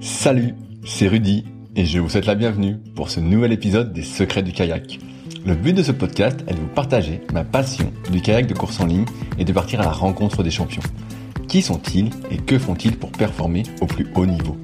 Salut, 0.00 0.54
c'est 0.84 1.08
Rudy 1.08 1.44
et 1.74 1.86
je 1.86 1.98
vous 1.98 2.08
souhaite 2.08 2.26
la 2.26 2.34
bienvenue 2.34 2.76
pour 2.94 3.10
ce 3.10 3.18
nouvel 3.18 3.52
épisode 3.52 3.92
des 3.92 4.02
Secrets 4.02 4.42
du 4.42 4.52
kayak. 4.52 4.98
Le 5.46 5.54
but 5.54 5.72
de 5.72 5.82
ce 5.82 5.92
podcast 5.92 6.44
est 6.46 6.54
de 6.54 6.60
vous 6.60 6.66
partager 6.66 7.22
ma 7.32 7.44
passion 7.44 7.92
du 8.10 8.20
kayak 8.20 8.46
de 8.46 8.54
course 8.54 8.78
en 8.80 8.86
ligne 8.86 9.06
et 9.38 9.44
de 9.44 9.52
partir 9.52 9.80
à 9.80 9.84
la 9.84 9.90
rencontre 9.90 10.42
des 10.42 10.50
champions. 10.50 10.82
Qui 11.48 11.62
sont-ils 11.62 12.10
et 12.30 12.36
que 12.36 12.58
font-ils 12.58 12.96
pour 12.96 13.10
performer 13.10 13.62
au 13.80 13.86
plus 13.86 14.06
haut 14.14 14.26
niveau? 14.26 14.56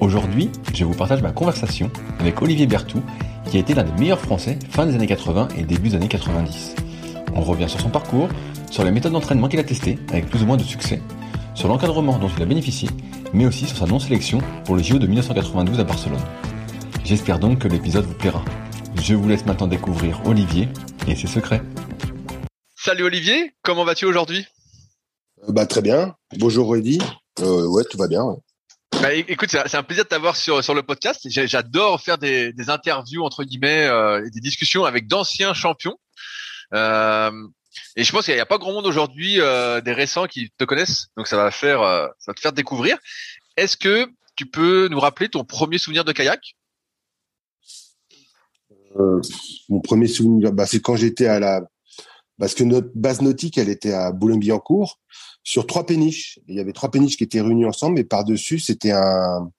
Aujourd'hui, 0.00 0.50
je 0.72 0.84
vous 0.84 0.94
partage 0.94 1.22
ma 1.22 1.32
conversation 1.32 1.90
avec 2.20 2.40
Olivier 2.40 2.66
Bertou, 2.66 3.02
qui 3.50 3.56
a 3.56 3.60
été 3.60 3.74
l'un 3.74 3.84
des 3.84 4.00
meilleurs 4.00 4.20
Français 4.20 4.58
fin 4.70 4.86
des 4.86 4.94
années 4.94 5.08
80 5.08 5.48
et 5.58 5.62
début 5.62 5.90
des 5.90 5.96
années 5.96 6.08
90. 6.08 6.76
On 7.34 7.40
revient 7.40 7.68
sur 7.68 7.80
son 7.80 7.90
parcours, 7.90 8.28
sur 8.70 8.84
les 8.84 8.92
méthodes 8.92 9.12
d'entraînement 9.12 9.48
qu'il 9.48 9.58
a 9.58 9.64
testées 9.64 9.98
avec 10.10 10.26
plus 10.26 10.42
ou 10.42 10.46
moins 10.46 10.56
de 10.56 10.62
succès, 10.62 11.02
sur 11.54 11.68
l'encadrement 11.68 12.18
dont 12.18 12.30
il 12.34 12.42
a 12.42 12.46
bénéficié, 12.46 12.88
mais 13.32 13.46
aussi 13.46 13.66
sur 13.66 13.76
sa 13.76 13.86
non-sélection 13.86 14.38
pour 14.64 14.76
le 14.76 14.82
JO 14.82 14.98
de 14.98 15.06
1992 15.06 15.80
à 15.80 15.84
Barcelone. 15.84 16.22
J'espère 17.04 17.38
donc 17.38 17.60
que 17.60 17.68
l'épisode 17.68 18.04
vous 18.04 18.14
plaira. 18.14 18.44
Je 19.02 19.14
vous 19.14 19.28
laisse 19.28 19.46
maintenant 19.46 19.66
découvrir 19.66 20.20
Olivier 20.26 20.68
et 21.06 21.16
ses 21.16 21.26
secrets. 21.26 21.62
Salut 22.76 23.04
Olivier, 23.04 23.54
comment 23.62 23.84
vas-tu 23.84 24.04
aujourd'hui? 24.04 24.46
Euh, 25.48 25.52
Bah 25.52 25.66
très 25.66 25.82
bien. 25.82 26.14
Bonjour 26.38 26.70
Rudy. 26.70 26.98
Euh, 27.40 27.66
ouais, 27.66 27.84
tout 27.84 27.98
va 27.98 28.08
bien. 28.08 28.24
Bah, 29.00 29.14
écoute, 29.14 29.50
c'est 29.50 29.76
un 29.76 29.82
plaisir 29.82 30.04
de 30.04 30.08
t'avoir 30.08 30.36
sur 30.36 30.62
sur 30.62 30.74
le 30.74 30.82
podcast. 30.82 31.26
J'adore 31.26 32.00
faire 32.00 32.18
des, 32.18 32.52
des, 32.52 32.68
interviews 32.68 33.24
entre 33.24 33.44
guillemets, 33.44 33.86
euh, 33.86 34.28
des 34.30 34.40
discussions 34.40 34.84
avec 34.84 35.06
d'anciens 35.06 35.54
champions. 35.54 35.96
Euh, 36.74 37.30
et 37.96 38.04
je 38.04 38.12
pense 38.12 38.24
qu'il 38.24 38.34
n'y 38.34 38.40
a 38.40 38.46
pas 38.46 38.58
grand 38.58 38.72
monde 38.72 38.86
aujourd'hui 38.86 39.40
euh, 39.40 39.80
des 39.80 39.92
récents 39.92 40.26
qui 40.26 40.50
te 40.56 40.64
connaissent, 40.64 41.08
donc 41.16 41.26
ça 41.26 41.36
va 41.36 41.50
faire, 41.50 41.82
euh, 41.82 42.06
ça 42.18 42.32
va 42.32 42.34
te 42.34 42.40
faire 42.40 42.52
découvrir. 42.52 42.98
Est-ce 43.56 43.76
que 43.76 44.08
tu 44.36 44.46
peux 44.46 44.88
nous 44.88 45.00
rappeler 45.00 45.28
ton 45.28 45.44
premier 45.44 45.78
souvenir 45.78 46.04
de 46.04 46.12
kayak? 46.12 46.56
Euh, 48.98 49.20
Mon 49.68 49.80
premier 49.80 50.08
souvenir, 50.08 50.52
bah, 50.52 50.66
c'est 50.66 50.80
quand 50.80 50.96
j'étais 50.96 51.26
à 51.26 51.38
la, 51.38 51.62
parce 52.38 52.54
que 52.54 52.64
notre 52.64 52.90
base 52.94 53.20
nautique, 53.20 53.58
elle 53.58 53.68
était 53.68 53.92
à 53.92 54.12
Boulogne-Billancourt, 54.12 54.98
sur 55.42 55.66
trois 55.66 55.86
péniches. 55.86 56.38
Il 56.48 56.56
y 56.56 56.60
avait 56.60 56.72
trois 56.72 56.90
péniches 56.90 57.16
qui 57.16 57.24
étaient 57.24 57.40
réunies 57.40 57.66
ensemble, 57.66 57.98
et 58.00 58.04
par 58.04 58.24
dessus 58.24 58.58
c'était 58.58 58.92
un, 58.92 59.50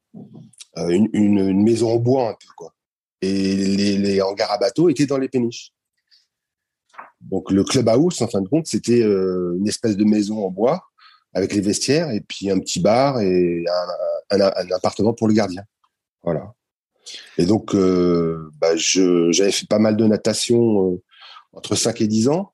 une, 0.76 1.64
maison 1.64 1.94
en 1.94 1.98
bois 1.98 2.30
un 2.30 2.34
peu 2.34 2.48
quoi. 2.56 2.74
Et 3.22 3.56
les, 3.56 3.98
les 3.98 4.22
hangars 4.22 4.52
à 4.52 4.58
bateaux 4.58 4.90
étaient 4.90 5.06
dans 5.06 5.18
les 5.18 5.30
péniches. 5.30 5.72
Donc 7.30 7.52
le 7.52 7.64
clubhouse, 7.64 8.22
en 8.22 8.28
fin 8.28 8.42
de 8.42 8.48
compte, 8.48 8.68
c'était 8.68 9.04
euh, 9.04 9.56
une 9.58 9.68
espèce 9.68 9.98
de 9.98 10.04
maison 10.04 10.46
en 10.46 10.50
bois 10.50 10.84
avec 11.34 11.54
les 11.54 11.62
vestiaires 11.62 12.10
et 12.10 12.22
puis 12.22 12.50
un 12.50 12.60
petit 12.60 12.80
bar 12.80 13.22
et 13.22 13.64
un, 14.32 14.72
appartement 14.76 15.14
pour 15.14 15.28
le 15.28 15.34
gardien. 15.34 15.64
Voilà. 16.24 16.54
Et 17.38 17.46
donc, 17.46 17.74
euh, 17.74 18.50
bah, 18.60 18.76
j'avais 18.76 19.52
fait 19.52 19.68
pas 19.68 19.80
mal 19.80 19.98
de 19.98 20.06
natation 20.06 20.92
euh, 20.92 21.02
entre 21.54 21.76
5 21.76 22.02
et 22.02 22.08
10 22.08 22.30
ans 22.30 22.54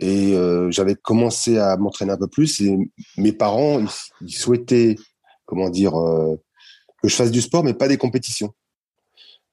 et 0.00 0.34
j'avais 0.70 0.96
commencé 0.96 1.56
à 1.56 1.76
m'entraîner 1.76 2.10
un 2.10 2.16
peu 2.16 2.26
plus 2.26 2.60
et 2.60 2.76
mes 3.16 3.32
parents, 3.32 3.80
ils, 4.20 4.34
souhaitaient, 4.34 4.96
comment 5.46 5.70
dire, 5.70 5.92
que 5.92 7.08
je 7.08 7.14
fasse 7.14 7.30
du 7.30 7.40
sport 7.40 7.62
mais 7.62 7.74
pas 7.74 7.86
des 7.86 7.96
compétitions. 7.96 8.52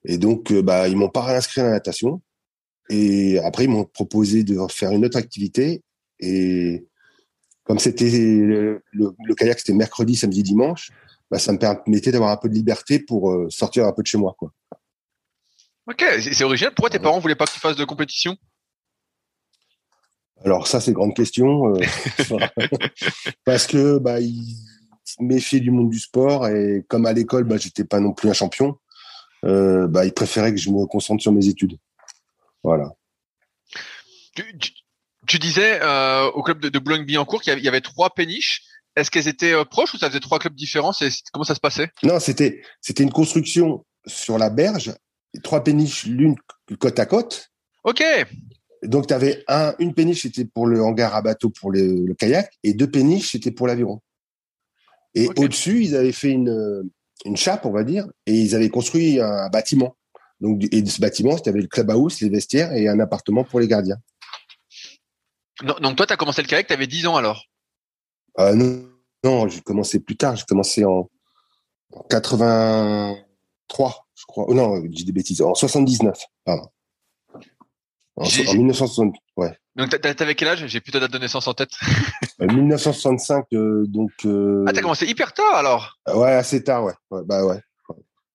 Et 0.04 0.18
donc, 0.18 0.52
bah, 0.52 0.88
ils 0.88 0.98
m'ont 0.98 1.10
pas 1.10 1.22
réinscrit 1.22 1.62
à 1.62 1.66
la 1.66 1.70
natation. 1.72 2.24
Et 2.94 3.40
après, 3.40 3.64
ils 3.64 3.70
m'ont 3.70 3.86
proposé 3.86 4.44
de 4.44 4.58
faire 4.70 4.92
une 4.92 5.06
autre 5.06 5.18
activité. 5.18 5.82
Et 6.20 6.86
comme 7.64 7.80
c'était 7.80 8.10
le, 8.10 8.84
kayak, 9.38 9.60
c'était 9.60 9.72
mercredi, 9.72 10.18
samedi, 10.18 10.44
dimanche, 10.44 10.92
bah, 11.30 11.40
ça 11.40 11.54
me 11.54 11.58
permettait 11.58 12.12
d'avoir 12.12 12.32
un 12.32 12.38
peu 12.38 12.50
de 12.50 12.54
liberté 12.54 13.00
pour 13.00 13.32
euh, 13.32 13.48
sortir 13.50 13.86
un 13.86 13.94
peu 13.94 14.02
de 14.02 14.08
chez 14.08 14.18
moi. 14.18 14.36
Quoi. 14.38 14.52
Ok, 15.88 16.04
c'est 16.20 16.44
original. 16.44 16.74
Pourquoi 16.76 16.90
tes 16.90 17.00
parents 17.00 17.20
voulaient 17.20 17.36
pas 17.36 17.46
que 17.46 17.54
tu 17.54 17.62
fasses 17.62 17.78
de 17.78 17.86
compétition? 17.86 18.36
Alors 20.44 20.68
ça, 20.68 20.82
c'est 20.82 20.92
une 20.92 20.96
grande 20.96 21.16
question. 21.16 21.74
Euh, 21.74 21.80
parce 23.46 23.68
que 23.68 24.00
bah, 24.00 24.20
ils 24.20 24.58
se 25.06 25.24
méfiaient 25.24 25.62
du 25.62 25.72
monde 25.72 25.92
du 25.92 26.00
sport 26.00 26.46
et 26.50 26.84
comme 26.90 27.06
à 27.06 27.14
l'école, 27.14 27.46
bah, 27.46 27.56
j'étais 27.56 27.86
pas 27.86 28.02
non 28.02 28.12
plus 28.12 28.30
un 28.30 28.34
champion, 28.34 28.76
euh, 29.46 29.88
bah, 29.88 30.06
ils 30.06 30.14
préféraient 30.14 30.52
que 30.52 30.60
je 30.60 30.70
me 30.70 30.86
concentre 30.88 31.22
sur 31.22 31.32
mes 31.32 31.48
études. 31.48 31.78
Voilà. 32.64 32.92
Tu, 35.28 35.40
disais 35.40 35.80
euh, 35.82 36.26
au 36.32 36.42
club 36.42 36.60
de, 36.60 36.70
de 36.70 36.80
Boulogne-Billancourt 36.80 37.42
qu'il 37.42 37.60
y 37.60 37.68
avait 37.68 37.82
trois 37.82 38.12
péniches. 38.12 38.64
Est-ce 38.96 39.10
qu'elles 39.10 39.28
étaient 39.28 39.54
euh, 39.54 39.64
proches 39.64 39.94
ou 39.94 39.98
ça 39.98 40.08
faisait 40.08 40.20
trois 40.20 40.40
clubs 40.40 40.56
différents? 40.56 40.92
Comment 41.32 41.46
ça 41.46 41.56
se 41.56 41.60
passait? 41.60 41.90
Non, 42.04 42.20
c'était 42.20 42.62
c'était 42.82 43.04
une 43.04 43.12
construction 43.12 43.86
sur 44.06 44.38
la 44.38 44.50
berge, 44.50 44.94
trois 45.44 45.64
péniches 45.64 46.06
l'une 46.06 46.36
côte 46.80 47.00
à 47.00 47.06
côte. 47.06 47.50
Ok. 47.84 48.04
Donc 48.84 49.08
tu 49.08 49.14
avais 49.14 49.44
un, 49.48 49.76
une 49.80 49.94
péniche 49.94 50.24
c'était 50.24 50.46
pour 50.46 50.66
le 50.66 50.82
hangar 50.82 51.16
à 51.16 51.22
bateau 51.22 51.50
pour 51.50 51.72
le, 51.72 52.14
kayak 52.16 52.52
et 52.64 52.74
deux 52.74 52.90
péniches 52.90 53.32
c'était 53.32 53.52
pour 53.52 53.68
l'aviron. 53.68 54.02
Et 55.14 55.28
au-dessus 55.38 55.84
ils 55.84 55.96
avaient 55.96 56.12
fait 56.12 56.32
une 56.32 56.90
une 57.26 57.38
chape 57.38 57.66
on 57.66 57.72
va 57.72 57.84
dire 57.84 58.08
et 58.26 58.34
ils 58.34 58.56
avaient 58.56 58.70
construit 58.70 59.20
un 59.22 59.50
bâtiment. 59.50 59.96
Donc, 60.42 60.64
et 60.72 60.82
de 60.82 60.90
ce 60.90 61.00
bâtiment, 61.00 61.38
tu 61.38 61.50
avais 61.50 61.62
le 61.62 61.68
clubhouse, 61.68 62.20
les 62.22 62.30
vestiaires 62.30 62.74
et 62.74 62.88
un 62.88 63.00
appartement 63.00 63.44
pour 63.44 63.60
les 63.60 63.68
gardiens. 63.68 63.98
donc, 65.62 65.96
toi, 65.96 66.08
tu 66.08 66.14
as 66.14 66.18
commencé 66.18 66.42
le 66.42 66.48
kayak, 66.48 66.68
tu 66.68 66.74
avais 66.74 66.88
10 66.88 67.08
ans 67.08 67.16
alors? 67.16 67.46
Euh, 68.40 68.56
Non, 68.56 68.84
non 69.24 69.48
j'ai 69.48 69.62
commencé 69.62 70.00
plus 70.00 70.18
tard. 70.18 70.36
J'ai 70.36 70.46
commencé 70.46 70.84
en, 70.84 71.10
83, 72.10 74.08
je 74.16 74.26
crois. 74.26 74.46
Oh, 74.48 74.54
non, 74.54 74.82
j'ai 74.92 75.04
des 75.06 75.12
bêtises. 75.12 75.42
En 75.42 75.54
79, 75.54 76.18
pardon. 76.46 76.68
En, 78.16 78.24
1960, 78.24 79.16
ouais. 79.38 79.58
Donc, 79.76 79.90
t'avais 79.90 80.36
quel 80.36 80.50
âge? 80.50 80.68
J'ai 80.68 80.82
plus 80.82 80.92
ta 80.92 81.00
date 81.00 81.12
de 81.12 81.18
naissance 81.18 81.48
en 81.48 81.54
tête. 81.54 81.72
1965, 82.40 83.46
euh, 83.54 83.58
euh, 83.58 83.86
donc. 83.88 84.12
Euh... 84.26 84.66
Ah, 84.68 84.74
t'as 84.74 84.82
commencé 84.82 85.06
hyper 85.08 85.34
tard 85.34 85.56
alors? 85.56 85.98
Ouais, 86.14 86.34
assez 86.34 86.64
tard, 86.64 86.84
ouais. 86.84 86.94
ouais 87.10 87.22
bah 87.26 87.46
ouais. 87.46 87.62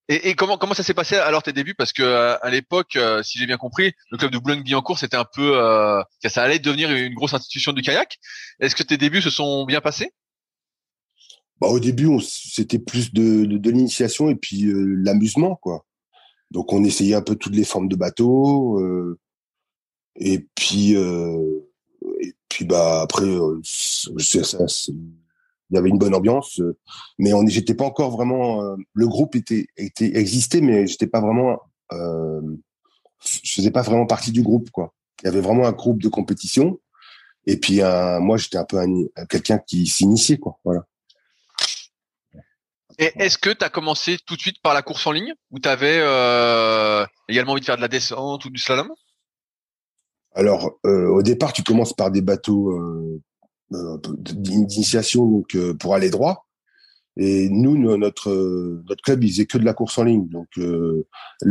Et, 0.09 0.29
et, 0.29 0.35
comment 0.35 0.57
comment 0.57 0.75
ça 0.75 0.85
s'est 0.85 0.95
passé 0.95 1.17
alors 1.17 1.43
tes 1.43 1.53
débuts? 1.53 1.75
Parce 1.75 1.93
que 1.93 2.03
euh, 2.03 2.37
à 2.41 2.51
l'époque, 2.51 2.95
euh, 2.97 3.23
si 3.23 3.39
j'ai 3.39 3.47
bien 3.47 3.57
compris, 3.57 3.93
le 4.11 4.19
club 4.19 4.31
de 4.31 4.39
Boulogne-Billancourt 4.39 4.99
c'était 4.99 5.17
un 5.17 5.25
peu, 5.25 5.59
euh, 5.59 6.01
ça 6.25 6.43
allait 6.43 6.61
devenir 6.61 6.93
une 6.93 7.15
grosse 7.15 7.35
institution 7.35 7.73
du 7.73 7.83
kayak. 7.83 8.19
Est-ce 8.61 8.77
que 8.77 8.85
tes 8.85 8.97
débuts 8.97 9.23
se 9.23 9.31
sont 9.31 9.65
bien 9.65 9.81
passés? 9.81 10.13
Bah, 11.61 11.69
au 11.69 11.81
début, 11.81 12.09
c'était 12.21 12.79
plus 12.79 13.13
de, 13.13 13.47
de, 13.47 13.59
de 13.59 13.71
l'initiation 13.71 14.29
et 14.29 14.37
puis 14.37 14.65
l'amusement, 14.67 15.57
quoi. 15.57 15.85
Donc 16.51 16.73
on 16.73 16.85
essayait 16.85 17.15
un 17.15 17.23
peu 17.23 17.35
toutes 17.35 17.57
les 17.57 17.65
formes 17.65 17.89
de 17.89 17.97
bateaux. 17.97 18.81
Et 20.15 20.47
puis, 20.55 20.93
et 20.93 22.35
puis 22.49 22.65
bah 22.65 23.03
après, 23.03 23.27
ça. 23.65 24.67
Il 25.71 25.75
y 25.75 25.79
avait 25.79 25.89
une 25.89 25.99
bonne 25.99 26.15
ambiance, 26.15 26.61
mais 27.19 27.33
on 27.35 27.47
j'étais 27.47 27.75
pas 27.75 27.85
encore 27.85 28.11
vraiment. 28.11 28.77
le 28.93 29.09
groupe 29.09 29.35
était, 29.35 29.67
était 29.77 30.17
existait, 30.17 30.61
mais 30.61 30.87
j'étais 30.87 31.09
pas 31.09 31.21
vraiment. 31.21 31.59
Euh, 31.93 32.41
je 33.21 33.53
faisais 33.53 33.73
pas 33.73 33.83
vraiment 33.83 34.07
partie 34.07 34.31
du 34.31 34.43
groupe, 34.43 34.71
quoi. 34.71 34.95
Il 35.23 35.27
y 35.27 35.29
avait 35.29 35.41
vraiment 35.41 35.67
un 35.67 35.73
groupe 35.73 36.01
de 36.01 36.09
compétition, 36.09 36.79
et 37.47 37.57
puis 37.57 37.81
moi 38.21 38.37
j'étais 38.37 38.59
un 38.59 38.65
peu 38.65 38.79
quelqu'un 39.29 39.59
qui 39.59 39.87
s'initiait, 39.87 40.39
quoi. 40.39 40.61
Voilà. 40.65 40.87
Et 42.99 43.13
est-ce 43.17 43.37
que 43.37 43.51
tu 43.51 43.65
as 43.65 43.69
commencé 43.69 44.17
tout 44.27 44.37
de 44.37 44.41
suite 44.41 44.61
par 44.63 44.73
la 44.73 44.83
course 44.83 45.07
en 45.07 45.13
ligne 45.13 45.35
ou 45.51 45.59
tu 45.59 45.69
avais 45.69 45.99
euh, 46.01 47.05
également 47.29 47.53
envie 47.53 47.61
de 47.61 47.67
faire 47.67 47.77
de 47.77 47.83
la 47.83 47.89
descente 47.89 48.45
ou 48.45 48.51
du 48.51 48.59
slalom? 48.59 48.91
Alors, 50.35 50.79
euh, 50.87 51.09
au 51.09 51.23
départ, 51.23 51.53
tu 51.53 51.63
commences 51.63 51.93
par 51.93 52.11
des 52.11 52.23
bateaux 52.23 52.71
euh, 52.71 53.03
euh 53.13 53.21
d'initiation 53.71 55.27
donc 55.27 55.57
pour 55.79 55.95
aller 55.95 56.11
droit. 56.11 56.47
Et 57.19 57.49
nous, 57.49 57.77
notre 57.97 58.31
notre 58.89 59.03
club, 59.03 59.25
il 59.25 59.31
faisait 59.31 59.47
que 59.47 59.59
de 59.59 59.65
la 59.65 59.75
course 59.75 59.99
en 59.99 60.05
ligne. 60.05 60.29
Donc, 60.29 60.49
le 60.57 61.05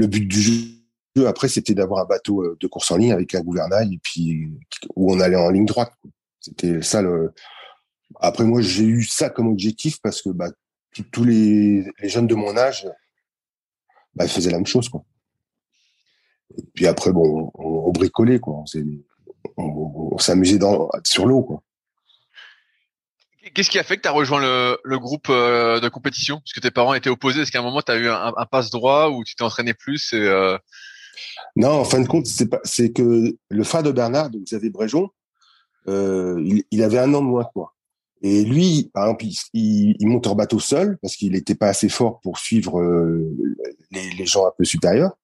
but 0.07 0.27
du 0.27 0.41
jeu 0.41 1.27
après, 1.27 1.47
c'était 1.47 1.73
d'avoir 1.73 2.03
un 2.03 2.05
bateau 2.05 2.55
de 2.59 2.67
course 2.67 2.91
en 2.91 2.97
ligne 2.97 3.13
avec 3.13 3.33
un 3.35 3.41
gouvernail 3.41 3.93
et 3.93 3.99
puis 4.03 4.49
où 4.95 5.13
on 5.13 5.19
allait 5.19 5.37
en 5.37 5.49
ligne 5.49 5.65
droite. 5.65 5.93
C'était 6.41 6.81
ça 6.81 7.01
le. 7.01 7.33
Après, 8.19 8.43
moi, 8.43 8.61
j'ai 8.61 8.83
eu 8.83 9.03
ça 9.03 9.29
comme 9.29 9.47
objectif 9.47 9.99
parce 10.01 10.21
que 10.21 10.29
bah, 10.29 10.51
tous 11.11 11.23
les, 11.23 11.85
jeunes 12.03 12.27
de 12.27 12.35
mon 12.35 12.55
âge, 12.57 12.87
bah, 14.13 14.27
faisaient 14.27 14.51
la 14.51 14.57
même 14.57 14.65
chose, 14.65 14.89
quoi. 14.89 15.03
Et 16.57 16.63
puis 16.73 16.87
après, 16.87 17.11
bon, 17.11 17.51
on, 17.55 17.91
bricolait, 17.91 18.39
quoi. 18.39 18.63
On, 19.57 20.17
s'amusait 20.17 20.59
sur 21.03 21.25
l'eau, 21.25 21.41
quoi. 21.41 21.63
Qu'est-ce 23.55 23.69
qui 23.69 23.79
a 23.79 23.83
fait 23.83 23.95
que 23.95 24.01
tu 24.01 24.09
as 24.09 24.11
rejoint 24.11 24.41
le, 24.41 24.99
groupe 24.99 25.27
euh, 25.29 25.79
de 25.79 25.87
compétition? 25.87 26.39
Parce 26.39 26.51
que 26.51 26.59
tes 26.59 26.71
parents 26.71 26.93
étaient 26.93 27.09
opposés. 27.09 27.41
Est-ce 27.41 27.53
qu'à 27.53 27.59
un 27.59 27.63
moment, 27.63 27.81
tu 27.81 27.89
as 27.89 27.95
eu 27.95 28.09
un, 28.09 28.33
passe 28.51 28.69
droit 28.69 29.09
ou 29.09 29.23
tu 29.23 29.33
t'es 29.33 29.43
entraîné 29.43 29.73
plus 29.73 30.11
euh, 30.13 30.57
Non, 31.55 31.69
en 31.69 31.85
fin 31.85 32.01
de 32.01 32.07
compte, 32.07 32.27
c'est 32.27 32.91
que 32.91 33.33
le 33.47 33.63
frère 33.63 33.81
de 33.81 33.91
Bernard, 33.91 34.29
donc 34.29 34.43
Xavier 34.43 34.69
Bréjon, 34.71 35.09
euh, 35.87 36.59
il, 36.69 36.83
avait 36.83 36.99
un 36.99 37.13
an 37.13 37.21
de 37.21 37.27
moins 37.27 37.45
que 37.45 37.51
moi. 37.55 37.73
Et 38.21 38.43
lui, 38.43 38.91
par 38.93 39.05
exemple, 39.05 39.25
il, 39.53 39.95
il 39.99 40.07
monte 40.07 40.27
en 40.27 40.35
bateau 40.35 40.59
seul 40.59 40.97
parce 41.01 41.15
qu'il 41.15 41.31
n'était 41.31 41.55
pas 41.55 41.69
assez 41.69 41.87
fort 41.87 42.19
pour 42.19 42.39
suivre 42.39 42.81
les, 43.91 44.11
les, 44.11 44.25
gens 44.25 44.47
un 44.47 44.51
peu 44.57 44.65
supérieurs. 44.65 45.15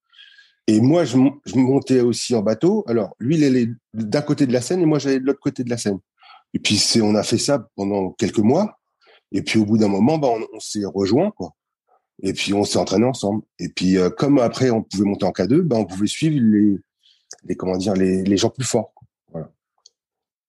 Et 0.68 0.80
moi, 0.80 1.04
je, 1.04 1.18
je, 1.46 1.56
montais 1.56 2.00
aussi 2.00 2.34
en 2.34 2.44
bateau. 2.44 2.86
Alors, 2.88 3.14
lui, 3.20 3.36
il 3.36 3.44
allait 3.44 3.68
d'un 3.94 4.22
côté 4.22 4.48
de 4.48 4.54
la 4.54 4.62
Seine 4.62 4.82
et 4.82 4.86
moi, 4.86 5.00
j'allais 5.00 5.20
de 5.20 5.26
l'autre 5.26 5.42
côté 5.42 5.66
de 5.66 5.70
la 5.70 5.78
Seine. 5.78 6.00
Et 6.54 6.60
puis, 6.60 6.78
c'est, 6.78 7.02
on 7.02 7.16
a 7.16 7.24
fait 7.24 7.38
ça 7.38 7.68
pendant 7.76 8.12
quelques 8.12 8.40
mois. 8.40 8.80
Et 9.32 9.42
puis, 9.42 9.60
au 9.60 9.66
bout 9.66 9.78
d'un 9.78 9.88
moment, 9.88 10.18
bah, 10.18 10.30
on, 10.30 10.60
s'est 10.60 10.84
rejoints, 10.86 11.32
quoi. 11.32 11.56
Et 12.22 12.34
puis, 12.34 12.54
on 12.54 12.64
s'est 12.64 12.78
entraîné 12.78 13.06
ensemble. 13.06 13.44
Et 13.60 13.70
puis, 13.70 13.98
euh, 13.98 14.10
comme 14.10 14.38
après, 14.40 14.70
on 14.70 14.84
pouvait 14.84 15.06
monter 15.06 15.26
en 15.26 15.32
K2, 15.32 15.62
bah, 15.62 15.78
on 15.78 15.86
pouvait 15.86 16.08
suivre 16.08 16.38
les, 16.40 16.78
les 17.46 17.56
comment 17.56 17.78
dire, 17.78 17.94
les, 17.94 18.38
gens 18.38 18.50
plus 18.50 18.66
forts. 18.66 18.94
Voilà. 19.32 19.52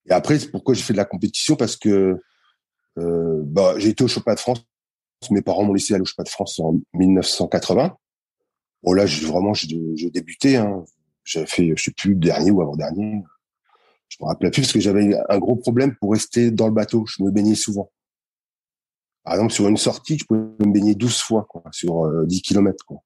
Et 0.07 0.13
après, 0.13 0.39
c'est 0.39 0.51
pourquoi 0.51 0.75
j'ai 0.75 0.83
fait 0.83 0.93
de 0.93 0.99
la 0.99 1.05
compétition 1.05 1.57
parce 1.57 1.77
que 1.77 2.21
euh, 2.99 3.41
bah, 3.45 3.75
j'ai 3.79 3.91
été 3.91 4.05
au 4.05 4.09
Championnat 4.09 4.35
de 4.35 4.41
France. 4.41 4.65
Mes 5.31 5.41
parents 5.41 5.63
m'ont 5.63 5.73
laissé 5.73 5.95
aller 5.95 6.03
au 6.03 6.07
Championnat 6.07 6.25
de 6.25 6.31
France 6.31 6.59
en 6.59 6.81
1980. 6.95 7.97
Bon 8.83 8.93
là, 8.93 9.07
je, 9.07 9.25
vraiment, 9.25 9.55
je 9.55 10.09
débutais. 10.09 10.57
Hein. 10.57 10.85
J'avais 11.25 11.47
fait, 11.47 11.73
je 11.77 11.85
sais 11.85 11.93
plus, 11.93 12.17
dernier 12.17 12.51
ou 12.51 12.61
avant 12.61 12.77
dernier. 12.77 13.23
Je 14.13 14.19
me 14.21 14.29
rappelle 14.29 14.51
plus 14.51 14.63
parce 14.63 14.73
que 14.73 14.81
j'avais 14.81 15.17
un 15.31 15.39
gros 15.39 15.57
problème 15.57 15.97
pour 15.97 16.13
rester 16.13 16.51
dans 16.51 16.67
le 16.67 16.75
bateau. 16.75 17.07
Je 17.07 17.23
me 17.23 17.31
baignais 17.31 17.55
souvent. 17.55 17.91
Par 19.25 19.35
exemple, 19.35 19.53
sur 19.53 19.67
une 19.69 19.79
sortie, 19.79 20.19
je 20.19 20.27
pouvais 20.27 20.41
me 20.41 20.73
baigner 20.73 20.95
12 20.95 21.23
fois 21.23 21.47
quoi, 21.49 21.63
sur 21.71 22.27
10 22.27 22.37
euh, 22.37 22.41
km. 22.43 22.85
Quoi. 22.85 22.99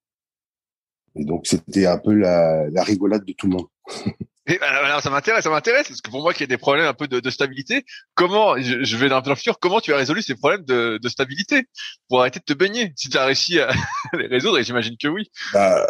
Et 1.15 1.25
donc, 1.25 1.47
c'était 1.47 1.87
un 1.87 1.99
peu 1.99 2.13
la, 2.13 2.69
la 2.71 2.83
rigolade 2.83 3.25
de 3.25 3.33
tout 3.35 3.47
le 3.47 3.57
monde. 3.57 3.67
Et 4.49 4.61
alors 4.61 5.03
ça 5.03 5.11
m'intéresse, 5.11 5.43
ça 5.43 5.51
m'intéresse 5.51 5.89
parce 5.89 6.01
que 6.01 6.09
pour 6.09 6.23
moi 6.23 6.33
qui 6.33 6.45
ai 6.45 6.47
des 6.47 6.57
problèmes 6.57 6.87
un 6.87 6.95
peu 6.95 7.09
de, 7.09 7.19
de 7.19 7.31
stabilité, 7.31 7.85
comment 8.15 8.57
je, 8.57 8.97
vais 8.97 9.09
dans 9.09 9.21
le 9.21 9.35
futur, 9.35 9.59
comment 9.59 9.81
tu 9.81 9.93
as 9.93 9.97
résolu 9.97 10.23
ces 10.23 10.37
problèmes 10.37 10.63
de, 10.63 11.01
de 11.03 11.09
stabilité 11.09 11.67
pour 12.09 12.21
arrêter 12.21 12.39
de 12.39 12.45
te 12.45 12.53
baigner 12.53 12.93
Si 12.95 13.09
tu 13.09 13.19
as 13.19 13.25
réussi 13.25 13.59
à 13.59 13.73
les 14.13 14.29
résoudre, 14.29 14.61
et 14.61 14.63
j'imagine 14.63 14.97
que 15.03 15.09
oui. 15.09 15.29
Bah, 15.53 15.85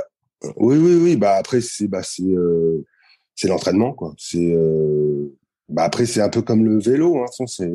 oui, 0.56 0.78
oui, 0.78 0.94
oui. 0.94 1.16
Bah 1.16 1.34
après 1.36 1.60
c'est 1.60 1.86
bah 1.86 2.02
c'est 2.02 2.22
euh, 2.22 2.82
c'est 3.36 3.46
l'entraînement 3.46 3.92
quoi. 3.92 4.14
C'est 4.18 4.52
euh, 4.52 5.32
bah 5.68 5.84
après 5.84 6.06
c'est 6.06 6.20
un 6.20 6.28
peu 6.28 6.42
comme 6.42 6.64
le 6.64 6.80
vélo. 6.80 7.18
Hein. 7.18 7.26
C'est 7.46 7.70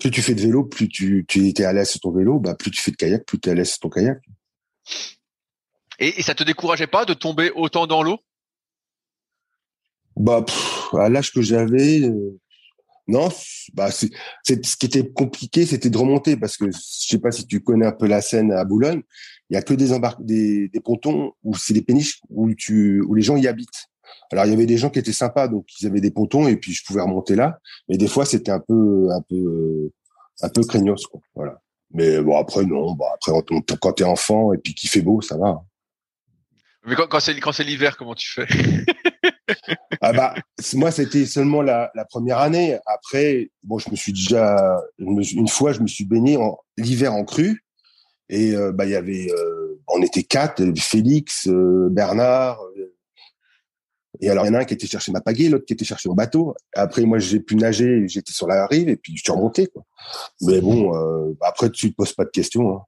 plus 0.00 0.10
tu 0.10 0.22
fais 0.22 0.34
de 0.34 0.40
vélo, 0.40 0.64
plus 0.64 0.88
tu 0.88 1.24
tu 1.28 1.48
es 1.48 1.64
à 1.64 1.72
l'aise 1.72 1.90
sur 1.90 2.00
ton 2.00 2.10
vélo, 2.10 2.40
bah 2.40 2.56
plus 2.56 2.72
tu 2.72 2.82
fais 2.82 2.90
de 2.90 2.96
kayak, 2.96 3.24
plus 3.24 3.38
tu 3.38 3.48
es 3.48 3.52
à 3.52 3.54
l'aise 3.54 3.68
sur 3.68 3.78
ton 3.78 3.90
kayak. 3.90 4.18
Et, 5.98 6.18
et 6.18 6.22
ça 6.22 6.34
te 6.34 6.42
décourageait 6.42 6.88
pas 6.88 7.04
de 7.04 7.14
tomber 7.14 7.50
autant 7.54 7.86
dans 7.86 8.02
l'eau? 8.02 8.18
Bah, 10.16 10.44
à 10.94 11.08
l'âge 11.10 11.32
que 11.32 11.42
j'avais, 11.42 12.00
euh, 12.00 12.38
non, 13.06 13.28
bah 13.74 13.90
c'est, 13.90 14.10
ce 14.44 14.76
qui 14.76 14.86
était 14.86 15.06
compliqué, 15.08 15.66
c'était 15.66 15.90
de 15.90 15.98
remonter 15.98 16.36
parce 16.36 16.56
que 16.56 16.66
je 16.66 16.78
sais 16.78 17.18
pas 17.18 17.30
si 17.30 17.46
tu 17.46 17.60
connais 17.60 17.86
un 17.86 17.92
peu 17.92 18.06
la 18.06 18.22
Seine 18.22 18.50
à 18.50 18.64
Boulogne, 18.64 19.02
il 19.50 19.54
y 19.54 19.56
a 19.56 19.62
que 19.62 19.74
des 19.74 19.92
embarques, 19.92 20.24
des, 20.24 20.68
des 20.68 20.80
pontons 20.80 21.32
où 21.44 21.54
c'est 21.54 21.74
des 21.74 21.82
péniches 21.82 22.20
où 22.30 22.52
tu, 22.54 23.02
où 23.02 23.14
les 23.14 23.22
gens 23.22 23.36
y 23.36 23.46
habitent. 23.46 23.88
Alors 24.30 24.46
il 24.46 24.50
y 24.50 24.54
avait 24.54 24.66
des 24.66 24.76
gens 24.76 24.90
qui 24.90 24.98
étaient 24.98 25.12
sympas, 25.12 25.48
donc 25.48 25.66
ils 25.80 25.86
avaient 25.86 26.00
des 26.00 26.10
pontons 26.10 26.48
et 26.48 26.56
puis 26.56 26.72
je 26.72 26.84
pouvais 26.84 27.00
remonter 27.00 27.34
là, 27.34 27.58
mais 27.88 27.96
des 27.96 28.08
fois 28.08 28.24
c'était 28.24 28.50
un 28.50 28.60
peu, 28.60 29.08
un 29.10 29.22
peu, 29.22 29.90
un 30.42 30.48
peu 30.48 30.62
craignos 30.62 31.06
quoi. 31.06 31.20
Voilà. 31.34 31.60
Mais 31.92 32.20
bon 32.20 32.36
après 32.36 32.64
non, 32.64 32.96
après 33.14 33.32
quand 33.80 33.92
t'es 33.92 34.04
enfant 34.04 34.52
et 34.52 34.58
puis 34.58 34.74
qu'il 34.74 34.90
fait 34.90 35.02
beau, 35.02 35.20
ça 35.20 35.36
va. 35.36 35.62
Mais 36.86 36.94
quand, 36.94 37.08
quand 37.08 37.20
c'est 37.20 37.38
quand 37.40 37.52
c'est 37.52 37.64
l'hiver, 37.64 37.96
comment 37.96 38.14
tu 38.14 38.30
fais? 38.30 38.46
Ah 40.00 40.12
bah, 40.12 40.34
moi, 40.74 40.90
c'était 40.90 41.24
seulement 41.24 41.62
la, 41.62 41.90
la, 41.94 42.04
première 42.04 42.38
année. 42.38 42.78
Après, 42.86 43.50
bon, 43.62 43.78
je 43.78 43.90
me 43.90 43.96
suis 43.96 44.12
déjà 44.12 44.80
une 44.98 45.48
fois, 45.48 45.72
je 45.72 45.80
me 45.80 45.86
suis 45.86 46.04
baigné 46.04 46.36
en 46.36 46.58
l'hiver 46.76 47.12
en 47.12 47.24
crue. 47.24 47.64
Et 48.28 48.54
euh, 48.54 48.72
bah, 48.72 48.86
il 48.86 48.90
y 48.90 48.96
avait, 48.96 49.28
euh, 49.30 49.80
on 49.88 50.02
était 50.02 50.24
quatre, 50.24 50.62
Félix, 50.78 51.46
euh, 51.46 51.88
Bernard. 51.90 52.60
Et 54.20 54.30
alors, 54.30 54.44
il 54.44 54.48
y 54.48 54.50
en 54.50 54.54
a 54.54 54.60
un 54.60 54.64
qui 54.64 54.74
était 54.74 54.86
chercher 54.86 55.12
ma 55.12 55.20
pagaie, 55.20 55.48
l'autre 55.48 55.64
qui 55.64 55.72
était 55.72 55.84
chercher 55.84 56.08
mon 56.08 56.14
bateau. 56.14 56.54
Après, 56.74 57.02
moi, 57.02 57.18
j'ai 57.18 57.40
pu 57.40 57.56
nager, 57.56 58.06
j'étais 58.08 58.32
sur 58.32 58.46
la 58.46 58.66
rive 58.66 58.88
et 58.88 58.96
puis 58.96 59.16
je 59.16 59.22
suis 59.22 59.32
remonté. 59.32 59.66
Quoi. 59.66 59.82
Mais 60.42 60.60
bon, 60.60 60.90
bah, 61.40 61.46
après, 61.48 61.70
tu 61.70 61.90
te 61.90 61.96
poses 61.96 62.12
pas 62.12 62.24
de 62.24 62.30
questions. 62.30 62.76
Hein. 62.76 62.82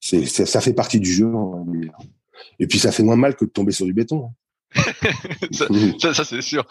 C'est, 0.00 0.26
ça 0.26 0.60
fait 0.60 0.72
partie 0.72 1.00
du 1.00 1.12
jeu. 1.12 1.26
Hein, 1.26 1.64
et 2.58 2.66
puis, 2.66 2.78
ça 2.78 2.92
fait 2.92 3.02
moins 3.02 3.16
mal 3.16 3.36
que 3.36 3.44
de 3.44 3.50
tomber 3.50 3.72
sur 3.72 3.86
du 3.86 3.92
béton. 3.92 4.26
Hein. 4.26 4.34
ça, 5.52 6.14
ça, 6.14 6.24
c'est 6.24 6.40
sûr. 6.40 6.66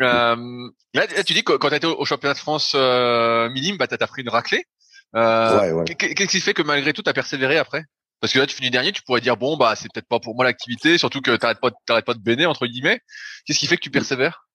Euh, 0.00 0.68
là, 0.94 1.06
tu 1.24 1.32
dis 1.32 1.44
que 1.44 1.56
quand 1.56 1.68
tu 1.68 1.74
étais 1.76 1.86
au 1.86 2.04
championnat 2.04 2.34
de 2.34 2.38
France 2.38 2.72
euh, 2.74 3.48
minime, 3.50 3.76
bah, 3.76 3.86
tu 3.86 3.96
as 3.98 4.06
pris 4.06 4.22
une 4.22 4.28
raclée. 4.28 4.64
Euh, 5.16 5.84
Qu'est-ce 5.84 6.30
qui 6.30 6.40
fait 6.40 6.54
que 6.54 6.62
malgré 6.62 6.92
tout, 6.92 7.02
tu 7.02 7.10
as 7.10 7.14
persévéré 7.14 7.58
après? 7.58 7.84
Parce 8.20 8.32
que 8.32 8.38
là, 8.38 8.46
tu 8.46 8.54
finis 8.54 8.70
dernier, 8.70 8.92
tu 8.92 9.02
pourrais 9.02 9.20
dire, 9.20 9.36
bon, 9.36 9.56
bah 9.56 9.74
c'est 9.76 9.92
peut-être 9.92 10.08
pas 10.08 10.20
pour 10.20 10.34
moi 10.34 10.44
l'activité, 10.44 10.96
surtout 10.98 11.20
que 11.20 11.32
tu 11.32 11.38
pas, 11.38 11.54
pas 12.02 12.14
de 12.14 12.20
baigner, 12.20 12.46
entre 12.46 12.66
guillemets. 12.66 13.00
Qu'est-ce 13.44 13.58
qui 13.58 13.66
fait 13.66 13.76
que 13.76 13.82
tu 13.82 13.90
persévères? 13.90 14.48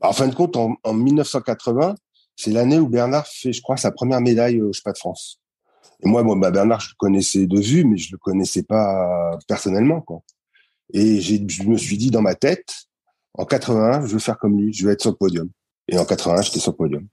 Bah, 0.00 0.08
En 0.08 0.12
fin 0.12 0.28
de 0.28 0.34
compte, 0.34 0.56
en, 0.56 0.76
en 0.82 0.92
1980, 0.92 1.94
c'est 2.36 2.50
l'année 2.50 2.78
où 2.78 2.88
Bernard 2.88 3.26
fait, 3.26 3.52
je 3.52 3.62
crois, 3.62 3.76
sa 3.76 3.90
première 3.90 4.20
médaille 4.20 4.60
au 4.60 4.72
championnat 4.72 4.94
de 4.94 4.98
France. 4.98 5.40
Et 6.02 6.08
moi, 6.08 6.22
bon, 6.22 6.36
bah, 6.36 6.50
Bernard, 6.50 6.80
je 6.80 6.90
le 6.90 6.94
connaissais 6.98 7.46
de 7.46 7.60
vue, 7.60 7.84
mais 7.84 7.96
je 7.96 8.12
le 8.12 8.18
connaissais 8.18 8.62
pas 8.62 9.38
personnellement. 9.46 10.04
Et 10.92 11.20
je 11.20 11.64
me 11.64 11.76
suis 11.76 11.98
dit 11.98 12.10
dans 12.10 12.22
ma 12.22 12.34
tête, 12.34 12.86
en 13.34 13.44
81, 13.44 14.06
je 14.06 14.12
veux 14.14 14.18
faire 14.18 14.38
comme 14.38 14.58
lui, 14.58 14.72
je 14.72 14.86
veux 14.86 14.92
être 14.92 15.02
sur 15.02 15.10
le 15.10 15.16
podium. 15.16 15.50
Et 15.88 15.98
en 15.98 16.04
81, 16.04 16.42
j'étais 16.42 16.60
sur 16.60 16.72
le 16.72 16.76
podium. 16.76 17.08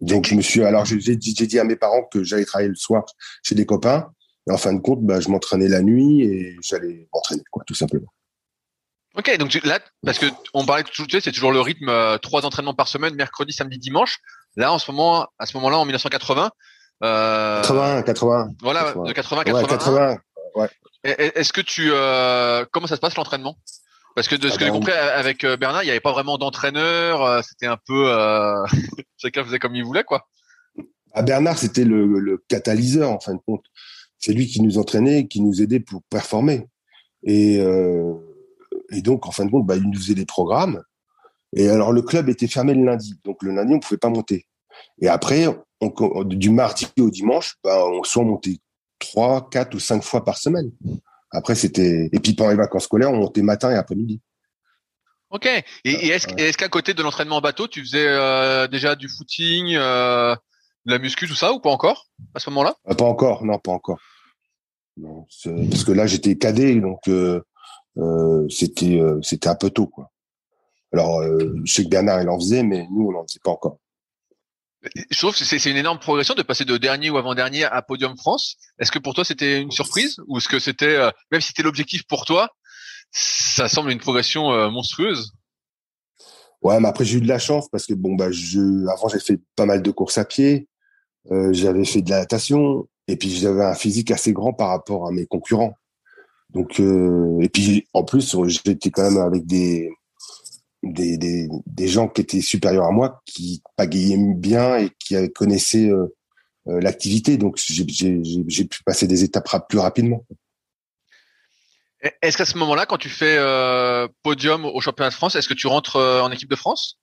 Donc 0.00 0.26
je 0.26 0.34
me 0.34 0.42
suis, 0.42 0.62
alors 0.62 0.84
j'ai 0.84 1.16
dit 1.16 1.58
à 1.58 1.64
mes 1.64 1.76
parents 1.76 2.04
que 2.04 2.22
j'allais 2.22 2.44
travailler 2.44 2.68
le 2.68 2.76
soir 2.76 3.04
chez 3.42 3.54
des 3.54 3.66
copains. 3.66 4.12
Et 4.48 4.50
en 4.50 4.56
fin 4.56 4.72
de 4.72 4.80
compte, 4.80 5.02
bah, 5.02 5.20
je 5.20 5.28
m'entraînais 5.28 5.68
la 5.68 5.82
nuit 5.82 6.22
et 6.22 6.56
j'allais 6.62 7.08
m'entraîner, 7.12 7.42
quoi, 7.50 7.62
tout 7.66 7.74
simplement. 7.74 8.08
Ok, 9.16 9.36
donc 9.36 9.52
là, 9.64 9.80
parce 10.04 10.18
que 10.18 10.26
on 10.54 10.64
parlait 10.64 10.84
tout 10.84 11.04
de 11.04 11.10
suite, 11.10 11.24
c'est 11.24 11.32
toujours 11.32 11.52
le 11.52 11.60
rythme 11.60 11.88
euh, 11.88 12.18
trois 12.18 12.46
entraînements 12.46 12.74
par 12.74 12.88
semaine, 12.88 13.14
mercredi, 13.14 13.52
samedi, 13.52 13.78
dimanche. 13.78 14.18
Là, 14.56 14.72
en 14.72 14.78
ce 14.78 14.90
moment, 14.90 15.26
à 15.38 15.46
ce 15.46 15.56
moment-là, 15.56 15.78
en 15.78 15.84
1980. 15.84 16.50
Euh, 17.04 17.62
80, 17.62 18.02
80. 18.02 18.48
Voilà, 18.62 18.92
de 18.92 19.12
80, 19.12 19.44
80. 19.44 19.60
Ouais, 19.60 19.68
80. 19.68 20.18
Ouais. 20.54 20.68
Est-ce 21.04 21.52
que 21.52 21.60
tu 21.60 21.90
euh, 21.92 22.64
comment 22.72 22.86
ça 22.86 22.96
se 22.96 23.00
passe 23.00 23.16
l'entraînement? 23.16 23.56
Parce 24.14 24.28
que 24.28 24.34
de 24.34 24.48
ce 24.48 24.54
ah 24.54 24.58
que 24.58 24.64
j'ai 24.64 24.70
ben, 24.70 24.78
compris 24.78 24.92
avec 24.92 25.44
euh, 25.44 25.56
Bernard, 25.56 25.82
il 25.82 25.86
n'y 25.86 25.90
avait 25.90 26.00
pas 26.00 26.12
vraiment 26.12 26.38
d'entraîneur. 26.38 27.42
C'était 27.44 27.66
un 27.66 27.78
peu 27.86 28.12
chacun 29.16 29.44
faisait 29.44 29.58
comme 29.58 29.74
il 29.74 29.84
voulait, 29.84 30.04
quoi. 30.04 30.26
À 31.12 31.20
ah, 31.20 31.22
Bernard, 31.22 31.58
c'était 31.58 31.84
le, 31.84 32.06
le, 32.06 32.42
catalyseur 32.48 33.10
en 33.10 33.18
fin 33.18 33.34
de 33.34 33.40
compte. 33.44 33.64
C'est 34.18 34.32
lui 34.32 34.46
qui 34.46 34.62
nous 34.62 34.78
entraînait, 34.78 35.26
qui 35.26 35.40
nous 35.40 35.62
aidait 35.62 35.80
pour 35.80 36.02
performer. 36.10 36.66
Et, 37.22 37.56
et 38.90 39.02
donc, 39.02 39.26
en 39.26 39.30
fin 39.30 39.44
de 39.44 39.50
compte, 39.50 39.66
bah, 39.66 39.76
il 39.76 39.88
nous 39.88 39.98
faisait 39.98 40.14
des 40.14 40.26
programmes. 40.26 40.82
Et 41.54 41.68
alors 41.68 41.92
le 41.92 42.02
club 42.02 42.28
était 42.28 42.46
fermé 42.46 42.74
le 42.74 42.84
lundi, 42.84 43.18
donc 43.24 43.42
le 43.42 43.52
lundi 43.52 43.74
on 43.74 43.80
pouvait 43.80 43.98
pas 43.98 44.10
monter. 44.10 44.46
Et 45.00 45.08
après, 45.08 45.46
on, 45.80 46.24
du 46.24 46.50
mardi 46.50 46.86
au 46.98 47.10
dimanche, 47.10 47.56
bah, 47.64 47.84
on 47.86 48.02
soit 48.04 48.24
monté 48.24 48.60
trois, 48.98 49.48
quatre 49.48 49.74
ou 49.74 49.78
cinq 49.78 50.02
fois 50.02 50.24
par 50.24 50.36
semaine. 50.36 50.70
Après 51.30 51.54
c'était 51.54 52.10
et 52.12 52.20
puis 52.20 52.34
pendant 52.34 52.50
les 52.50 52.56
vacances 52.56 52.84
scolaires, 52.84 53.12
on 53.12 53.16
montait 53.16 53.42
matin 53.42 53.70
et 53.70 53.76
après-midi. 53.76 54.20
Ok. 55.30 55.46
Et, 55.84 56.08
est-ce 56.08 56.56
qu'à 56.56 56.68
côté 56.68 56.94
de 56.94 57.02
l'entraînement 57.02 57.36
en 57.36 57.40
bateau, 57.42 57.68
tu 57.68 57.82
faisais 57.82 58.06
euh, 58.06 58.66
déjà 58.66 58.96
du 58.96 59.08
footing, 59.08 59.74
euh, 59.76 60.34
de 60.88 60.92
la 60.92 60.98
muscu, 60.98 61.28
tout 61.28 61.34
ça, 61.36 61.52
ou 61.52 61.60
pas 61.60 61.70
encore 61.70 62.06
à 62.34 62.40
ce 62.40 62.50
moment-là? 62.50 62.74
Ah, 62.86 62.94
Pas 62.94 63.04
encore, 63.04 63.44
non, 63.44 63.58
pas 63.58 63.72
encore. 63.72 64.00
parce 65.00 65.84
que 65.84 65.92
là, 65.92 66.06
j'étais 66.06 66.36
cadet, 66.36 66.74
donc 66.80 67.06
euh, 67.08 67.40
c'était 68.50 69.00
c'était 69.22 69.48
un 69.48 69.54
peu 69.54 69.70
tôt, 69.70 69.86
quoi. 69.86 70.10
Alors, 70.92 71.22
je 71.64 71.70
sais 71.72 71.84
que 71.84 71.88
Bernard 71.90 72.22
il 72.22 72.28
en 72.28 72.38
faisait, 72.38 72.62
mais 72.62 72.86
nous, 72.90 73.08
on 73.08 73.12
n'en 73.12 73.22
faisait 73.26 73.40
pas 73.44 73.50
encore. 73.50 73.78
Je 75.10 75.18
trouve 75.18 75.36
que 75.36 75.44
c'est 75.44 75.70
une 75.70 75.76
énorme 75.76 75.98
progression 75.98 76.34
de 76.34 76.42
passer 76.42 76.64
de 76.64 76.76
dernier 76.78 77.10
ou 77.10 77.18
avant-dernier 77.18 77.64
à 77.64 77.82
Podium 77.82 78.16
France. 78.16 78.56
Est-ce 78.78 78.92
que 78.92 78.98
pour 79.00 79.12
toi 79.12 79.24
c'était 79.24 79.60
une 79.60 79.72
surprise? 79.72 80.16
Ou 80.28 80.38
est-ce 80.38 80.48
que 80.48 80.58
c'était 80.60 80.98
même 81.32 81.40
si 81.40 81.48
c'était 81.48 81.64
l'objectif 81.64 82.04
pour 82.06 82.24
toi, 82.24 82.48
ça 83.10 83.68
semble 83.68 83.90
une 83.90 83.98
progression 83.98 84.52
euh, 84.52 84.70
monstrueuse? 84.70 85.32
Ouais, 86.62 86.78
mais 86.80 86.88
après 86.88 87.04
j'ai 87.04 87.18
eu 87.18 87.20
de 87.20 87.28
la 87.28 87.38
chance 87.40 87.68
parce 87.68 87.86
que 87.86 87.94
bon 87.94 88.14
bah 88.14 88.30
je 88.30 88.86
avant 88.88 89.08
j'ai 89.08 89.18
fait 89.20 89.40
pas 89.56 89.66
mal 89.66 89.82
de 89.82 89.90
courses 89.90 90.16
à 90.18 90.24
pied, 90.24 90.68
euh, 91.30 91.52
j'avais 91.52 91.84
fait 91.84 92.02
de 92.02 92.10
la 92.10 92.20
natation 92.20 92.88
et 93.06 93.16
puis 93.16 93.30
j'avais 93.30 93.64
un 93.64 93.74
physique 93.74 94.10
assez 94.10 94.32
grand 94.32 94.52
par 94.52 94.68
rapport 94.68 95.06
à 95.06 95.10
mes 95.10 95.26
concurrents. 95.26 95.74
Donc 96.50 96.80
euh, 96.80 97.40
et 97.40 97.48
puis 97.48 97.86
en 97.92 98.04
plus 98.04 98.36
j'étais 98.46 98.90
quand 98.90 99.10
même 99.10 99.18
avec 99.18 99.46
des 99.46 99.90
des, 100.82 101.18
des, 101.18 101.48
des 101.66 101.88
gens 101.88 102.08
qui 102.08 102.20
étaient 102.20 102.40
supérieurs 102.40 102.86
à 102.86 102.92
moi 102.92 103.20
qui 103.26 103.62
pagayaient 103.76 104.16
bien 104.34 104.78
et 104.78 104.90
qui 104.98 105.16
connaissaient 105.32 105.90
euh, 105.90 106.14
euh 106.68 106.80
l'activité 106.80 107.36
donc 107.36 107.58
j'ai 107.58 108.64
pu 108.64 108.82
passer 108.84 109.06
des 109.06 109.24
étapes 109.24 109.68
plus 109.68 109.78
rapidement. 109.78 110.24
Est-ce 112.22 112.36
qu'à 112.36 112.44
ce, 112.44 112.56
moment-là, 112.58 112.86
quand 112.86 112.96
tu 112.96 113.08
fais 113.08 113.36
euh, 113.38 114.06
podium 114.22 114.64
au 114.64 114.80
championnat 114.80 115.10
de 115.10 115.14
France, 115.14 115.34
est-ce 115.34 115.48
que 115.48 115.54
tu 115.54 115.66
rentres 115.66 115.96
euh, 115.96 116.20
en 116.20 116.30
équipe 116.30 116.48
de 116.48 116.56
France? 116.56 116.98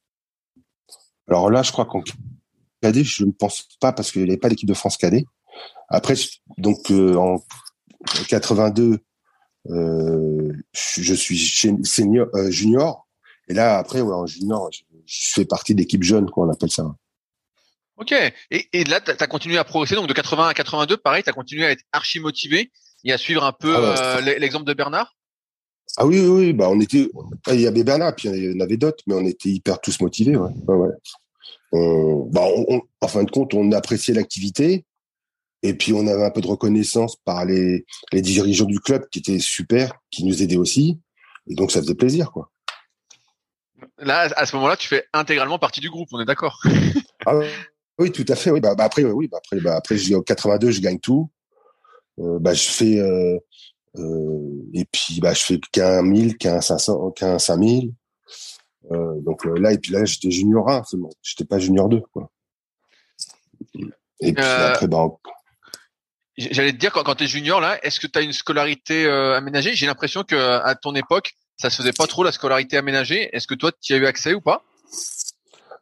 Alors 1.27 1.49
là, 1.49 1.63
je 1.63 1.71
crois 1.71 1.85
qu'en 1.85 2.01
cadet, 2.81 3.03
je 3.03 3.25
ne 3.25 3.31
pense 3.31 3.67
pas 3.79 3.93
parce 3.93 4.11
qu'il 4.11 4.23
n'y 4.23 4.29
avait 4.29 4.37
pas 4.37 4.49
d'équipe 4.49 4.67
de 4.67 4.73
France 4.73 4.97
cadet. 4.97 5.25
Après, 5.89 6.15
donc 6.57 6.91
euh, 6.91 7.15
en 7.15 7.43
82, 8.29 8.99
je 9.67 11.13
suis 11.13 11.37
senior, 11.83 12.27
junior. 12.49 13.07
Et 13.47 13.53
là, 13.53 13.77
après, 13.77 14.01
ouais, 14.01 14.13
en 14.13 14.25
junior, 14.25 14.69
je, 14.71 14.81
fais 15.33 15.45
partie 15.45 15.75
d'équipe 15.75 16.03
jeune, 16.03 16.29
quoi, 16.29 16.45
on 16.47 16.51
appelle 16.51 16.71
ça. 16.71 16.95
Ok. 17.97 18.13
Et, 18.51 18.67
et 18.73 18.83
là, 18.83 18.99
tu 18.99 19.11
as 19.11 19.27
continué 19.27 19.57
à 19.57 19.63
progresser. 19.63 19.95
Donc 19.95 20.07
de 20.07 20.13
80 20.13 20.47
à 20.49 20.53
82, 20.53 20.97
pareil, 20.97 21.23
tu 21.23 21.29
as 21.29 21.33
continué 21.33 21.65
à 21.65 21.71
être 21.71 21.83
archi 21.91 22.19
motivé 22.19 22.71
et 23.03 23.13
à 23.13 23.17
suivre 23.17 23.43
un 23.43 23.53
peu 23.53 23.73
ah 23.75 24.17
euh, 24.17 24.21
l'exemple 24.39 24.65
de 24.65 24.73
Bernard? 24.73 25.15
Ah 25.97 26.05
oui, 26.05 26.19
oui, 26.27 26.51
bah 26.51 26.67
on 26.69 26.79
était, 26.81 27.07
il 27.51 27.61
y 27.61 27.67
avait 27.67 27.83
Bernard, 27.83 28.15
puis 28.15 28.27
il 28.27 28.51
y 28.51 28.57
en 28.57 28.59
avait 28.59 28.75
d'autres, 28.75 29.03
mais 29.07 29.13
on 29.13 29.25
était 29.25 29.49
hyper 29.49 29.79
tous 29.79 30.01
motivés. 30.01 30.35
Ouais. 30.35 30.51
Ouais, 30.67 30.89
bah, 31.71 32.47
en 33.01 33.07
fin 33.07 33.23
de 33.23 33.31
compte, 33.31 33.53
on 33.53 33.71
appréciait 33.71 34.13
l'activité. 34.13 34.85
Et 35.63 35.73
puis, 35.73 35.93
on 35.93 36.05
avait 36.07 36.23
un 36.23 36.31
peu 36.31 36.41
de 36.41 36.47
reconnaissance 36.47 37.15
par 37.25 37.45
les, 37.45 37.85
les 38.11 38.21
dirigeants 38.21 38.65
du 38.65 38.79
club 38.79 39.07
qui 39.09 39.19
étaient 39.19 39.39
super, 39.39 39.93
qui 40.11 40.23
nous 40.23 40.43
aidaient 40.43 40.57
aussi. 40.57 40.99
Et 41.49 41.55
donc, 41.55 41.71
ça 41.71 41.81
faisait 41.81 41.95
plaisir, 41.95 42.31
quoi. 42.31 42.51
Là, 43.97 44.29
à 44.35 44.45
ce 44.45 44.55
moment-là, 44.55 44.77
tu 44.77 44.87
fais 44.87 45.05
intégralement 45.13 45.59
partie 45.59 45.79
du 45.79 45.89
groupe, 45.89 46.09
on 46.11 46.19
est 46.19 46.25
d'accord 46.25 46.61
ah, 47.25 47.39
Oui, 47.97 48.11
tout 48.11 48.25
à 48.27 48.35
fait. 48.35 48.51
Oui, 48.51 48.59
bah, 48.59 48.75
bah 48.75 48.83
après, 48.83 49.03
oui, 49.03 49.27
bah, 49.27 49.37
après, 49.37 49.59
bah, 49.59 49.75
après, 49.75 49.97
je, 49.97 50.15
82, 50.17 50.71
je 50.71 50.81
gagne 50.81 50.99
tout. 50.99 51.29
Euh, 52.19 52.39
bah, 52.39 52.53
je 52.53 52.69
fais 52.69 52.99
euh, 52.99 53.37
euh, 53.97 54.69
et 54.73 54.85
puis 54.85 55.19
bah 55.21 55.33
je 55.33 55.41
fais 55.41 55.59
qu'un 55.71 56.01
1000, 56.01 56.37
qu'un 56.37 56.61
500, 56.61 57.11
qu'un 57.11 57.39
5000. 57.39 57.93
Euh, 58.91 59.19
donc 59.21 59.45
là 59.45 59.73
et 59.73 59.77
puis 59.77 59.91
là 59.91 60.05
j'étais 60.05 60.31
junior 60.31 60.69
1 60.69 60.83
seulement, 60.83 61.09
j'étais 61.23 61.45
pas 61.45 61.59
junior 61.59 61.89
2 61.89 62.01
quoi. 62.11 62.31
Et 64.19 64.33
puis 64.33 64.43
après 64.43 64.87
bah 64.87 65.07
J'allais 66.37 66.73
te 66.73 66.77
dire 66.77 66.91
quand, 66.91 67.03
quand 67.03 67.15
tu 67.15 67.23
es 67.23 67.27
junior 67.27 67.61
là, 67.61 67.79
est-ce 67.83 67.99
que 67.99 68.07
tu 68.07 68.19
as 68.19 68.21
une 68.21 68.33
scolarité 68.33 69.07
aménagée? 69.07 69.73
J'ai 69.73 69.85
l'impression 69.85 70.23
que 70.23 70.35
à 70.35 70.75
ton 70.75 70.93
époque, 70.93 71.33
ça 71.57 71.69
se 71.69 71.77
faisait 71.77 71.93
pas 71.93 72.07
trop 72.07 72.23
la 72.23 72.33
scolarité 72.33 72.77
aménagée. 72.77 73.29
Est-ce 73.33 73.47
que 73.47 73.55
toi 73.55 73.71
tu 73.71 73.93
y 73.93 73.95
as 73.95 73.99
eu 73.99 74.05
accès 74.05 74.33
ou 74.33 74.41
pas? 74.41 74.63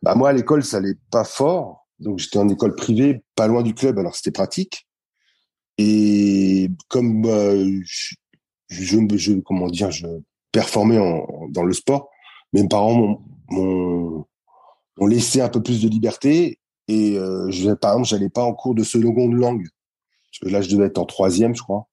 Bah 0.03 0.15
moi 0.15 0.29
à 0.29 0.33
l'école 0.33 0.63
ça 0.63 0.77
allait 0.77 0.98
pas 1.12 1.24
fort, 1.24 1.88
donc 2.00 2.19
j'étais 2.19 2.38
en 2.38 2.48
école 2.50 2.75
privée, 2.75 3.24
pas 3.36 3.48
loin 3.48 3.63
du 3.63 3.74
club, 3.74 3.98
alors 3.98 4.15
c'était 4.15 4.31
pratique. 4.31 4.88
Et 5.77 6.69
comme 6.88 7.25
euh, 7.25 7.81
je, 7.83 8.15
je, 8.69 9.39
comment 9.41 9.67
dire, 9.67 9.91
je 9.91 10.05
performais 10.51 11.00
en, 11.00 11.48
dans 11.50 11.63
le 11.63 11.74
sport, 11.74 12.10
mes 12.53 12.67
parents 12.67 13.22
m'ont 13.50 14.25
laissé 15.00 15.41
un 15.41 15.50
peu 15.50 15.62
plus 15.62 15.81
de 15.81 15.89
liberté. 15.89 16.60
Et 16.88 17.17
euh, 17.17 17.50
je, 17.50 17.72
par 17.72 17.93
exemple, 17.93 18.07
j'allais 18.07 18.29
pas 18.29 18.43
en 18.43 18.53
cours 18.53 18.75
de 18.75 18.83
seconde 18.83 19.33
langue, 19.33 19.67
parce 20.25 20.39
que 20.41 20.50
là, 20.50 20.62
je 20.62 20.69
devais 20.69 20.86
être 20.86 20.98
en 20.98 21.05
troisième, 21.05 21.55
je 21.55 21.62
crois. 21.62 21.88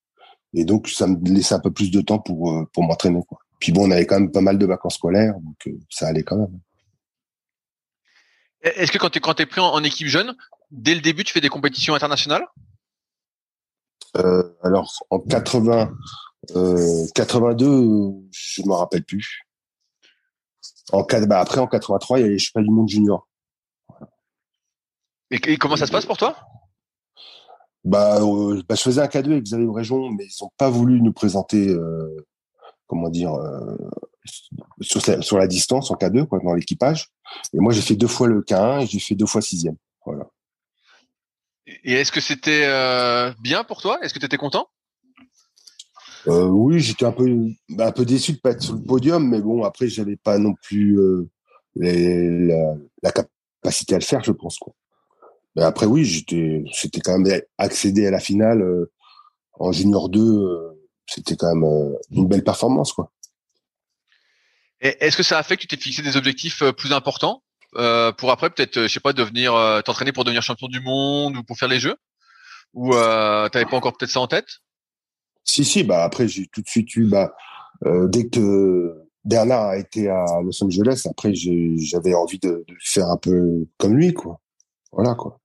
Et 0.53 0.65
donc, 0.65 0.89
ça 0.89 1.07
me 1.07 1.17
laissait 1.29 1.55
un 1.55 1.61
peu 1.61 1.71
plus 1.71 1.91
de 1.91 2.01
temps 2.01 2.19
pour 2.19 2.51
euh, 2.51 2.65
pour 2.73 2.83
m'entraîner. 2.83 3.21
Quoi. 3.29 3.39
Puis 3.61 3.73
bon, 3.73 3.87
on 3.87 3.91
avait 3.91 4.07
quand 4.07 4.19
même 4.19 4.33
pas 4.33 4.41
mal 4.41 4.59
de 4.59 4.67
vacances 4.67 4.97
scolaires, 4.97 5.35
donc 5.35 5.67
euh, 5.67 5.79
ça 5.91 6.09
allait 6.09 6.23
quand 6.23 6.37
même. 6.37 6.59
Est-ce 8.63 8.91
que 8.91 8.99
quand 8.99 9.11
tu 9.11 9.21
quand 9.21 9.39
es 9.39 9.47
pris 9.47 9.61
en 9.61 9.83
équipe 9.85 10.09
jeune, 10.09 10.35
dès 10.71 10.95
le 10.95 11.01
début, 11.01 11.25
tu 11.25 11.33
fais 11.33 11.41
des 11.41 11.49
compétitions 11.49 11.95
internationales? 11.95 12.47
Euh, 14.17 14.43
alors 14.63 14.93
en 15.11 15.21
80, 15.21 15.93
euh, 16.57 17.07
82, 17.15 18.13
je 18.33 18.63
me 18.63 18.73
rappelle 18.73 19.05
plus. 19.05 19.47
En 20.93 21.05
bah, 21.27 21.41
après 21.41 21.61
en 21.61 21.67
83, 21.67 22.19
il 22.19 22.23
y 22.23 22.25
a 22.25 22.29
les 22.29 22.39
championnats 22.39 22.69
du 22.69 22.75
monde 22.75 22.89
junior. 22.89 23.29
Et, 25.31 25.57
comment 25.57 25.77
ça 25.77 25.87
se 25.87 25.93
passe 25.93 26.07
pour 26.07 26.17
toi? 26.17 26.37
Bah, 27.85 28.21
euh, 28.21 28.63
bah, 28.69 28.75
je 28.75 28.83
faisais 28.83 29.01
un 29.01 29.07
cadeau 29.07 29.31
avec 29.33 29.45
Xavier 29.45 29.69
Région, 29.73 30.11
mais 30.11 30.27
ils 30.27 30.45
ont 30.45 30.51
pas 30.57 30.69
voulu 30.69 31.01
nous 31.01 31.13
présenter, 31.13 31.69
euh, 31.69 32.27
comment 32.87 33.09
dire, 33.09 33.35
euh, 33.35 33.77
sur, 34.81 35.01
sur, 35.01 35.39
la 35.39 35.47
distance 35.47 35.91
en 35.91 35.95
K2, 35.95 36.27
quoi, 36.27 36.41
dans 36.41 36.55
l'équipage. 36.55 37.11
Et 37.53 37.59
moi, 37.59 37.73
j'ai 37.73 37.81
fait 37.81 37.95
deux 37.95 38.09
fois 38.09 38.27
le 38.27 38.43
K1 38.43 38.83
et 38.83 38.87
j'ai 38.87 38.99
fait 38.99 39.15
deux 39.15 39.27
fois 39.27 39.41
sixième. 39.41 39.77
Voilà. 40.05 40.27
Et 41.67 41.93
est-ce 41.93 42.11
que 42.11 42.21
c'était 42.21 42.67
bien 43.41 43.63
pour 43.63 43.81
toi? 43.81 44.01
Est-ce 44.03 44.13
que 44.13 44.19
tu 44.19 44.27
étais 44.27 44.37
content? 44.37 44.67
Euh, 46.29 46.45
Oui, 46.47 46.81
j'étais 46.81 47.05
un 47.05 47.13
peu, 47.13 47.27
bah, 47.69 47.89
un 47.89 47.93
peu 47.93 48.05
déçu 48.05 48.33
de 48.33 48.39
pas 48.39 48.51
être 48.51 48.63
sur 48.63 48.75
le 48.75 48.83
podium, 48.83 49.29
mais 49.29 49.41
bon, 49.41 49.65
après, 49.65 49.89
j'avais 49.89 50.17
pas 50.17 50.39
non 50.39 50.55
plus 50.63 50.99
euh, 50.99 51.29
la, 51.77 53.13
capacité 53.13 53.95
à 53.95 53.99
le 53.99 54.05
faire, 54.05 54.23
je 54.23 54.33
pense. 54.33 54.59
Mais 55.57 55.63
après, 55.63 55.87
oui, 55.87 56.05
j'étais, 56.05 56.65
c'était 56.73 57.01
quand 57.01 57.19
même 57.19 57.41
accéder 57.59 58.07
à 58.07 58.11
la 58.11 58.21
finale 58.21 58.65
en 59.59 59.73
junior 59.73 60.09
2, 60.09 60.77
c'était 61.07 61.37
quand 61.37 61.55
même 61.55 61.97
une 62.11 62.29
belle 62.29 62.45
performance, 62.45 62.93
quoi. 62.93 63.11
Est-ce 64.81 65.17
que 65.17 65.23
ça 65.23 65.37
a 65.37 65.43
fait 65.43 65.57
que 65.57 65.63
tu 65.63 65.67
t'es 65.67 65.77
fixé 65.77 66.01
des 66.01 66.17
objectifs 66.17 66.63
plus 66.79 66.95
importants 66.95 67.43
euh, 67.77 68.13
pour 68.13 68.31
après 68.31 68.51
peut-être, 68.51 68.79
euh, 68.79 68.89
je 68.89 68.93
sais 68.93 69.01
pas, 69.01 69.13
devenir, 69.13 69.55
euh, 69.55 69.81
t'entraîner 69.83 70.13
pour 70.13 70.25
devenir 70.25 70.43
champion 70.43 70.69
du 70.69 70.81
monde 70.81 71.37
ou 71.37 71.43
pour 71.43 71.57
faire 71.57 71.69
les 71.69 71.81
Jeux? 71.81 71.97
Ou 72.75 72.95
euh, 72.95 73.49
t'avais 73.49 73.65
pas 73.65 73.77
encore 73.77 73.97
peut-être 73.97 74.11
ça 74.11 74.21
en 74.21 74.27
tête? 74.27 74.59
Si, 75.45 75.65
si. 75.65 75.85
Bah 75.85 76.05
après, 76.05 76.29
j'ai 76.29 76.47
tout 76.47 76.63
de 76.63 76.69
suite 76.69 76.95
eu, 76.97 77.07
bah, 77.07 77.35
dès 77.85 78.29
que 78.29 78.95
Bernard 79.25 79.69
a 79.69 79.79
été 79.79 80.09
à 80.09 80.25
Los 80.43 80.63
Angeles, 80.63 81.07
après 81.09 81.33
j'avais 81.35 82.15
envie 82.15 82.39
de, 82.39 82.65
faire 82.81 83.09
un 83.09 83.17
peu 83.17 83.67
comme 83.79 83.97
lui, 83.97 84.13
quoi. 84.13 84.41
Voilà, 84.93 85.15
quoi. 85.15 85.39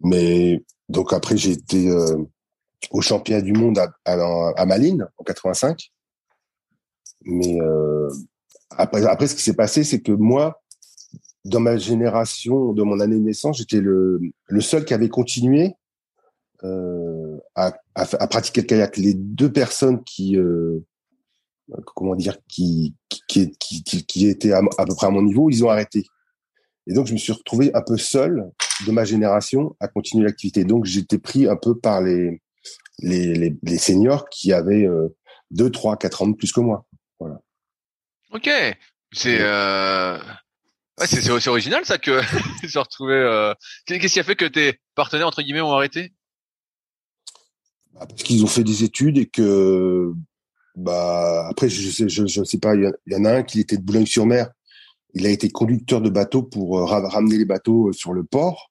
Mais 0.00 0.62
donc 0.88 1.12
après, 1.12 1.36
j'ai 1.36 1.52
été 1.52 1.90
au 2.90 3.00
championnat 3.00 3.42
du 3.42 3.52
monde 3.52 3.78
à, 3.78 3.90
à, 4.04 4.66
Malines 4.66 5.06
en 5.18 5.24
85. 5.24 5.90
Mais 7.24 7.58
après, 8.70 9.04
après, 9.06 9.26
ce 9.26 9.34
qui 9.34 9.42
s'est 9.42 9.54
passé, 9.54 9.84
c'est 9.84 10.00
que 10.00 10.12
moi, 10.12 10.62
dans 11.44 11.60
ma 11.60 11.76
génération, 11.76 12.72
de 12.72 12.82
mon 12.82 13.00
année 13.00 13.16
de 13.16 13.22
naissance, 13.22 13.58
j'étais 13.58 13.80
le, 13.80 14.20
le 14.46 14.60
seul 14.60 14.84
qui 14.84 14.94
avait 14.94 15.08
continué 15.08 15.74
euh, 16.64 17.17
à, 17.54 17.72
à, 17.94 18.02
à, 18.02 18.26
pratiquer 18.26 18.62
le 18.62 18.66
kayak. 18.66 18.96
Les 18.96 19.14
deux 19.14 19.52
personnes 19.52 20.02
qui, 20.04 20.36
euh, 20.36 20.84
comment 21.94 22.14
dire, 22.14 22.36
qui 22.48 22.94
qui, 23.08 23.50
qui, 23.58 23.82
qui, 23.82 24.06
qui 24.06 24.28
étaient 24.28 24.52
à, 24.52 24.60
à, 24.78 24.86
peu 24.86 24.94
près 24.94 25.06
à 25.06 25.10
mon 25.10 25.22
niveau, 25.22 25.50
ils 25.50 25.64
ont 25.64 25.70
arrêté. 25.70 26.04
Et 26.86 26.94
donc, 26.94 27.06
je 27.06 27.12
me 27.12 27.18
suis 27.18 27.32
retrouvé 27.32 27.70
un 27.74 27.82
peu 27.82 27.96
seul 27.98 28.50
de 28.86 28.92
ma 28.92 29.04
génération 29.04 29.76
à 29.80 29.88
continuer 29.88 30.24
l'activité. 30.24 30.64
Donc, 30.64 30.86
j'étais 30.86 31.18
pris 31.18 31.46
un 31.46 31.56
peu 31.56 31.78
par 31.78 32.00
les, 32.00 32.40
les, 33.00 33.34
les, 33.34 33.56
les 33.62 33.78
seniors 33.78 34.28
qui 34.30 34.52
avaient 34.52 34.86
euh, 34.86 35.14
deux, 35.50 35.70
trois, 35.70 35.96
quatre 35.96 36.22
ans 36.22 36.28
de 36.28 36.34
plus 36.34 36.52
que 36.52 36.60
moi. 36.60 36.86
Voilà. 37.20 37.40
Ok. 38.32 38.48
C'est 39.12 39.38
euh, 39.40 40.18
Ouais, 40.98 41.06
c'est 41.06 41.48
original 41.48 41.84
ça 41.84 41.98
que 41.98 42.20
se 42.68 42.78
retrouver. 42.78 43.14
Euh... 43.14 43.54
Qu'est-ce 43.86 44.14
qui 44.14 44.20
a 44.20 44.24
fait 44.24 44.36
que 44.36 44.44
tes 44.44 44.80
partenaires 44.94 45.28
entre 45.28 45.42
guillemets 45.42 45.60
ont 45.60 45.72
arrêté? 45.72 46.12
Bah, 47.94 48.06
Parce 48.08 48.22
qu'ils 48.22 48.44
ont 48.44 48.48
fait 48.48 48.64
des 48.64 48.84
études 48.84 49.18
et 49.18 49.26
que 49.26 50.12
bah 50.76 51.48
après 51.48 51.68
je 51.68 51.90
sais 51.90 52.08
je, 52.08 52.26
je 52.26 52.44
sais 52.44 52.58
pas 52.58 52.76
il 52.76 52.92
y, 53.08 53.16
en 53.16 53.24
a 53.24 53.32
un 53.38 53.42
qui 53.42 53.60
était 53.60 53.76
de 53.76 53.82
Boulogne-sur-Mer. 53.82 54.50
Il 55.14 55.26
a 55.26 55.30
été 55.30 55.50
conducteur 55.50 56.00
de 56.00 56.10
bateau 56.10 56.42
pour 56.42 56.78
euh, 56.78 56.84
ramener 56.84 57.38
les 57.38 57.44
bateaux 57.44 57.88
euh, 57.88 57.92
sur 57.92 58.12
le 58.12 58.22
port. 58.22 58.70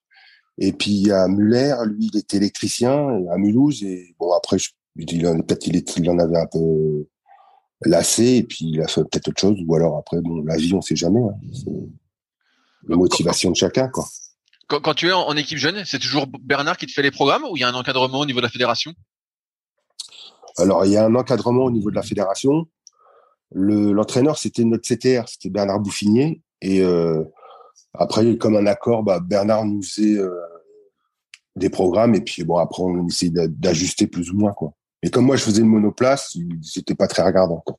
Et 0.56 0.72
puis 0.72 0.90
il 0.90 1.06
y 1.08 1.12
a 1.12 1.28
Muller, 1.28 1.74
lui 1.86 2.10
il 2.12 2.18
était 2.18 2.38
électricien 2.38 3.08
à 3.30 3.36
Mulhouse 3.36 3.82
et 3.84 4.14
bon 4.18 4.32
après 4.32 4.58
je, 4.58 4.70
peut-être 4.96 5.66
il, 5.66 5.84
il 5.96 6.10
en 6.10 6.18
avait 6.18 6.38
un 6.38 6.46
peu 6.46 7.06
lassé 7.82 8.36
et 8.36 8.42
puis 8.42 8.70
il 8.72 8.80
a 8.80 8.88
fait 8.88 9.02
peut-être 9.02 9.28
autre 9.28 9.40
chose 9.40 9.58
ou 9.64 9.74
alors 9.76 9.98
après 9.98 10.20
bon 10.20 10.42
la 10.44 10.56
vie 10.56 10.74
on 10.74 10.80
sait 10.80 10.96
jamais. 10.96 11.20
Hein 11.20 11.88
la 12.88 12.96
motivation 12.96 13.50
de 13.50 13.56
chacun, 13.56 13.88
quoi. 13.88 14.06
Quand, 14.66 14.80
quand 14.80 14.94
tu 14.94 15.08
es 15.08 15.12
en, 15.12 15.36
équipe 15.36 15.58
jeune, 15.58 15.84
c'est 15.84 15.98
toujours 15.98 16.26
Bernard 16.26 16.76
qui 16.76 16.86
te 16.86 16.92
fait 16.92 17.02
les 17.02 17.10
programmes 17.10 17.44
ou 17.44 17.56
il 17.56 17.60
y 17.60 17.64
a 17.64 17.68
un 17.68 17.74
encadrement 17.74 18.20
au 18.20 18.26
niveau 18.26 18.40
de 18.40 18.44
la 18.44 18.50
fédération? 18.50 18.92
Alors, 20.58 20.84
il 20.84 20.92
y 20.92 20.96
a 20.96 21.04
un 21.04 21.14
encadrement 21.14 21.64
au 21.64 21.70
niveau 21.70 21.90
de 21.90 21.96
la 21.96 22.02
fédération. 22.02 22.66
Le, 23.52 23.92
l'entraîneur, 23.92 24.38
c'était 24.38 24.64
notre 24.64 24.86
CTR, 24.86 25.28
c'était 25.28 25.50
Bernard 25.50 25.80
Bouffinier. 25.80 26.42
Et 26.60 26.82
euh, 26.82 27.22
après, 27.94 28.36
comme 28.36 28.56
un 28.56 28.66
accord, 28.66 29.02
bah, 29.02 29.20
Bernard 29.20 29.64
nous 29.64 29.82
faisait 29.82 30.18
euh, 30.18 30.30
des 31.56 31.70
programmes 31.70 32.14
et 32.14 32.20
puis 32.20 32.44
bon, 32.44 32.56
après, 32.58 32.82
on 32.82 33.06
essayait 33.06 33.32
d'ajuster 33.48 34.06
plus 34.06 34.30
ou 34.30 34.36
moins, 34.36 34.52
quoi. 34.52 34.72
Et 35.02 35.10
comme 35.10 35.26
moi, 35.26 35.36
je 35.36 35.42
faisais 35.42 35.62
une 35.62 35.68
monoplace, 35.68 36.36
c'était 36.62 36.96
pas 36.96 37.06
très 37.06 37.22
regardant. 37.22 37.62
Quoi. 37.64 37.78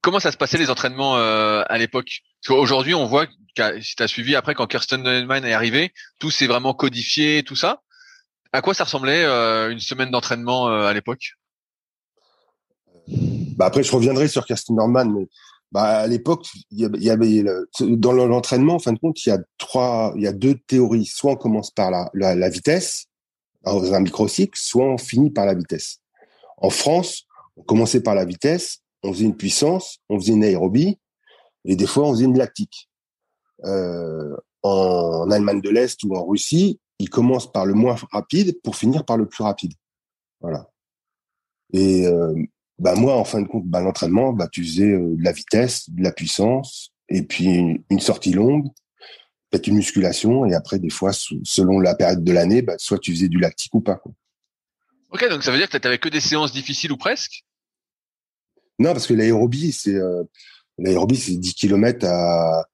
Comment 0.00 0.20
ça 0.20 0.32
se 0.32 0.36
passait 0.36 0.56
les 0.56 0.70
entraînements 0.70 1.16
euh, 1.16 1.62
à 1.68 1.78
l'époque? 1.78 2.20
Parce 2.40 2.56
qu'aujourd'hui, 2.56 2.94
on 2.94 3.06
voit, 3.06 3.26
si 3.80 3.96
tu 3.96 4.02
as 4.02 4.08
suivi 4.08 4.36
après, 4.36 4.54
quand 4.54 4.68
Kirsten 4.68 5.02
Neumann 5.02 5.44
est 5.44 5.52
arrivé, 5.52 5.92
tout 6.20 6.30
s'est 6.30 6.46
vraiment 6.46 6.74
codifié, 6.74 7.42
tout 7.42 7.56
ça. 7.56 7.82
À 8.52 8.62
quoi 8.62 8.74
ça 8.74 8.84
ressemblait 8.84 9.24
euh, 9.24 9.70
une 9.70 9.80
semaine 9.80 10.10
d'entraînement 10.10 10.68
euh, 10.68 10.86
à 10.86 10.94
l'époque? 10.94 11.34
Bah 13.56 13.66
Après, 13.66 13.82
je 13.82 13.92
reviendrai 13.92 14.28
sur 14.28 14.46
Kirsten 14.46 14.76
Neumann, 14.76 15.12
mais 15.12 15.28
bah, 15.72 16.00
à 16.00 16.06
l'époque, 16.06 16.46
il 16.70 16.88
y 17.02 17.10
avait 17.10 17.44
dans 17.80 18.12
l'entraînement, 18.12 18.74
en 18.74 18.78
fin 18.78 18.92
de 18.92 18.98
compte, 18.98 19.24
il 19.24 19.30
y 19.30 19.32
a 19.32 19.38
trois, 19.58 20.12
il 20.16 20.22
y 20.22 20.26
a 20.26 20.32
deux 20.32 20.54
théories. 20.66 21.06
Soit 21.06 21.32
on 21.32 21.36
commence 21.36 21.70
par 21.70 21.90
la, 21.90 22.10
la, 22.14 22.48
vitesse 22.48 23.06
dans 23.64 23.92
un 23.92 24.00
microcycle, 24.00 24.58
soit 24.58 24.84
on 24.84 24.98
finit 24.98 25.30
par 25.30 25.46
la 25.46 25.54
vitesse. 25.54 25.98
En 26.56 26.70
France, 26.70 27.24
on 27.56 27.62
commençait 27.62 28.02
par 28.02 28.14
la 28.14 28.24
vitesse 28.24 28.80
on 29.02 29.12
faisait 29.12 29.24
une 29.24 29.36
puissance, 29.36 29.98
on 30.08 30.18
faisait 30.18 30.32
une 30.32 30.44
aérobie, 30.44 30.98
et 31.64 31.76
des 31.76 31.86
fois 31.86 32.04
on 32.04 32.12
faisait 32.12 32.24
une 32.24 32.38
lactique. 32.38 32.88
Euh, 33.64 34.36
en 34.62 35.30
Allemagne 35.30 35.60
de 35.60 35.70
l'Est 35.70 36.02
ou 36.04 36.14
en 36.16 36.26
Russie, 36.26 36.80
ils 36.98 37.10
commencent 37.10 37.50
par 37.50 37.66
le 37.66 37.74
moins 37.74 37.96
rapide 38.12 38.60
pour 38.62 38.76
finir 38.76 39.04
par 39.04 39.16
le 39.16 39.26
plus 39.26 39.44
rapide. 39.44 39.72
Voilà. 40.40 40.68
Et 41.72 42.06
euh, 42.06 42.34
bah 42.78 42.94
moi, 42.94 43.16
en 43.16 43.24
fin 43.24 43.42
de 43.42 43.46
compte, 43.46 43.66
bah, 43.66 43.80
l'entraînement, 43.80 44.32
bah, 44.32 44.48
tu 44.50 44.64
faisais 44.64 44.92
euh, 44.92 45.16
de 45.16 45.22
la 45.22 45.32
vitesse, 45.32 45.90
de 45.90 46.02
la 46.02 46.12
puissance, 46.12 46.92
et 47.08 47.22
puis 47.22 47.82
une, 47.90 48.00
sortie 48.00 48.32
longue, 48.32 48.68
peut-être 49.50 49.66
une 49.66 49.76
musculation, 49.76 50.46
et 50.46 50.54
après, 50.54 50.78
des 50.78 50.90
fois, 50.90 51.12
selon 51.12 51.80
la 51.80 51.94
période 51.94 52.22
de 52.22 52.32
l'année, 52.32 52.62
bah, 52.62 52.74
soit 52.78 52.98
tu 52.98 53.12
faisais 53.12 53.28
du 53.28 53.38
lactique 53.38 53.74
ou 53.74 53.80
pas. 53.80 54.00
Ok, 55.10 55.28
donc 55.28 55.42
ça 55.42 55.50
veut 55.50 55.58
dire 55.58 55.68
que 55.68 55.76
tu 55.76 55.84
n'avais 55.84 55.98
que 55.98 56.08
des 56.08 56.20
séances 56.20 56.52
difficiles 56.52 56.92
ou 56.92 56.96
presque? 56.96 57.44
Non, 58.78 58.92
parce 58.92 59.06
que 59.06 59.14
l'aérobie, 59.14 59.72
c'est 59.72 59.94
euh, 59.94 60.22
l'aérobie, 60.78 61.16
c'est 61.16 61.36
10 61.36 61.54
km 61.54 62.06
à, 62.06 62.64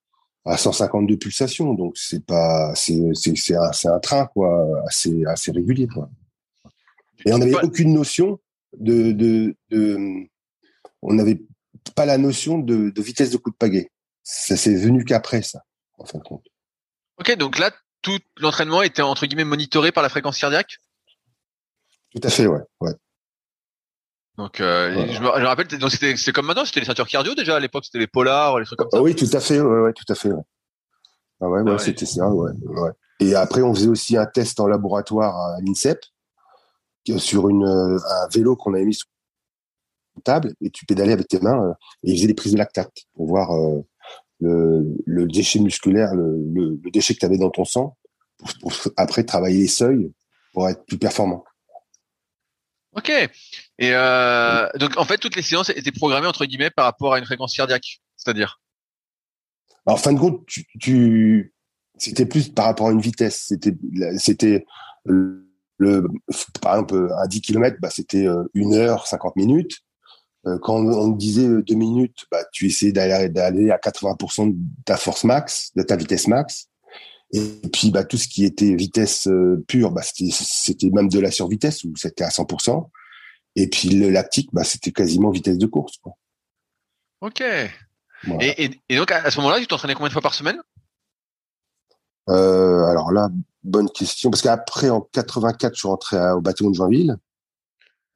à 0.45 0.57
152 0.57 1.17
pulsations, 1.17 1.73
donc 1.73 1.97
c'est 1.97 2.23
pas, 2.23 2.73
c'est 2.75 3.01
c'est 3.13 3.55
un, 3.55 3.71
un 3.85 3.99
train 3.99 4.27
quoi, 4.27 4.83
assez 4.87 5.23
assez 5.25 5.51
régulier 5.51 5.87
quoi. 5.87 6.09
Et 7.25 7.33
on 7.33 7.39
n'avait 7.39 7.63
aucune 7.63 7.93
notion 7.93 8.39
de, 8.77 9.11
de, 9.11 9.55
de 9.69 10.27
on 11.01 11.13
n'avait 11.13 11.41
pas 11.95 12.05
la 12.05 12.17
notion 12.17 12.59
de, 12.59 12.89
de, 12.89 13.01
vitesse 13.01 13.31
de 13.31 13.37
coup 13.37 13.51
de 13.51 13.55
pagaie. 13.55 13.91
Ça 14.23 14.57
s'est 14.57 14.75
venu 14.75 15.03
qu'après 15.03 15.41
ça, 15.41 15.63
en 15.97 16.05
fin 16.05 16.19
de 16.19 16.23
compte. 16.23 16.45
Ok, 17.17 17.35
donc 17.37 17.57
là, 17.57 17.71
tout 18.01 18.19
l'entraînement 18.37 18.81
était 18.81 19.01
entre 19.01 19.25
guillemets 19.25 19.45
monitoré 19.45 19.91
par 19.91 20.03
la 20.03 20.09
fréquence 20.09 20.39
cardiaque? 20.39 20.77
Tout 22.11 22.21
à 22.23 22.29
fait, 22.29 22.47
ouais, 22.47 22.61
ouais. 22.81 22.93
Donc, 24.37 24.59
euh, 24.59 25.07
je, 25.11 25.21
me, 25.21 25.27
rappelle, 25.27 25.67
donc 25.67 25.91
c'était, 25.91 26.17
c'est 26.17 26.33
comme 26.33 26.45
maintenant, 26.45 26.65
c'était 26.65 26.81
les 26.81 26.85
ceintures 26.85 27.07
cardio 27.07 27.35
déjà 27.35 27.55
à 27.55 27.59
l'époque, 27.59 27.85
c'était 27.85 27.99
les 27.99 28.07
polars, 28.07 28.59
les 28.59 28.65
trucs 28.65 28.77
comme 28.77 28.89
ça. 28.91 28.97
Ah 28.97 29.01
oui, 29.01 29.15
tout 29.15 29.29
à 29.31 29.39
fait, 29.39 29.61
ouais, 29.61 29.79
ouais 29.81 29.93
tout 29.93 30.05
à 30.09 30.15
fait. 30.15 30.29
Ouais. 30.29 30.43
Ah 31.41 31.49
ouais, 31.49 31.61
ouais, 31.61 31.71
ah 31.73 31.79
c'était 31.79 32.05
ça, 32.05 32.27
ouais, 32.29 32.51
ouais. 32.63 32.91
Et 33.19 33.33
après, 33.35 33.61
on 33.61 33.73
faisait 33.73 33.87
aussi 33.87 34.17
un 34.17 34.25
test 34.25 34.59
en 34.59 34.67
laboratoire 34.67 35.35
à 35.35 35.61
l'INSEP 35.61 35.99
sur 37.17 37.49
une, 37.49 37.63
euh, 37.63 37.97
un 37.97 38.27
vélo 38.29 38.55
qu'on 38.55 38.73
avait 38.73 38.85
mis 38.85 38.93
sur 38.93 39.07
une 40.17 40.23
table 40.23 40.53
et 40.61 40.69
tu 40.69 40.85
pédalais 40.85 41.13
avec 41.13 41.27
tes 41.27 41.39
mains 41.39 41.69
euh, 41.69 41.73
et 42.03 42.11
ils 42.11 42.17
faisaient 42.17 42.27
des 42.27 42.33
prises 42.33 42.53
de 42.53 42.57
lactate 42.57 42.93
pour 43.13 43.27
voir 43.27 43.53
euh, 43.55 43.81
le, 44.41 44.97
le, 45.05 45.27
déchet 45.27 45.59
musculaire, 45.59 46.13
le, 46.13 46.37
le, 46.53 46.79
le 46.83 46.91
déchet 46.91 47.13
que 47.13 47.19
tu 47.19 47.25
avais 47.25 47.37
dans 47.37 47.51
ton 47.51 47.63
sang 47.63 47.95
pour, 48.37 48.51
pour 48.59 48.73
après 48.97 49.23
travailler 49.23 49.59
les 49.59 49.67
seuils 49.67 50.11
pour 50.53 50.67
être 50.67 50.85
plus 50.85 50.97
performant. 50.97 51.45
Ok. 52.95 53.09
Et 53.09 53.29
euh, 53.91 54.67
donc 54.75 54.97
en 54.97 55.05
fait, 55.05 55.17
toutes 55.17 55.35
les 55.35 55.41
séances 55.41 55.69
étaient 55.69 55.91
programmées 55.91 56.27
entre 56.27 56.45
guillemets 56.45 56.69
par 56.69 56.85
rapport 56.85 57.13
à 57.13 57.19
une 57.19 57.25
fréquence 57.25 57.55
cardiaque, 57.55 58.01
c'est-à-dire? 58.15 58.61
En 59.85 59.97
fin 59.97 60.13
de 60.13 60.19
compte, 60.19 60.45
tu, 60.47 60.65
tu 60.79 61.53
c'était 61.97 62.25
plus 62.25 62.49
par 62.49 62.65
rapport 62.65 62.87
à 62.87 62.91
une 62.91 63.01
vitesse. 63.01 63.45
C'était, 63.47 63.75
c'était 64.17 64.65
le, 65.05 65.45
par 66.61 66.75
exemple 66.75 67.09
à 67.21 67.27
10 67.27 67.41
km, 67.41 67.77
bah, 67.81 67.89
c'était 67.89 68.25
euh, 68.25 68.43
une 68.53 68.73
heure 68.73 69.07
50 69.07 69.35
minutes. 69.35 69.81
Euh, 70.47 70.57
quand 70.61 70.75
on, 70.75 71.09
disait 71.09 71.47
deux 71.63 71.75
minutes, 71.75 72.25
bah, 72.31 72.43
tu 72.53 72.67
essayais 72.67 72.91
d'aller, 72.91 73.29
d'aller 73.29 73.71
à 73.71 73.77
80% 73.77 74.51
de 74.51 74.57
ta 74.85 74.95
force 74.95 75.23
max, 75.23 75.71
de 75.75 75.83
ta 75.83 75.95
vitesse 75.95 76.27
max. 76.27 76.67
Et 77.35 77.67
puis, 77.67 77.91
bah, 77.91 78.05
tout 78.05 78.15
ce 78.15 78.29
qui 78.29 78.45
était 78.45 78.73
vitesse 78.75 79.27
euh, 79.27 79.61
pure, 79.67 79.91
bah, 79.91 80.01
c'était 80.03 80.89
même 80.89 81.09
de 81.09 81.19
la 81.19 81.31
survitesse 81.31 81.83
où 81.83 81.93
c'était 81.97 82.23
à 82.23 82.29
100%. 82.29 82.89
Et 83.57 83.67
puis 83.67 83.89
le 83.89 84.09
lactique, 84.09 84.49
bah, 84.53 84.63
c'était 84.63 84.93
quasiment 84.93 85.31
vitesse 85.31 85.57
de 85.57 85.65
course. 85.65 85.97
Quoi. 85.97 86.13
Ok. 87.19 87.41
Et, 87.41 88.71
et, 88.89 88.95
donc 88.95 89.11
à 89.11 89.29
ce 89.29 89.37
moment-là, 89.37 89.59
tu 89.59 89.67
t'entraînais 89.67 89.95
combien 89.95 90.07
de 90.07 90.13
fois 90.13 90.21
par 90.21 90.33
semaine? 90.33 90.61
Euh, 92.29 92.85
Alors 92.85 93.11
là, 93.11 93.29
bonne 93.63 93.89
question. 93.89 94.31
Parce 94.31 94.41
qu'après, 94.41 94.89
en 94.89 95.01
84, 95.01 95.73
je 95.73 95.79
suis 95.79 95.87
rentré 95.89 96.17
au 96.31 96.41
bâtiment 96.41 96.69
de 96.69 96.75
Joinville. 96.75 97.17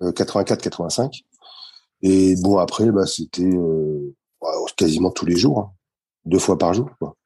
Euh, 0.01 0.13
84-85. 0.13 1.23
Et 2.03 2.35
bon, 2.37 2.57
après, 2.57 2.89
bah, 2.91 3.05
c'était 3.05 3.43
euh, 3.43 4.15
quasiment 4.77 5.11
tous 5.11 5.25
les 5.25 5.35
jours. 5.35 5.59
Hein. 5.59 5.73
Deux 6.23 6.39
fois 6.39 6.57
par 6.57 6.73
jour. 6.73 6.89
Quoi. 6.99 7.17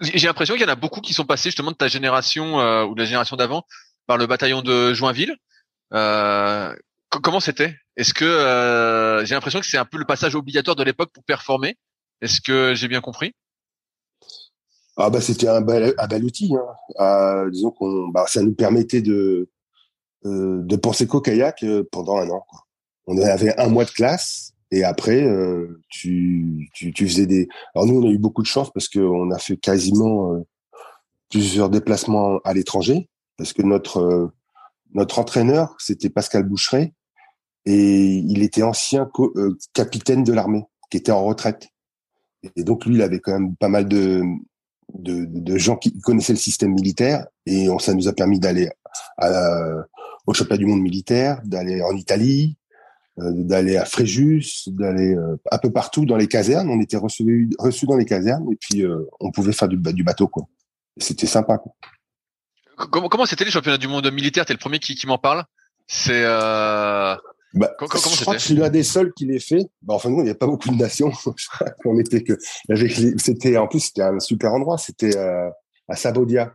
J'ai 0.00 0.26
l'impression 0.26 0.54
qu'il 0.54 0.62
y 0.62 0.66
en 0.66 0.72
a 0.72 0.76
beaucoup 0.76 1.00
qui 1.00 1.14
sont 1.14 1.24
passés 1.24 1.50
justement 1.50 1.70
de 1.70 1.76
ta 1.76 1.88
génération 1.88 2.60
euh, 2.60 2.84
ou 2.84 2.94
de 2.94 3.00
la 3.00 3.06
génération 3.06 3.36
d'avant 3.36 3.64
par 4.06 4.16
le 4.16 4.26
bataillon 4.26 4.62
de 4.62 4.92
Joinville. 4.94 5.36
Euh, 5.92 6.74
comment 7.10 7.40
c'était? 7.40 7.76
Est-ce 7.96 8.14
que 8.14 8.24
euh, 8.24 9.24
j'ai 9.24 9.34
l'impression 9.34 9.60
que 9.60 9.66
c'est 9.66 9.78
un 9.78 9.84
peu 9.84 9.98
le 9.98 10.04
passage 10.04 10.34
obligatoire 10.34 10.76
de 10.76 10.84
l'époque 10.84 11.10
pour 11.12 11.24
performer? 11.24 11.76
Est-ce 12.20 12.40
que 12.40 12.74
j'ai 12.74 12.88
bien 12.88 13.00
compris? 13.00 13.34
Ah 14.96 15.10
bah 15.10 15.20
c'était 15.20 15.48
un 15.48 15.60
bel, 15.60 15.94
un 15.96 16.06
bel 16.06 16.24
outil. 16.24 16.52
Hein. 16.98 17.48
disons 17.50 17.70
qu'on, 17.70 18.08
bah, 18.08 18.24
ça 18.26 18.42
nous 18.42 18.54
permettait 18.54 19.02
de 19.02 19.48
de 20.24 20.76
penser 20.76 21.06
qu'au 21.06 21.20
kayak 21.20 21.64
pendant 21.92 22.16
un 22.16 22.28
an. 22.28 22.44
Quoi. 22.48 22.64
On 23.06 23.16
avait 23.22 23.58
un 23.58 23.68
mois 23.68 23.84
de 23.84 23.90
classe 23.90 24.52
et 24.70 24.84
après, 24.84 25.22
euh, 25.22 25.80
tu, 25.88 26.68
tu, 26.74 26.92
tu, 26.92 27.08
faisais 27.08 27.26
des. 27.26 27.48
Alors 27.74 27.86
nous, 27.86 28.00
on 28.00 28.06
a 28.06 28.10
eu 28.10 28.18
beaucoup 28.18 28.42
de 28.42 28.46
chance 28.46 28.70
parce 28.70 28.88
qu'on 28.88 29.30
a 29.30 29.38
fait 29.38 29.56
quasiment 29.56 30.34
euh, 30.34 30.46
plusieurs 31.30 31.70
déplacements 31.70 32.38
à 32.44 32.52
l'étranger 32.52 33.08
parce 33.38 33.52
que 33.52 33.62
notre 33.62 33.98
euh, 33.98 34.28
notre 34.92 35.18
entraîneur, 35.18 35.74
c'était 35.78 36.10
Pascal 36.10 36.42
Boucheret 36.42 36.92
et 37.64 38.16
il 38.16 38.42
était 38.42 38.62
ancien 38.62 39.10
capitaine 39.72 40.24
de 40.24 40.32
l'armée 40.32 40.64
qui 40.90 40.98
était 40.98 41.12
en 41.12 41.24
retraite. 41.24 41.68
Et 42.56 42.62
donc 42.62 42.84
lui, 42.84 42.94
il 42.94 43.02
avait 43.02 43.20
quand 43.20 43.32
même 43.32 43.56
pas 43.56 43.68
mal 43.68 43.88
de 43.88 44.22
de, 44.94 45.26
de 45.26 45.58
gens 45.58 45.76
qui 45.76 45.98
connaissaient 46.00 46.32
le 46.32 46.38
système 46.38 46.72
militaire 46.72 47.26
et 47.44 47.68
on, 47.68 47.78
ça 47.78 47.92
nous 47.92 48.08
a 48.08 48.14
permis 48.14 48.40
d'aller 48.40 48.70
au 50.26 50.34
championnat 50.34 50.58
du 50.58 50.66
monde 50.66 50.80
militaire, 50.80 51.40
d'aller 51.44 51.82
en 51.82 51.94
Italie, 51.94 52.57
euh, 52.57 52.57
d'aller 53.18 53.76
à 53.76 53.84
Fréjus, 53.84 54.68
d'aller 54.68 55.14
euh, 55.14 55.36
un 55.50 55.58
peu 55.58 55.70
partout 55.70 56.04
dans 56.04 56.16
les 56.16 56.28
casernes. 56.28 56.68
On 56.70 56.80
était 56.80 56.96
reçus 56.96 57.48
reçus 57.58 57.86
dans 57.86 57.96
les 57.96 58.04
casernes 58.04 58.46
et 58.52 58.56
puis 58.56 58.84
euh, 58.84 59.08
on 59.20 59.30
pouvait 59.30 59.52
faire 59.52 59.68
du, 59.68 59.76
du 59.76 60.04
bateau 60.04 60.28
quoi. 60.28 60.44
C'était 60.96 61.26
sympa. 61.26 61.58
Quoi. 61.58 61.72
Comment 62.90 63.08
comment 63.08 63.26
c'était 63.26 63.44
les 63.44 63.50
championnats 63.50 63.78
du 63.78 63.88
monde 63.88 64.10
militaire? 64.12 64.44
T'es 64.46 64.52
le 64.52 64.58
premier 64.58 64.78
qui, 64.78 64.94
qui 64.94 65.06
m'en 65.06 65.18
parle. 65.18 65.44
C'est 65.86 66.22
bah, 67.54 67.74
comment 67.78 67.90
je 67.94 68.20
crois 68.20 68.34
que 68.34 68.40
je 68.40 68.46
suis 68.46 68.54
l'un 68.54 68.68
des 68.68 68.82
seuls 68.82 69.12
qui 69.14 69.24
l'ait 69.24 69.40
fait. 69.40 69.66
Bah, 69.82 69.94
enfin, 69.94 70.10
il 70.10 70.22
n'y 70.22 70.30
a 70.30 70.34
pas 70.34 70.46
beaucoup 70.46 70.68
de 70.68 70.76
nations. 70.76 71.12
On 71.84 71.98
était 71.98 72.22
que, 72.22 72.34
c'était, 73.16 73.56
en 73.56 73.66
plus, 73.66 73.80
c'était 73.80 74.02
un 74.02 74.20
super 74.20 74.52
endroit. 74.52 74.76
C'était 74.78 75.16
euh, 75.16 75.48
à 75.88 75.96
Sabodia. 75.96 76.54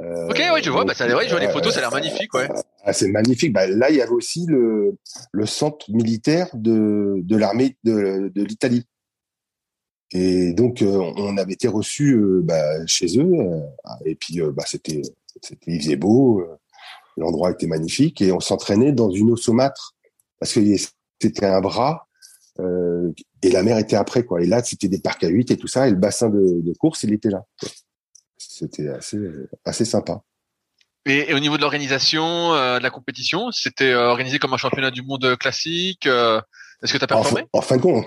Euh, 0.00 0.28
ok, 0.28 0.42
oui, 0.54 0.60
je 0.62 0.70
vois. 0.70 0.84
Bah, 0.84 0.94
ça, 0.94 1.06
vrai, 1.06 1.26
je 1.26 1.30
vois 1.30 1.40
les 1.40 1.50
photos, 1.50 1.72
ça 1.72 1.78
a 1.78 1.82
l'air 1.82 1.92
magnifique, 1.92 2.32
ouais. 2.34 2.48
Ah, 2.84 2.92
c'est 2.92 3.08
magnifique. 3.08 3.52
Bah, 3.52 3.66
là, 3.66 3.90
il 3.90 3.96
y 3.96 4.02
avait 4.02 4.10
aussi 4.10 4.46
le, 4.46 4.96
le 5.32 5.46
centre 5.46 5.90
militaire 5.90 6.48
de, 6.54 7.16
de 7.18 7.36
l'armée 7.36 7.76
de, 7.84 8.30
de 8.34 8.42
l'Italie. 8.42 8.86
Et 10.12 10.52
donc, 10.52 10.82
euh, 10.82 11.12
on 11.16 11.36
avait 11.36 11.52
été 11.52 11.68
reçus 11.68 12.18
bah, 12.42 12.86
chez 12.86 13.18
eux. 13.18 13.32
et 14.04 14.14
puis, 14.14 14.40
bah, 14.54 14.64
c'était, 14.66 15.02
c'était, 15.40 15.72
il 15.72 15.80
faisait 15.80 15.96
beau. 15.96 16.44
L'endroit 17.16 17.50
était 17.50 17.66
magnifique. 17.66 18.20
Et 18.20 18.32
on 18.32 18.40
s'entraînait 18.40 18.92
dans 18.92 19.10
une 19.10 19.30
eau 19.30 19.36
saumâtre 19.36 19.94
parce 20.38 20.54
que 20.54 20.60
c'était 21.20 21.46
un 21.46 21.60
bras 21.60 22.08
euh, 22.60 23.12
et 23.42 23.50
la 23.50 23.62
mer 23.62 23.78
était 23.78 23.96
après 23.96 24.24
quoi. 24.24 24.42
Et 24.42 24.46
là, 24.46 24.62
c'était 24.62 24.88
des 24.88 24.98
parcs 24.98 25.24
à 25.24 25.28
8 25.28 25.50
et 25.52 25.56
tout 25.56 25.66
ça, 25.66 25.88
et 25.88 25.90
le 25.90 25.96
bassin 25.96 26.28
de, 26.28 26.72
course, 26.78 27.02
il 27.04 27.12
était 27.12 27.30
là. 27.30 27.44
C'était 28.62 28.88
assez 28.88 29.18
assez 29.64 29.84
sympa. 29.84 30.22
Et, 31.04 31.34
au 31.34 31.40
niveau 31.40 31.56
de 31.56 31.62
l'organisation 31.62 32.54
euh, 32.54 32.78
de 32.78 32.82
la 32.82 32.90
compétition, 32.90 33.50
c'était 33.50 33.90
euh, 33.90 34.08
organisé 34.08 34.38
comme 34.38 34.54
un 34.54 34.56
championnat 34.56 34.92
du 34.92 35.02
monde 35.02 35.36
classique. 35.36 36.06
Est-ce 36.06 36.92
que 36.92 36.98
tu 36.98 37.04
as 37.04 37.08
performé? 37.08 37.44
en, 37.52 37.60
fin 37.60 37.76
de 37.76 37.82
compte, 37.82 38.04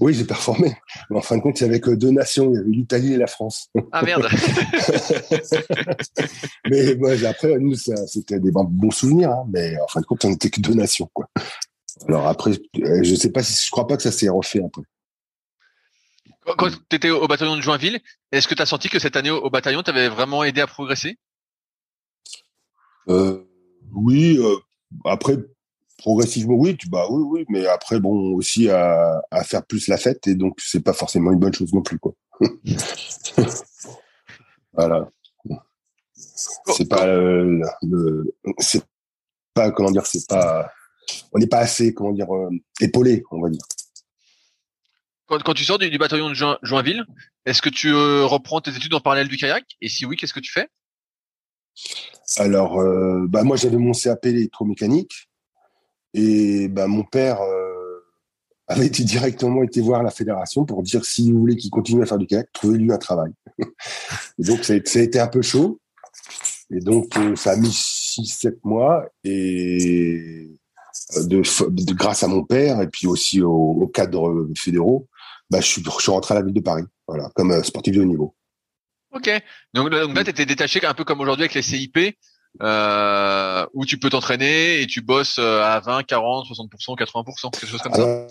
oui, 0.00 0.14
j'ai 0.14 0.24
performé. 0.24 0.74
Mais 1.10 1.18
en 1.18 1.20
fin 1.20 1.36
de 1.36 1.42
compte, 1.42 1.60
il 1.60 1.64
y 1.64 1.66
avait 1.66 1.80
que 1.80 1.90
deux 1.90 2.10
nations, 2.10 2.50
il 2.50 2.54
y 2.54 2.58
avait 2.58 2.70
l'Italie 2.70 3.14
et 3.14 3.16
la 3.16 3.26
France. 3.26 3.68
Ah 3.92 4.02
merde. 4.02 4.28
mais 6.70 6.94
moi, 6.96 7.12
après, 7.28 7.58
nous, 7.58 7.74
c'était 7.74 8.40
des 8.40 8.50
bons 8.50 8.90
souvenirs, 8.90 9.30
hein, 9.30 9.44
mais 9.52 9.78
en 9.80 9.88
fin 9.88 10.00
de 10.00 10.06
compte, 10.06 10.24
on 10.24 10.30
n'était 10.30 10.50
que 10.50 10.60
deux 10.60 10.74
nations, 10.74 11.10
quoi. 11.12 11.28
Alors 12.08 12.26
après, 12.26 12.52
euh, 12.52 13.02
je 13.02 13.14
sais 13.14 13.30
pas 13.30 13.42
si 13.42 13.66
je 13.66 13.70
crois 13.70 13.86
pas 13.86 13.96
que 13.96 14.02
ça 14.02 14.10
s'est 14.10 14.28
refait 14.28 14.62
après. 14.64 14.82
Quand 16.44 16.68
tu 16.88 16.96
étais 16.96 17.10
au 17.10 17.26
bataillon 17.28 17.56
de 17.56 17.60
Joinville, 17.60 18.00
est-ce 18.32 18.48
que 18.48 18.54
tu 18.54 18.62
as 18.62 18.66
senti 18.66 18.88
que 18.88 18.98
cette 18.98 19.16
année 19.16 19.30
au 19.30 19.48
bataillon 19.50 19.82
t'avait 19.82 20.08
vraiment 20.08 20.42
aidé 20.42 20.60
à 20.60 20.66
progresser? 20.66 21.18
Euh, 23.08 23.44
Oui, 23.92 24.38
euh, 24.38 24.56
après 25.04 25.36
progressivement 25.98 26.54
oui, 26.54 26.76
tu 26.76 26.88
bah 26.88 27.06
oui 27.10 27.22
oui, 27.22 27.44
mais 27.48 27.64
après 27.66 28.00
bon 28.00 28.34
aussi 28.34 28.68
à, 28.68 29.22
à 29.30 29.44
faire 29.44 29.64
plus 29.64 29.86
la 29.86 29.96
fête 29.96 30.26
et 30.26 30.34
donc 30.34 30.58
c'est 30.60 30.82
pas 30.82 30.92
forcément 30.92 31.30
une 31.30 31.38
bonne 31.38 31.54
chose 31.54 31.72
non 31.72 31.82
plus 31.82 31.98
quoi. 32.00 32.12
voilà. 34.72 35.08
C'est 36.66 36.88
pas 36.88 37.06
le, 37.06 37.62
c'est 38.58 38.82
pas 39.54 39.70
comment 39.70 39.92
dire, 39.92 40.06
c'est 40.06 40.26
pas 40.26 40.72
on 41.32 41.38
n'est 41.38 41.46
pas 41.46 41.58
assez, 41.58 41.94
comment 41.94 42.12
dire, 42.12 42.32
euh, 42.34 42.50
épaulé, 42.80 43.22
on 43.30 43.42
va 43.42 43.50
dire. 43.50 43.62
Quand, 45.26 45.54
tu 45.54 45.64
sors 45.64 45.78
du, 45.78 45.96
bataillon 45.98 46.30
de 46.30 46.34
Joinville, 46.62 47.04
est-ce 47.46 47.62
que 47.62 47.70
tu 47.70 47.88
euh, 47.92 48.26
reprends 48.26 48.60
tes 48.60 48.76
études 48.76 48.92
en 48.94 49.00
parallèle 49.00 49.28
du 49.28 49.36
kayak? 49.36 49.64
Et 49.80 49.88
si 49.88 50.04
oui, 50.04 50.16
qu'est-ce 50.16 50.34
que 50.34 50.40
tu 50.40 50.52
fais? 50.52 50.68
Alors, 52.36 52.80
euh, 52.80 53.26
bah 53.28 53.42
moi 53.42 53.56
j'avais 53.56 53.78
mon 53.78 53.92
CAP 53.92 54.26
électromécanique 54.26 55.28
et 56.12 56.68
bah 56.68 56.86
mon 56.86 57.02
père 57.02 57.38
avait 58.68 58.86
été 58.86 59.04
directement 59.04 59.62
été 59.62 59.80
voir 59.80 60.02
la 60.02 60.10
fédération 60.10 60.64
pour 60.64 60.82
dire 60.82 61.04
s'il 61.04 61.32
voulait 61.34 61.56
qu'il 61.56 61.70
continue 61.70 62.02
à 62.02 62.06
faire 62.06 62.18
du 62.18 62.26
kayak, 62.26 62.52
trouvez-lui 62.52 62.92
un 62.92 62.98
travail. 62.98 63.32
donc 64.38 64.64
ça 64.64 64.74
a, 64.74 64.76
été 64.76 65.18
un 65.18 65.28
peu 65.28 65.42
chaud. 65.42 65.80
Et 66.70 66.80
donc 66.80 67.14
ça 67.36 67.52
a 67.52 67.56
mis 67.56 67.68
6-7 67.68 68.58
mois 68.64 69.06
et 69.24 70.48
grâce 71.94 72.22
à 72.22 72.28
mon 72.28 72.44
père 72.44 72.80
et 72.80 72.88
puis 72.88 73.06
aussi 73.06 73.42
au, 73.42 73.86
cadre 73.92 74.48
fédéraux, 74.56 75.08
bah, 75.52 75.60
je, 75.60 75.66
suis, 75.66 75.84
je 75.84 76.02
suis 76.02 76.10
rentré 76.10 76.34
à 76.34 76.38
la 76.38 76.44
ville 76.44 76.54
de 76.54 76.60
Paris, 76.60 76.84
voilà, 77.06 77.30
comme 77.34 77.52
euh, 77.52 77.62
sportif 77.62 77.94
de 77.94 78.00
haut 78.00 78.06
niveau. 78.06 78.34
Ok. 79.12 79.30
Donc, 79.74 79.90
là, 79.90 80.24
tu 80.24 80.30
étais 80.30 80.46
détaché 80.46 80.84
un 80.84 80.94
peu 80.94 81.04
comme 81.04 81.20
aujourd'hui 81.20 81.42
avec 81.42 81.54
les 81.54 81.60
CIP, 81.60 81.98
euh, 82.62 83.66
où 83.74 83.84
tu 83.84 83.98
peux 83.98 84.08
t'entraîner 84.08 84.80
et 84.80 84.86
tu 84.86 85.02
bosses 85.02 85.38
euh, 85.38 85.60
à 85.62 85.80
20, 85.80 86.04
40, 86.04 86.46
60%, 86.46 86.96
80%, 86.98 87.50
quelque 87.50 87.66
chose 87.66 87.82
comme 87.82 87.92
ça. 87.92 88.26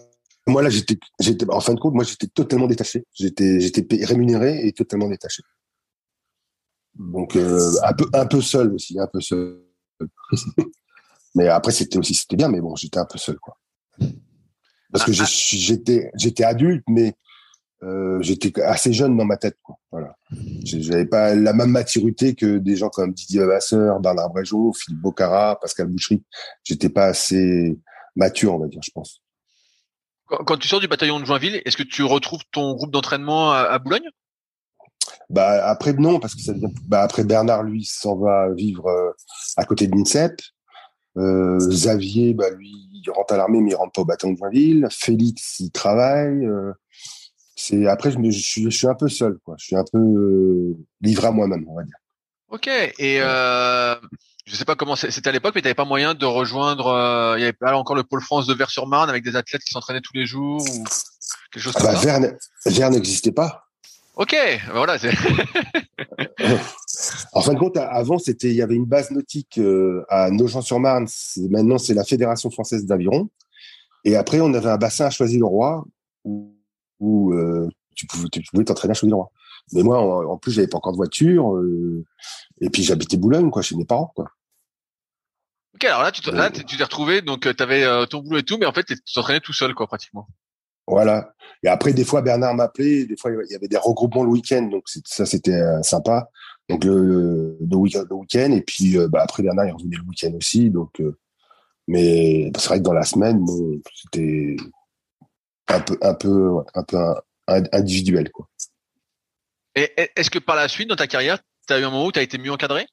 Moi 0.47 0.63
là, 0.63 0.71
j'étais, 0.71 0.97
j'étais, 1.19 1.45
en 1.51 1.59
fin 1.59 1.75
de 1.75 1.79
compte, 1.79 1.93
moi 1.93 2.03
j'étais 2.03 2.25
totalement 2.25 2.65
détaché. 2.65 3.03
J'étais, 3.13 3.59
j'étais 3.59 4.03
rémunéré 4.03 4.65
et 4.65 4.73
totalement 4.73 5.07
détaché. 5.07 5.43
Donc 6.95 7.35
euh, 7.35 7.71
un 7.83 7.93
peu, 7.93 8.09
un 8.13 8.25
peu 8.25 8.41
seul 8.41 8.73
aussi, 8.73 8.99
un 8.99 9.05
peu 9.05 9.21
seul. 9.21 9.61
Mais 11.35 11.47
après, 11.47 11.71
c'était 11.71 11.99
aussi, 11.99 12.15
c'était 12.15 12.35
bien, 12.35 12.49
mais 12.49 12.59
bon, 12.59 12.75
j'étais 12.75 12.97
un 12.97 13.05
peu 13.05 13.17
seul, 13.17 13.39
quoi. 13.39 13.57
Parce 14.91 15.05
que 15.05 15.11
ah, 15.11 15.23
ah. 15.23 15.25
j'étais, 15.27 16.11
j'étais 16.15 16.43
adulte, 16.43 16.83
mais 16.87 17.13
euh, 17.83 18.21
j'étais 18.21 18.61
assez 18.61 18.93
jeune 18.93 19.17
dans 19.17 19.25
ma 19.25 19.37
tête, 19.37 19.57
quoi. 19.63 19.77
Voilà. 19.91 20.15
J'avais 20.63 21.05
pas 21.05 21.33
la 21.33 21.53
même 21.53 21.71
maturité 21.71 22.35
que 22.35 22.57
des 22.57 22.75
gens 22.75 22.89
comme 22.89 23.13
Didier 23.13 23.45
Vasseur, 23.45 23.99
Bernard 23.99 24.29
Bréjot, 24.29 24.73
Philippe 24.73 25.01
Bocara, 25.01 25.59
Pascal 25.59 25.87
Boucherie. 25.87 26.23
J'étais 26.63 26.89
pas 26.89 27.05
assez 27.05 27.79
mature, 28.15 28.53
on 28.55 28.59
va 28.59 28.67
dire, 28.67 28.81
je 28.83 28.91
pense. 28.91 29.21
Quand 30.27 30.57
tu 30.57 30.67
sors 30.67 30.79
du 30.79 30.87
bataillon 30.87 31.19
de 31.19 31.25
Joinville, 31.25 31.61
est-ce 31.65 31.75
que 31.75 31.83
tu 31.83 32.03
retrouves 32.03 32.43
ton 32.51 32.73
groupe 32.73 32.91
d'entraînement 32.91 33.51
à, 33.51 33.77
Boulogne? 33.79 34.09
Bah 35.29 35.67
après 35.67 35.93
non, 35.93 36.19
parce 36.19 36.35
que 36.35 36.41
ça 36.41 36.53
bah 36.85 37.01
après 37.01 37.23
Bernard 37.23 37.63
lui 37.63 37.85
s'en 37.85 38.17
va 38.17 38.53
vivre 38.53 38.87
euh, 38.87 39.11
à 39.57 39.65
côté 39.65 39.87
de 39.87 39.95
l'INSEP. 39.95 40.39
Euh, 41.17 41.57
Xavier, 41.57 42.33
bah, 42.33 42.49
lui, 42.51 42.71
il 43.03 43.11
rentre 43.11 43.33
à 43.33 43.37
l'armée, 43.37 43.61
mais 43.61 43.71
il 43.71 43.75
rentre 43.75 43.91
pas 43.93 44.01
au 44.01 44.05
bâton 44.05 44.31
de 44.31 44.37
Joinville. 44.37 44.87
Félix, 44.91 45.59
il 45.59 45.71
travaille. 45.71 46.45
Euh, 46.45 46.73
c'est 47.55 47.87
après, 47.87 48.11
je, 48.11 48.17
me, 48.17 48.31
je, 48.31 48.39
suis, 48.39 48.63
je 48.63 48.69
suis 48.69 48.87
un 48.87 48.95
peu 48.95 49.07
seul, 49.07 49.37
quoi. 49.43 49.55
Je 49.57 49.65
suis 49.65 49.75
un 49.75 49.83
peu 49.91 49.99
euh, 49.99 50.77
livré 51.01 51.27
à 51.27 51.31
moi-même, 51.31 51.65
on 51.67 51.75
va 51.75 51.83
dire. 51.83 51.95
Ok. 52.49 52.67
Et 52.67 53.21
euh, 53.21 53.95
je 54.45 54.55
sais 54.55 54.65
pas 54.65 54.75
comment 54.75 54.95
c'était 54.95 55.29
à 55.29 55.31
l'époque, 55.31 55.53
mais 55.55 55.61
tu 55.61 55.65
n'avais 55.65 55.75
pas 55.75 55.85
moyen 55.85 56.13
de 56.13 56.25
rejoindre. 56.25 56.87
Euh, 56.87 57.35
il 57.37 57.41
y 57.41 57.43
avait 57.43 57.53
pas 57.53 57.75
encore 57.75 57.95
le 57.95 58.03
pôle 58.03 58.21
France 58.21 58.47
de 58.47 58.53
Vers-sur-Marne 58.53 59.09
avec 59.09 59.23
des 59.23 59.35
athlètes 59.35 59.63
qui 59.63 59.71
s'entraînaient 59.71 60.01
tous 60.01 60.15
les 60.15 60.25
jours 60.25 60.61
ou 60.61 60.83
quelque 61.51 61.63
chose 61.63 61.73
ah 61.77 61.81
comme 61.81 61.93
bah, 61.93 61.99
ça? 61.99 62.19
Vers 62.65 62.89
n'existait 62.89 63.31
pas. 63.31 63.65
Ok, 64.15 64.31
ben 64.31 64.59
voilà. 64.73 64.97
en 67.33 67.41
fin 67.41 67.53
de 67.53 67.59
compte, 67.59 67.77
avant, 67.77 68.17
c'était, 68.17 68.49
il 68.49 68.55
y 68.55 68.61
avait 68.61 68.75
une 68.75 68.85
base 68.85 69.11
nautique 69.11 69.57
euh, 69.57 70.03
à 70.09 70.29
Nogent-sur-Marne. 70.29 71.07
Maintenant, 71.49 71.77
c'est 71.77 71.93
la 71.93 72.03
Fédération 72.03 72.51
française 72.51 72.85
d'aviron. 72.85 73.29
Et 74.03 74.17
après, 74.17 74.41
on 74.41 74.53
avait 74.53 74.69
un 74.69 74.77
bassin 74.77 75.05
à 75.05 75.09
Choisy-le-Roi 75.09 75.85
où, 76.25 77.33
euh, 77.33 77.69
tu 77.95 78.05
pouvais, 78.05 78.27
tu 78.29 78.41
pouvais 78.51 78.65
t'entraîner 78.65 78.91
à 78.91 78.95
Choisy-le-Roi. 78.95 79.31
Mais 79.73 79.83
moi, 79.83 80.27
en, 80.27 80.37
plus, 80.37 80.51
j'avais 80.51 80.67
pas 80.67 80.77
encore 80.77 80.91
de 80.91 80.97
voiture. 80.97 81.55
Euh, 81.55 82.03
et 82.59 82.69
puis, 82.69 82.83
j'habitais 82.83 83.15
Boulogne, 83.15 83.49
quoi, 83.49 83.61
chez 83.61 83.77
mes 83.77 83.85
parents, 83.85 84.11
quoi. 84.13 84.25
Ok, 85.75 85.85
alors 85.85 86.03
là, 86.03 86.11
tu 86.11 86.21
t'es 86.21 86.83
retrouvé, 86.83 87.21
donc 87.21 87.47
tu 87.55 87.63
avais 87.63 87.85
ton 88.07 88.19
boulot 88.19 88.39
et 88.39 88.43
tout, 88.43 88.57
mais 88.57 88.65
en 88.65 88.73
fait, 88.73 88.83
tu 88.83 88.97
t'entraînais 89.13 89.39
tout 89.39 89.53
seul, 89.53 89.73
quoi, 89.73 89.87
pratiquement. 89.87 90.27
Voilà. 90.87 91.33
Et 91.63 91.67
après, 91.67 91.93
des 91.93 92.03
fois, 92.03 92.21
Bernard 92.21 92.55
m'appelait, 92.55 93.05
des 93.05 93.15
fois, 93.15 93.31
il 93.31 93.51
y 93.51 93.55
avait 93.55 93.67
des 93.67 93.77
regroupements 93.77 94.23
le 94.23 94.31
week-end, 94.31 94.63
donc 94.63 94.83
ça, 95.05 95.25
c'était 95.25 95.51
euh, 95.53 95.81
sympa. 95.83 96.29
Donc 96.69 96.83
le, 96.83 97.57
le 97.59 97.75
week-end, 97.75 98.51
et 98.51 98.61
puis 98.61 98.97
euh, 98.97 99.07
bah, 99.07 99.21
après, 99.23 99.43
Bernard, 99.43 99.67
il 99.67 99.73
revenait 99.73 99.97
le 99.97 100.03
week-end 100.03 100.33
aussi. 100.35 100.69
Donc, 100.69 100.99
euh, 100.99 101.17
mais 101.87 102.51
c'est 102.57 102.67
vrai 102.67 102.77
que 102.79 102.83
dans 102.83 102.93
la 102.93 103.03
semaine, 103.03 103.39
bon, 103.39 103.79
c'était 103.93 104.55
un 105.67 105.79
peu, 105.81 105.97
un 106.01 106.13
peu, 106.13 106.57
un 106.73 106.83
peu 106.83 106.97
individuel, 107.47 108.31
quoi. 108.31 108.47
Et 109.75 109.89
est-ce 110.15 110.29
que 110.29 110.39
par 110.39 110.55
la 110.55 110.67
suite, 110.67 110.89
dans 110.89 110.95
ta 110.95 111.07
carrière, 111.07 111.39
tu 111.67 111.73
as 111.73 111.79
eu 111.79 111.83
un 111.83 111.89
moment 111.89 112.07
où 112.07 112.11
tu 112.11 112.19
as 112.19 112.23
été 112.23 112.37
mieux 112.37 112.51
encadré? 112.51 112.85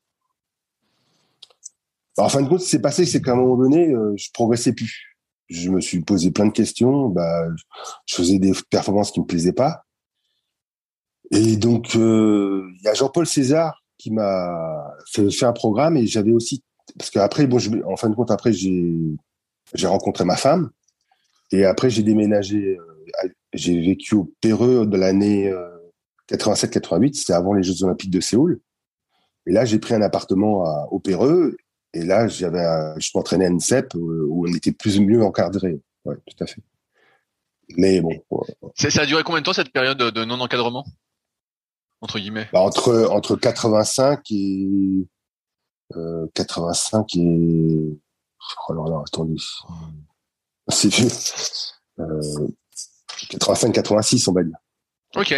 En 2.17 2.29
fin 2.29 2.43
de 2.43 2.49
compte, 2.49 2.61
ce 2.61 2.65
qui 2.67 2.71
s'est 2.71 2.81
passé, 2.81 3.05
c'est 3.05 3.21
qu'à 3.21 3.33
un 3.33 3.37
moment 3.37 3.57
donné, 3.57 3.93
je 4.17 4.29
progressais 4.33 4.73
plus 4.73 5.08
je 5.49 5.71
me 5.71 5.81
suis 5.81 6.01
posé 6.01 6.31
plein 6.31 6.47
de 6.47 6.53
questions. 6.53 7.09
Bah, 7.09 7.47
je 8.07 8.15
faisais 8.15 8.39
des 8.39 8.53
performances 8.71 9.11
qui 9.11 9.21
me 9.21 9.27
plaisaient 9.27 9.53
pas. 9.53 9.85
Et 11.31 11.57
donc, 11.57 11.97
euh, 11.97 12.69
il 12.79 12.85
y 12.85 12.89
a 12.89 12.95
Jean-Paul 12.95 13.27
César 13.27 13.83
qui 13.99 14.11
m'a 14.11 14.95
fait, 15.11 15.31
fait, 15.31 15.45
un 15.45 15.53
programme 15.53 15.97
et 15.97 16.07
j'avais 16.07 16.33
aussi 16.33 16.63
parce 16.99 17.11
qu'après, 17.11 17.47
bon, 17.47 17.59
je, 17.59 17.71
en 17.85 17.97
fin 17.97 18.09
de 18.09 18.15
compte, 18.15 18.31
après 18.31 18.53
j'ai 18.53 18.95
j'ai 19.75 19.87
rencontré 19.87 20.25
ma 20.25 20.37
femme 20.37 20.71
et 21.53 21.65
après 21.65 21.91
j'ai 21.91 22.03
déménagé. 22.03 22.79
Euh, 22.79 23.29
j'ai 23.55 23.81
vécu 23.81 24.15
au 24.15 24.33
Péreux 24.41 24.87
de 24.87 24.97
l'année 24.97 25.53
87-88, 26.31 27.09
euh, 27.09 27.11
c'était 27.15 27.33
avant 27.33 27.55
les 27.55 27.63
Jeux 27.63 27.83
Olympiques 27.83 28.11
de 28.11 28.21
Séoul. 28.21 28.61
Et 29.47 29.53
là, 29.53 29.65
j'ai 29.65 29.79
pris 29.79 29.95
un 29.95 30.03
appartement 30.03 30.87
au 30.91 31.01
Péreux 31.01 31.57
et 31.99 32.05
là, 32.05 32.29
j'avais, 32.29 32.65
je 32.99 33.11
m'entraînais 33.15 33.47
à 33.47 33.51
NCEP 33.51 33.95
euh, 33.95 34.27
où 34.29 34.49
on 34.49 34.55
était 34.55 34.73
plus 34.73 34.99
ou 34.99 35.03
mieux 35.03 35.23
encadré. 35.23 35.81
Ouais, 36.05 36.17
tout 36.27 36.45
à 36.45 36.47
fait. 36.47 36.63
Mais 37.77 38.01
bon. 38.01 38.19
Ça 38.75 39.03
a 39.03 39.07
duré 39.07 39.23
combien 39.25 39.41
de 39.41 39.45
temps 39.45 39.53
cette 39.53 39.73
période 39.73 39.99
de 39.99 40.25
non-encadrement? 40.25 40.87
Entre 42.01 42.19
guillemets 42.19 42.49
bah, 42.53 42.61
Entre 42.61 43.09
entre 43.11 43.37
85 43.37 44.21
et 44.31 45.07
euh, 45.97 46.27
85 46.35 47.17
et 47.17 47.99
oh 48.69 48.73
là 48.73 48.91
là, 48.91 49.03
attendez. 49.05 49.37
C'est 50.69 50.89
vieux. 50.89 51.09
85-86, 51.99 54.31
on 54.31 54.33
va 54.33 54.45
dire. 54.45 54.57
Ok. 55.17 55.35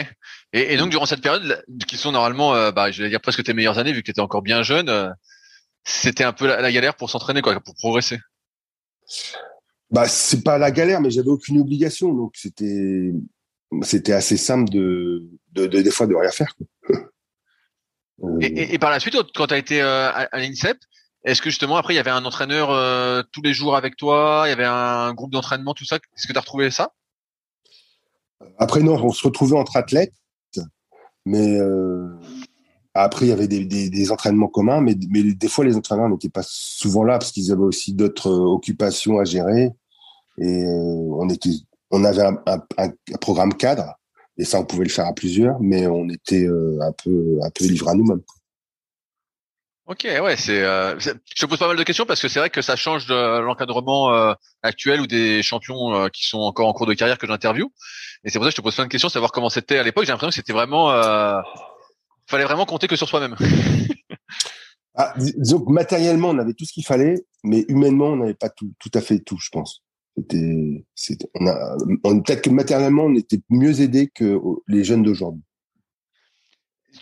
Et, 0.52 0.76
donc 0.76 0.90
durant 0.90 1.06
cette 1.06 1.22
période, 1.22 1.64
qui 1.86 1.96
sont 1.96 2.12
normalement, 2.12 2.54
euh, 2.54 2.72
bah, 2.72 2.90
je 2.90 3.02
vais 3.02 3.08
dire 3.08 3.20
presque 3.20 3.42
tes 3.44 3.54
meilleures 3.54 3.78
années, 3.78 3.92
vu 3.92 4.00
que 4.00 4.06
tu 4.06 4.10
étais 4.10 4.20
encore 4.20 4.42
bien 4.42 4.62
jeune, 4.62 4.88
euh, 4.88 5.10
c'était 5.84 6.24
un 6.24 6.32
peu 6.32 6.46
la, 6.46 6.72
galère 6.72 6.96
pour 6.96 7.10
s'entraîner, 7.10 7.42
quoi, 7.42 7.58
pour 7.60 7.74
progresser. 7.74 8.18
Bah, 9.90 10.06
c'est 10.06 10.42
pas 10.42 10.58
la 10.58 10.70
galère, 10.70 11.00
mais 11.00 11.10
j'avais 11.10 11.28
aucune 11.28 11.60
obligation, 11.60 12.12
donc 12.14 12.32
c'était, 12.36 13.12
c'était 13.82 14.12
assez 14.12 14.36
simple 14.36 14.70
de, 14.70 15.28
de, 15.52 15.66
des 15.66 15.90
fois 15.90 16.06
de 16.06 16.14
rien 16.14 16.30
faire. 16.30 16.54
et, 18.40 18.78
par 18.78 18.90
la 18.90 19.00
suite, 19.00 19.16
quand 19.34 19.48
tu 19.48 19.54
as 19.54 19.58
été 19.58 19.82
euh, 19.82 20.10
à, 20.12 20.38
l'INSEP, 20.38 20.78
est-ce 21.24 21.42
que 21.42 21.50
justement 21.50 21.76
après 21.76 21.92
il 21.92 21.96
y 21.96 22.00
avait 22.00 22.10
un 22.10 22.24
entraîneur 22.24 22.68
tous 23.30 23.42
les 23.42 23.52
jours 23.52 23.76
avec 23.76 23.96
toi, 23.96 24.44
il 24.46 24.48
y 24.48 24.52
avait 24.52 24.64
un 24.64 25.12
groupe 25.12 25.32
d'entraînement, 25.32 25.74
tout 25.74 25.84
ça? 25.84 25.96
Est-ce 25.96 26.26
que 26.26 26.32
tu 26.32 26.38
as 26.38 26.40
retrouvé 26.40 26.70
ça? 26.70 26.94
Après 28.58 28.80
non, 28.80 28.94
on 28.94 29.12
se 29.12 29.26
retrouvait 29.26 29.58
entre 29.58 29.76
athlètes 29.76 30.14
mais 31.26 31.58
euh, 31.58 32.08
après, 32.94 33.26
il 33.26 33.28
y 33.28 33.32
avait 33.32 33.48
des, 33.48 33.64
des, 33.64 33.88
des, 33.88 34.10
entraînements 34.10 34.48
communs, 34.48 34.80
mais, 34.80 34.96
mais 35.10 35.22
des 35.22 35.48
fois, 35.48 35.64
les 35.64 35.76
entraîneurs 35.76 36.08
n'étaient 36.08 36.28
pas 36.28 36.42
souvent 36.44 37.04
là 37.04 37.18
parce 37.18 37.30
qu'ils 37.32 37.52
avaient 37.52 37.60
aussi 37.62 37.94
d'autres 37.94 38.30
euh, 38.30 38.52
occupations 38.52 39.18
à 39.18 39.24
gérer. 39.24 39.70
Et 40.38 40.64
euh, 40.64 41.14
on 41.18 41.28
était, 41.28 41.50
on 41.90 42.04
avait 42.04 42.22
un, 42.22 42.36
un, 42.46 42.60
un, 42.78 43.16
programme 43.20 43.54
cadre, 43.54 43.94
et 44.36 44.44
ça, 44.44 44.60
on 44.60 44.64
pouvait 44.64 44.84
le 44.84 44.90
faire 44.90 45.06
à 45.06 45.12
plusieurs, 45.12 45.60
mais 45.60 45.86
on 45.86 46.08
était 46.08 46.46
euh, 46.46 46.78
un 46.82 46.92
peu, 46.92 47.38
un 47.42 47.50
peu 47.50 47.64
livré 47.66 47.90
à 47.90 47.94
nous-mêmes. 47.94 48.22
Ok, 49.90 50.06
ouais, 50.06 50.36
c'est. 50.36 50.62
Euh, 50.62 50.96
je 51.00 51.46
pose 51.46 51.58
pas 51.58 51.66
mal 51.66 51.76
de 51.76 51.82
questions 51.82 52.06
parce 52.06 52.22
que 52.22 52.28
c'est 52.28 52.38
vrai 52.38 52.48
que 52.48 52.62
ça 52.62 52.76
change 52.76 53.06
de 53.06 53.40
l'encadrement 53.40 54.14
euh, 54.14 54.34
actuel 54.62 55.00
ou 55.00 55.08
des 55.08 55.42
champions 55.42 55.92
euh, 55.92 56.08
qui 56.08 56.26
sont 56.26 56.38
encore 56.38 56.68
en 56.68 56.72
cours 56.72 56.86
de 56.86 56.94
carrière 56.94 57.18
que 57.18 57.26
j'interviewe. 57.26 57.66
Et 58.22 58.30
c'est 58.30 58.38
pour 58.38 58.44
ça 58.44 58.50
que 58.50 58.52
je 58.52 58.56
te 58.58 58.62
pose 58.62 58.76
plein 58.76 58.84
de 58.84 58.88
questions, 58.88 59.08
savoir 59.08 59.32
comment 59.32 59.48
c'était 59.48 59.78
à 59.78 59.82
l'époque. 59.82 60.04
J'ai 60.04 60.12
l'impression 60.12 60.28
que 60.28 60.36
c'était 60.36 60.52
vraiment, 60.52 60.92
fallait 62.30 62.44
vraiment 62.44 62.66
compter 62.66 62.86
que 62.86 62.96
sur 62.96 63.08
soi-même. 63.08 63.36
ah, 64.94 65.14
que 65.16 65.70
matériellement, 65.70 66.30
on 66.30 66.38
avait 66.38 66.54
tout 66.54 66.64
ce 66.64 66.72
qu'il 66.72 66.86
fallait, 66.86 67.24
mais 67.44 67.64
humainement, 67.68 68.08
on 68.08 68.16
n'avait 68.16 68.34
pas 68.34 68.50
tout, 68.50 68.72
tout 68.78 68.90
à 68.94 69.00
fait 69.00 69.18
tout, 69.20 69.38
je 69.40 69.50
pense. 69.50 69.82
C'était, 70.94 71.28
on 71.34 71.46
a, 71.46 71.76
peut-être 72.02 72.42
que 72.42 72.50
matériellement, 72.50 73.04
on 73.04 73.14
était 73.14 73.40
mieux 73.48 73.80
aidés 73.80 74.10
que 74.14 74.40
les 74.68 74.84
jeunes 74.84 75.02
d'aujourd'hui. 75.02 75.42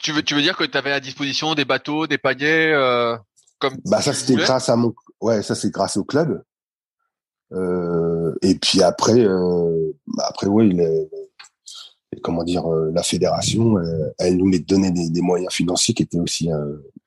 Tu 0.03 0.13
veux, 0.13 0.23
tu 0.23 0.35
veux 0.35 0.43
dire 0.43 0.57
que 0.57 0.65
tu 0.65 0.77
avais 0.77 0.93
à 0.93 1.01
disposition 1.01 1.55
des 1.55 1.65
bateaux, 1.65 2.07
des 2.07 2.19
paniers 2.19 2.73
euh, 2.73 3.17
comme 3.59 3.77
Bah 3.87 4.03
ça 4.03 4.13
c'était 4.13 4.35
grâce 4.35 4.69
à 4.69 4.77
mon 4.77 4.95
ouais, 5.21 5.43
ça 5.43 5.55
c'est 5.55 5.71
grâce 5.71 5.97
au 5.97 6.05
club. 6.05 6.43
Euh, 7.53 8.35
et 8.43 8.55
puis 8.57 8.83
après 8.83 9.19
euh, 9.19 9.93
bah 10.07 10.27
après 10.29 10.47
ouais, 10.47 10.69
il 10.69 10.81
est, 10.81 11.11
comment 12.23 12.45
dire 12.45 12.67
euh, 12.67 12.91
la 12.93 13.03
fédération 13.03 13.79
euh, 13.79 14.13
elle 14.19 14.37
nous 14.37 14.51
donnait 14.61 14.91
des, 14.91 15.11
des, 15.11 15.21
moyens 15.21 15.53
financiers 15.53 15.95
qui 15.95 16.03
étaient 16.03 16.19
aussi 16.19 16.49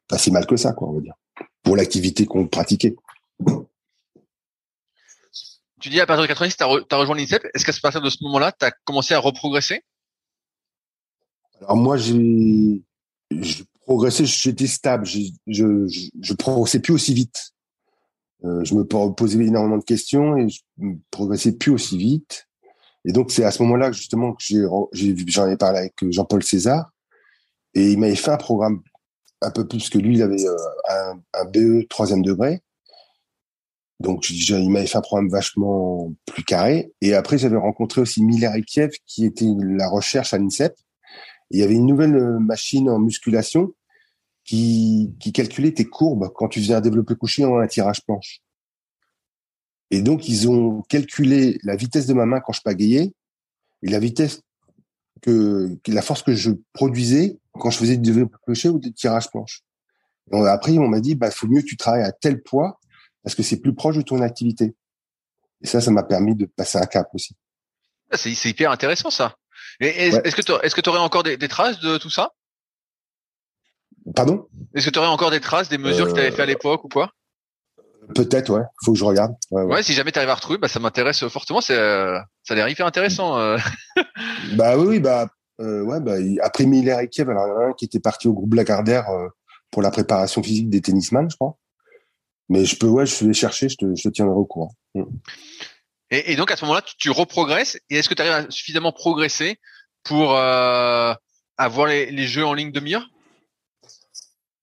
pas 0.07 0.17
si 0.17 0.31
mal 0.31 0.45
que 0.45 0.57
ça 0.57 0.73
quoi, 0.73 0.89
on 0.89 0.93
va 0.93 1.01
dire. 1.01 1.15
Pour 1.63 1.75
l'activité 1.75 2.25
qu'on 2.25 2.47
pratiquait. 2.47 2.95
Tu 5.81 5.89
dis 5.89 5.99
à 5.99 6.05
partir 6.05 6.21
de 6.21 6.27
90, 6.27 6.57
tu 6.57 6.63
as, 6.63 6.97
rejoint 6.97 7.15
l'INSEP. 7.15 7.43
Est-ce 7.55 7.65
qu'à 7.65 7.73
partir 7.81 8.01
de 8.01 8.09
ce 8.09 8.23
moment-là, 8.23 8.51
tu 8.51 8.65
as 8.65 8.71
commencé 8.85 9.15
à 9.15 9.19
reprogresser? 9.19 9.81
Alors 11.59 11.75
moi, 11.75 11.97
j'ai 11.97 12.83
progressé, 13.85 14.25
j'étais 14.25 14.67
stable, 14.67 15.05
je, 15.05 15.19
je, 15.47 15.87
je, 16.21 16.33
progressais 16.33 16.79
plus 16.79 16.93
aussi 16.93 17.15
vite. 17.15 17.53
Euh, 18.43 18.63
je 18.63 18.75
me 18.75 18.83
posais 18.83 19.43
énormément 19.43 19.77
de 19.77 19.83
questions 19.83 20.37
et 20.37 20.49
je 20.49 20.61
progressais 21.09 21.51
plus 21.51 21.71
aussi 21.71 21.97
vite. 21.97 22.47
Et 23.05 23.11
donc 23.11 23.31
c'est 23.31 23.43
à 23.43 23.51
ce 23.51 23.61
moment-là 23.63 23.89
que 23.89 23.95
justement 23.95 24.33
que 24.33 24.43
j'en 25.27 25.49
ai 25.49 25.57
parlé 25.57 25.79
avec 25.79 25.93
Jean-Paul 26.09 26.43
César 26.43 26.91
et 27.73 27.91
il 27.91 27.99
m'avait 27.99 28.15
fait 28.15 28.31
un 28.31 28.37
programme 28.37 28.81
un 29.41 29.51
peu 29.51 29.67
plus 29.67 29.89
que 29.89 29.97
lui, 29.97 30.17
il 30.17 30.21
avait 30.21 30.45
euh, 30.45 30.55
un, 30.89 31.19
un 31.33 31.45
BE 31.45 31.87
troisième 31.89 32.21
degré. 32.21 32.61
Donc 33.99 34.29
il 34.29 34.69
m'avait 34.69 34.87
fait 34.87 34.97
un 34.97 35.01
programme 35.01 35.29
vachement 35.29 36.13
plus 36.25 36.43
carré. 36.43 36.91
Et 37.01 37.15
après 37.15 37.37
j'avais 37.37 37.57
rencontré 37.57 38.01
aussi 38.01 38.23
Miller 38.23 38.55
et 38.55 38.63
Kiev 38.63 38.91
qui 39.05 39.25
était 39.25 39.51
la 39.59 39.87
recherche 39.87 40.33
à 40.33 40.37
l'INSEP 40.37 40.75
il 41.51 41.59
y 41.59 41.63
avait 41.63 41.75
une 41.75 41.85
nouvelle 41.85 42.15
euh, 42.15 42.39
machine 42.39 42.89
en 42.89 42.99
musculation 42.99 43.73
qui, 44.45 45.13
qui 45.19 45.31
calculait 45.31 45.73
tes 45.73 45.85
courbes 45.85 46.31
quand 46.33 46.47
tu 46.47 46.61
faisais 46.61 46.73
un 46.73 46.81
développé 46.81 47.15
couché 47.15 47.45
en 47.45 47.59
un 47.59 47.67
tirage 47.67 48.03
planche. 48.05 48.41
Et 49.91 50.01
donc, 50.01 50.27
ils 50.27 50.49
ont 50.49 50.81
calculé 50.83 51.59
la 51.63 51.75
vitesse 51.75 52.07
de 52.07 52.13
ma 52.13 52.25
main 52.25 52.39
quand 52.39 52.53
je 52.53 52.61
pagayais 52.61 53.13
et 53.83 53.89
la 53.89 53.99
vitesse 53.99 54.41
que, 55.21 55.77
la 55.87 56.01
force 56.01 56.23
que 56.23 56.33
je 56.33 56.51
produisais 56.73 57.37
quand 57.53 57.69
je 57.69 57.77
faisais 57.77 57.97
du 57.97 58.11
développé 58.11 58.35
couché 58.41 58.69
ou 58.69 58.79
du 58.79 58.93
tirage 58.93 59.29
planche. 59.29 59.61
Et 60.31 60.37
après, 60.47 60.77
on 60.77 60.87
m'a 60.87 61.01
dit, 61.01 61.15
bah, 61.15 61.29
faut 61.29 61.47
mieux 61.47 61.61
que 61.61 61.67
tu 61.67 61.75
travailles 61.75 62.03
à 62.03 62.13
tel 62.13 62.41
poids 62.41 62.79
parce 63.21 63.35
que 63.35 63.43
c'est 63.43 63.57
plus 63.57 63.75
proche 63.75 63.97
de 63.97 64.01
ton 64.01 64.21
activité. 64.21 64.75
Et 65.61 65.67
ça, 65.67 65.81
ça 65.81 65.91
m'a 65.91 66.03
permis 66.03 66.35
de 66.35 66.45
passer 66.45 66.77
un 66.77 66.85
cap 66.85 67.09
aussi. 67.13 67.35
Ah, 68.09 68.17
c'est 68.17 68.49
hyper 68.49 68.71
intéressant, 68.71 69.09
ça. 69.09 69.35
Est-ce 69.79 70.35
que 70.35 70.41
tu 70.41 70.51
est-ce 70.63 70.75
que 70.75 70.89
aurais 70.89 70.99
encore 70.99 71.23
des, 71.23 71.37
traces 71.47 71.79
de 71.79 71.97
tout 71.97 72.09
ça? 72.09 72.31
Pardon? 74.15 74.47
Est-ce 74.73 74.85
que 74.85 74.91
tu 74.91 74.99
aurais 74.99 75.07
encore 75.07 75.31
des 75.31 75.39
traces 75.41 75.69
des 75.69 75.77
mesures 75.77 76.07
que 76.07 76.13
tu 76.13 76.19
avais 76.19 76.31
fait 76.31 76.41
à 76.41 76.45
euh, 76.45 76.47
l'époque 76.47 76.83
ou 76.85 76.87
quoi? 76.87 77.11
Peut-être, 78.13 78.49
ouais. 78.49 78.63
Faut 78.83 78.93
que 78.93 78.97
je 78.97 79.03
regarde. 79.03 79.35
Ouais, 79.51 79.83
si 79.83 79.93
jamais 79.93 80.11
tu 80.11 80.19
arrives 80.19 80.29
à 80.29 80.35
retrouver, 80.35 80.57
bah, 80.57 80.67
ça 80.67 80.79
m'intéresse 80.79 81.27
fortement. 81.27 81.61
C'est, 81.61 81.77
euh, 81.77 82.19
ça 82.43 82.53
a 82.53 82.55
l'air 82.55 82.69
hyper 82.69 82.85
intéressant. 82.85 83.37
Euh. 83.37 83.57
bah 84.55 84.77
oui, 84.77 84.99
bah, 84.99 85.27
ouais, 85.59 85.99
bah, 85.99 86.15
après 86.41 86.65
Miller 86.65 86.99
et 86.99 87.07
Kiev, 87.07 87.29
alors 87.29 87.47
il 87.47 87.49
y 87.49 87.53
en 87.53 87.59
a 87.59 87.69
un 87.69 87.73
qui 87.73 87.85
était 87.85 87.99
parti 87.99 88.27
au 88.27 88.33
groupe 88.33 88.53
Lagardère 88.53 89.05
pour 89.71 89.81
la 89.81 89.91
préparation 89.91 90.43
physique 90.43 90.69
des 90.69 90.81
tennisman, 90.81 91.29
je 91.29 91.35
crois. 91.35 91.57
Mais 92.49 92.65
je 92.65 92.75
peux, 92.75 92.87
ouais, 92.87 93.05
je 93.05 93.25
vais 93.25 93.33
chercher, 93.33 93.69
je 93.69 93.77
te, 93.77 93.85
je 93.95 94.03
te 94.03 94.09
tiendrai 94.09 94.35
au 94.35 94.45
courant. 94.45 94.75
Mm. 94.93 95.03
Et, 96.11 96.33
et, 96.33 96.35
donc 96.35 96.51
à 96.51 96.57
ce 96.57 96.65
moment-là, 96.65 96.81
tu, 96.81 96.95
tu 96.97 97.09
reprogresses. 97.09 97.79
Et 97.89 97.97
est-ce 97.97 98.09
que 98.09 98.13
tu 98.13 98.21
arrives 98.21 98.47
à 98.47 98.51
suffisamment 98.51 98.91
progresser 98.91 99.57
pour 100.03 100.35
euh, 100.35 101.13
avoir 101.57 101.87
les, 101.87 102.11
les, 102.11 102.27
jeux 102.27 102.45
en 102.45 102.53
ligne 102.53 102.73
de 102.73 102.79
mire? 102.81 103.09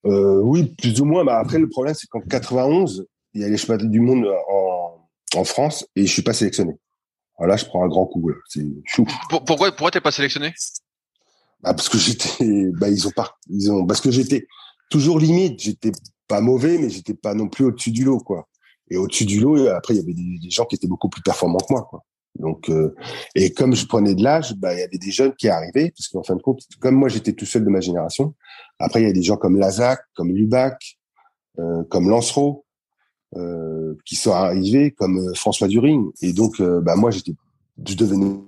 Euh, 0.05 0.41
Oui, 0.43 0.75
plus 0.77 1.01
ou 1.01 1.07
moins. 1.07 1.25
Bah, 1.25 1.39
après, 1.39 1.59
le 1.59 1.69
problème, 1.69 1.95
c'est 1.95 2.07
qu'en 2.09 2.21
91, 2.21 3.07
il 3.39 3.43
y 3.43 3.45
a 3.45 3.49
les 3.49 3.57
championnats 3.57 3.85
du 3.85 4.01
monde 4.01 4.27
en, 4.51 5.09
en 5.37 5.45
France 5.45 5.87
et 5.95 6.07
je 6.07 6.13
suis 6.13 6.23
pas 6.23 6.33
sélectionné. 6.33 6.75
Alors 7.39 7.51
là, 7.51 7.57
je 7.57 7.65
prends 7.65 7.85
un 7.85 7.89
grand 7.89 8.07
coup. 8.07 8.31
C'est 8.49 8.65
Pourquoi, 9.29 9.71
pourquoi 9.71 9.91
t'es 9.93 10.01
pas 10.01 10.11
sélectionné? 10.11 10.53
Bah 11.61 11.75
parce 11.75 11.89
que 11.89 11.99
j'étais, 11.99 12.71
bah 12.73 12.89
ils 12.89 13.07
ont 13.07 13.13
pas, 13.13 13.37
ils 13.49 13.71
ont, 13.71 13.87
parce 13.87 14.01
que 14.01 14.11
j'étais 14.11 14.47
toujours 14.91 15.21
limite. 15.21 15.61
J'étais 15.61 15.93
pas 16.27 16.41
mauvais, 16.41 16.79
mais 16.79 16.91
j'étais 16.91 17.15
pas 17.15 17.35
non 17.35 17.49
plus 17.49 17.67
au-dessus 17.67 17.93
du 17.93 18.05
lot, 18.05 18.19
quoi. 18.19 18.49
Et 18.91 18.97
au-dessus 18.97 19.25
du 19.25 19.39
lot, 19.39 19.69
après, 19.69 19.95
il 19.95 19.99
y 19.99 20.01
avait 20.01 20.15
des, 20.15 20.51
gens 20.51 20.65
qui 20.65 20.75
étaient 20.75 20.89
beaucoup 20.89 21.09
plus 21.09 21.23
performants 21.23 21.59
que 21.59 21.73
moi. 21.73 21.87
Quoi. 21.89 22.05
Donc, 22.39 22.69
euh, 22.71 22.95
et 23.35 23.53
comme 23.53 23.75
je 23.75 23.87
prenais 23.87 24.15
de 24.15 24.23
l'âge, 24.23 24.55
bah, 24.55 24.75
il 24.75 24.81
y 24.81 24.83
avait 24.83 24.99
des 24.99 25.11
jeunes 25.11 25.35
qui 25.35 25.49
arrivaient, 25.49 25.93
parce 25.97 26.09
qu'en 26.09 26.23
fin 26.23 26.37
de 26.37 26.43
compte, 26.43 26.63
comme 26.81 26.95
moi, 26.95 27.09
j'étais 27.09 27.35
tout 27.35 27.45
seul 27.45 27.65
de 27.65 27.71
ma 27.71 27.81
génération. 27.81 28.35
Après, 28.79 29.03
il 29.03 29.07
y 29.07 29.11
a 29.11 29.13
des 29.13 29.23
gens 29.23 29.37
comme 29.37 29.59
Lazac, 29.59 30.01
comme 30.15 30.33
Lubac, 30.33 30.99
euh, 31.59 31.83
comme 31.91 32.09
Lancereau, 32.09 32.65
euh, 33.37 33.95
qui 34.05 34.17
sont 34.17 34.33
arrivés, 34.33 34.91
comme 34.93 35.19
euh, 35.19 35.35
François 35.35 35.69
During. 35.69 36.11
Et 36.23 36.33
donc, 36.33 36.61
euh, 36.61 36.81
bah, 36.81 36.97
moi, 36.97 37.11
j'étais, 37.11 37.33
je 37.87 37.95
devenais 37.95 38.41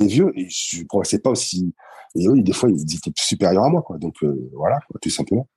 vieux 0.00 0.32
et 0.36 0.48
je 0.48 0.84
progressais 0.84 1.18
pas 1.18 1.30
aussi. 1.30 1.74
Et 2.14 2.26
eux, 2.28 2.40
des 2.40 2.52
fois, 2.52 2.70
ils 2.70 2.94
étaient 2.94 3.12
supérieurs 3.16 3.64
à 3.64 3.68
moi, 3.68 3.82
quoi. 3.82 3.98
Donc, 3.98 4.16
voilà, 4.52 4.78
tout 5.02 5.10
simplement. 5.10 5.48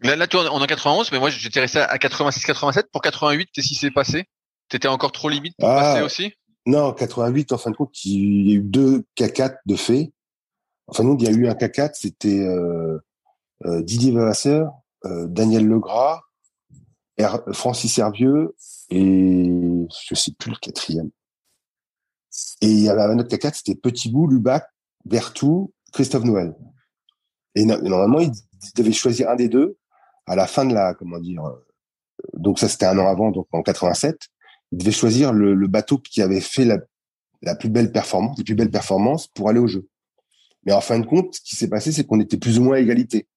Là, 0.00 0.16
là, 0.16 0.26
tu 0.26 0.36
on 0.36 0.44
est 0.44 0.48
en 0.48 0.66
91, 0.66 1.12
mais 1.12 1.18
moi, 1.18 1.30
j'étais 1.30 1.60
resté 1.60 1.78
à 1.78 1.96
86-87. 1.96 2.84
Pour 2.92 3.00
88, 3.00 3.48
qu'est-ce 3.52 3.68
qui 3.68 3.74
s'est 3.74 3.90
passé? 3.90 4.24
T'étais 4.68 4.88
encore 4.88 5.12
trop 5.12 5.28
limite 5.28 5.54
pour 5.58 5.68
passer 5.68 6.00
ah, 6.00 6.04
aussi? 6.04 6.32
Non, 6.66 6.92
88, 6.92 7.52
en 7.52 7.58
fin 7.58 7.70
de 7.70 7.76
compte, 7.76 8.04
il 8.04 8.50
y 8.50 8.52
a 8.52 8.56
eu 8.56 8.62
deux 8.62 9.04
K4 9.16 9.56
de 9.66 9.76
fait. 9.76 10.12
Enfin, 10.86 11.04
nous, 11.04 11.16
il 11.18 11.24
y 11.24 11.28
a 11.28 11.30
eu 11.30 11.46
un 11.46 11.54
K4, 11.54 11.92
c'était 11.94 12.40
euh, 12.40 12.98
euh, 13.64 13.82
Didier 13.82 14.12
Vavasseur, 14.12 14.72
euh, 15.04 15.26
Daniel 15.26 15.66
Legras, 15.66 16.20
Francis 17.52 17.98
Hervieux 17.98 18.54
et 18.90 19.86
je 20.06 20.14
sais 20.14 20.32
plus 20.32 20.50
le 20.50 20.56
quatrième. 20.56 21.10
Et 22.60 22.68
il 22.68 22.80
y 22.80 22.88
avait 22.88 23.02
un 23.02 23.18
autre 23.18 23.34
K4, 23.34 23.54
c'était 23.54 23.78
Petit 23.78 24.10
Bout, 24.10 24.26
Lubac, 24.26 24.66
Bertou, 25.04 25.72
Christophe 25.92 26.24
Noël. 26.24 26.54
Et 27.54 27.64
normalement, 27.64 28.18
il 28.18 28.32
devait 28.74 28.92
choisir 28.92 29.30
un 29.30 29.36
des 29.36 29.48
deux 29.48 29.76
à 30.26 30.34
la 30.34 30.46
fin 30.46 30.64
de 30.64 30.74
la, 30.74 30.94
comment 30.94 31.18
dire, 31.18 31.44
euh, 31.44 31.66
donc 32.34 32.58
ça 32.58 32.68
c'était 32.68 32.86
un 32.86 32.98
an 32.98 33.06
avant, 33.06 33.30
donc 33.30 33.46
en 33.52 33.62
87, 33.62 34.28
il 34.72 34.78
devait 34.78 34.90
choisir 34.90 35.32
le, 35.32 35.54
le 35.54 35.68
bateau 35.68 35.98
qui 35.98 36.22
avait 36.22 36.40
fait 36.40 36.64
la, 36.64 36.78
la, 37.42 37.54
plus 37.54 37.68
belle 37.68 37.92
performance, 37.92 38.38
les 38.38 38.44
plus 38.44 38.54
belles 38.54 38.70
performances 38.70 39.28
pour 39.28 39.48
aller 39.48 39.60
au 39.60 39.66
jeu. 39.66 39.86
Mais 40.64 40.72
en 40.72 40.80
fin 40.80 40.98
de 40.98 41.06
compte, 41.06 41.34
ce 41.34 41.40
qui 41.42 41.56
s'est 41.56 41.68
passé, 41.68 41.92
c'est 41.92 42.04
qu'on 42.04 42.20
était 42.20 42.38
plus 42.38 42.58
ou 42.58 42.64
moins 42.64 42.76
à 42.76 42.80
égalité. 42.80 43.28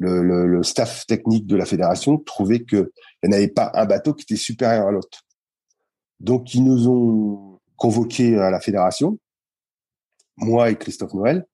Le, 0.00 0.62
staff 0.62 1.06
technique 1.06 1.46
de 1.46 1.56
la 1.56 1.64
fédération 1.64 2.18
trouvait 2.18 2.64
qu'il 2.64 2.88
n'y 3.24 3.34
avait 3.34 3.48
pas 3.48 3.70
un 3.74 3.84
bateau 3.84 4.14
qui 4.14 4.22
était 4.22 4.36
supérieur 4.36 4.86
à 4.86 4.92
l'autre. 4.92 5.24
Donc, 6.20 6.54
ils 6.54 6.64
nous 6.64 6.88
ont 6.88 7.60
convoqués 7.76 8.38
à 8.38 8.50
la 8.50 8.60
fédération, 8.60 9.18
moi 10.36 10.70
et 10.70 10.76
Christophe 10.76 11.14
Noël, 11.14 11.46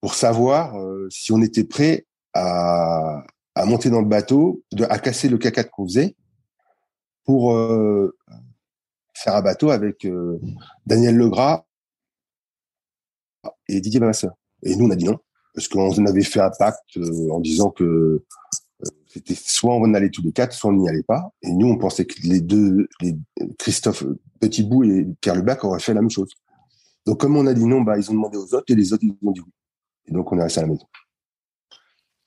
pour 0.00 0.14
savoir 0.14 0.76
euh, 0.76 1.08
si 1.10 1.32
on 1.32 1.40
était 1.40 1.64
prêt 1.64 2.06
à, 2.34 3.24
monter 3.64 3.90
dans 3.90 4.00
le 4.00 4.08
bateau, 4.08 4.62
à 4.88 4.98
casser 4.98 5.28
le 5.28 5.38
caca 5.38 5.64
qu'on 5.64 5.86
faisait 5.86 6.16
pour 7.24 7.54
euh, 7.54 8.16
faire 9.14 9.36
un 9.36 9.42
bateau 9.42 9.70
avec 9.70 10.04
euh, 10.04 10.40
Daniel 10.86 11.16
Legras 11.16 11.64
et 13.68 13.80
Didier 13.80 14.00
Masseur. 14.00 14.32
Et 14.62 14.74
nous, 14.76 14.86
on 14.86 14.90
a 14.90 14.96
dit 14.96 15.04
non, 15.04 15.18
parce 15.54 15.68
qu'on 15.68 16.06
avait 16.06 16.22
fait 16.24 16.40
un 16.40 16.50
pacte 16.58 16.96
euh, 16.96 17.30
en 17.30 17.40
disant 17.40 17.70
que 17.70 17.84
euh, 17.84 18.24
c'était 19.06 19.34
soit 19.34 19.74
on 19.74 19.92
allait 19.94 20.10
tous 20.10 20.22
les 20.22 20.32
quatre, 20.32 20.52
soit 20.52 20.70
on 20.70 20.74
n'y 20.74 20.88
allait 20.88 21.02
pas. 21.02 21.30
Et 21.42 21.52
nous, 21.52 21.68
on 21.68 21.76
pensait 21.76 22.06
que 22.06 22.14
les 22.24 22.40
deux, 22.40 22.88
les, 23.00 23.14
Christophe 23.58 24.04
Petitbout 24.40 24.84
et 24.84 25.06
Pierre 25.20 25.34
Lebac 25.36 25.64
auraient 25.64 25.80
fait 25.80 25.94
la 25.94 26.00
même 26.00 26.10
chose. 26.10 26.30
Donc, 27.06 27.20
comme 27.20 27.36
on 27.36 27.46
a 27.46 27.54
dit 27.54 27.64
non, 27.66 27.82
bah, 27.82 27.98
ils 27.98 28.10
ont 28.10 28.14
demandé 28.14 28.38
aux 28.38 28.54
autres 28.54 28.64
et 28.68 28.74
les 28.74 28.92
autres, 28.92 29.04
ils 29.04 29.12
ont 29.26 29.32
dit 29.32 29.40
oui. 29.40 29.52
Et 30.06 30.12
donc, 30.12 30.32
on 30.32 30.38
est 30.38 30.42
resté 30.42 30.60
à 30.60 30.62
la 30.62 30.68
maison. 30.68 30.86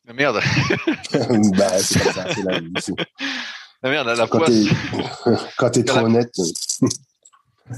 Ah, 0.07 0.13
merde. 0.13 0.35
bah, 1.57 1.79
c'est 1.79 1.99
comme 1.99 2.13
ça, 2.13 2.27
c'est 2.33 2.43
la 2.43 3.91
merde, 3.91 4.07
la 4.07 4.27
Quand 4.27 4.39
t'es, 4.45 4.63
quand 5.57 5.69
t'es 5.69 5.83
trop 5.83 5.97
La- 5.97 6.03
honnête, 6.05 6.31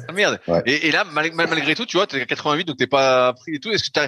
Ah, 0.08 0.12
merde. 0.14 0.40
Ouais. 0.48 0.62
Et, 0.66 0.88
et 0.88 0.92
là, 0.92 1.04
mal- 1.04 1.34
mal- 1.34 1.50
malgré 1.50 1.76
tout, 1.76 1.86
tu 1.86 1.98
vois, 1.98 2.08
t'es 2.08 2.22
à 2.22 2.26
88, 2.26 2.66
donc 2.66 2.78
t'es 2.78 2.88
pas 2.88 3.34
pris 3.34 3.56
et 3.56 3.60
tout. 3.60 3.70
Est-ce 3.72 3.90
que 3.90 4.08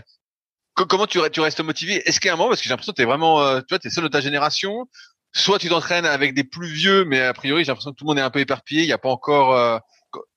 comment 0.76 1.06
tu, 1.08 1.20
re- 1.20 1.30
tu 1.30 1.40
restes 1.42 1.62
motivé? 1.62 2.02
Est-ce 2.08 2.20
qu'il 2.20 2.28
y 2.28 2.32
a 2.32 2.34
un 2.34 2.38
moment, 2.38 2.50
parce 2.50 2.62
que 2.62 2.66
j'ai 2.66 2.70
l'impression 2.70 2.94
que 2.94 3.04
vraiment, 3.04 3.42
euh, 3.42 3.60
tu 3.60 3.66
vois, 3.70 3.80
t'es 3.80 3.90
seul 3.90 4.04
de 4.04 4.10
ta 4.10 4.22
génération. 4.22 4.86
Soit 5.34 5.60
tu 5.60 5.70
t'entraînes 5.70 6.06
avec 6.06 6.34
des 6.34 6.44
plus 6.44 6.68
vieux, 6.68 7.06
mais 7.06 7.22
a 7.22 7.34
priori, 7.34 7.64
j'ai 7.64 7.68
l'impression 7.72 7.92
que 7.92 7.96
tout 7.96 8.06
le 8.06 8.10
monde 8.10 8.18
est 8.18 8.22
un 8.24 8.32
peu 8.32 8.40
éparpillé. 8.40 8.82
Il 8.84 8.88
n'y 8.88 8.92
a 8.94 8.98
pas 8.98 9.10
encore. 9.10 9.54
euh, 9.56 9.78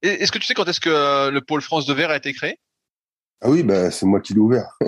Est-ce 0.03 0.31
que 0.33 0.39
tu 0.39 0.45
sais 0.45 0.55
quand 0.55 0.69
est-ce 0.69 0.81
que 0.81 0.91
euh, 0.91 1.31
le 1.31 1.41
pôle 1.41 1.63
France 1.63 1.87
de 1.87 1.95
verre 1.95 2.11
a 2.11 2.17
été 2.17 2.33
créé? 2.35 2.59
Ah 3.41 3.49
oui, 3.51 3.63
bah, 3.63 3.91
c'est 3.91 4.07
moi 4.07 4.21
qui 4.21 4.35
l'ai 4.35 4.41
ouvert. 4.41 4.77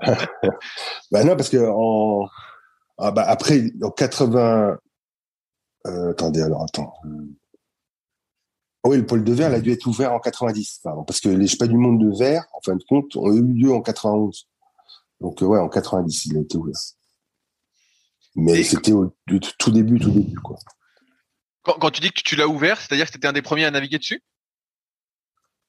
bah 1.10 1.24
non, 1.24 1.36
parce 1.36 1.48
que 1.48 1.58
en, 1.58 2.28
ah 2.98 3.10
bah 3.12 3.24
après, 3.26 3.70
en 3.82 3.90
80, 3.90 4.76
euh, 5.86 6.10
attendez, 6.10 6.42
alors, 6.42 6.64
attends. 6.64 6.92
Ah 8.82 8.88
oui, 8.88 8.96
le 8.96 9.06
pôle 9.06 9.24
de 9.24 9.32
verre, 9.32 9.50
il 9.50 9.54
a 9.56 9.60
dû 9.60 9.70
être 9.72 9.86
ouvert 9.86 10.12
en 10.12 10.20
90, 10.20 10.80
pardon, 10.82 11.04
parce 11.04 11.20
que 11.20 11.28
les 11.28 11.46
Chpas 11.46 11.66
du 11.66 11.76
monde 11.76 12.00
de 12.02 12.16
verre, 12.18 12.46
en 12.54 12.60
fin 12.62 12.74
de 12.76 12.82
compte, 12.88 13.14
ont 13.16 13.30
eu 13.32 13.42
lieu 13.42 13.72
en 13.72 13.82
91. 13.82 14.48
Donc, 15.20 15.42
euh, 15.42 15.46
ouais, 15.46 15.58
en 15.58 15.68
90, 15.68 16.26
il 16.26 16.38
a 16.38 16.40
été 16.40 16.56
ouvert. 16.56 16.74
Mais 18.36 18.62
c'était 18.62 18.92
au 18.92 19.14
tout 19.58 19.70
début, 19.70 19.98
tout 19.98 20.10
début, 20.10 20.38
quoi. 20.38 20.56
quand, 21.62 21.74
quand 21.74 21.90
tu 21.90 22.00
dis 22.00 22.10
que 22.10 22.22
tu 22.22 22.36
l'as 22.36 22.48
ouvert, 22.48 22.80
c'est-à-dire 22.80 23.06
que 23.06 23.12
t'étais 23.12 23.28
un 23.28 23.32
des 23.34 23.42
premiers 23.42 23.66
à 23.66 23.70
naviguer 23.70 23.98
dessus? 23.98 24.22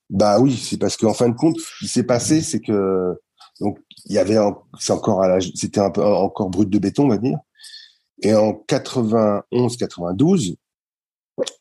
Bah 0.10 0.39
oui, 0.39 0.56
c'est 0.56 0.78
parce 0.78 0.95
qu'en 0.95 1.13
fin 1.13 1.28
de 1.30 1.36
compte, 1.36 1.58
ce 1.60 1.80
qui 1.80 1.88
s'est 1.88 2.04
passé, 2.04 2.41
c'est 2.41 2.60
que 2.62 3.19
donc 3.60 3.80
il 4.06 4.13
y 4.13 4.19
avait, 4.19 4.38
en- 4.38 4.63
c'est 4.80 4.93
encore 4.93 5.21
à 5.21 5.28
l'âge, 5.28 5.52
c'était 5.56 5.80
un 5.80 5.89
peu 5.89 6.04
encore 6.04 6.50
brut 6.50 6.69
de 6.69 6.80
béton, 6.80 7.06
on 7.06 7.10
va 7.10 7.17
dire. 7.17 7.38
Et 8.21 8.34
en 8.36 8.54
91-92, 8.54 10.56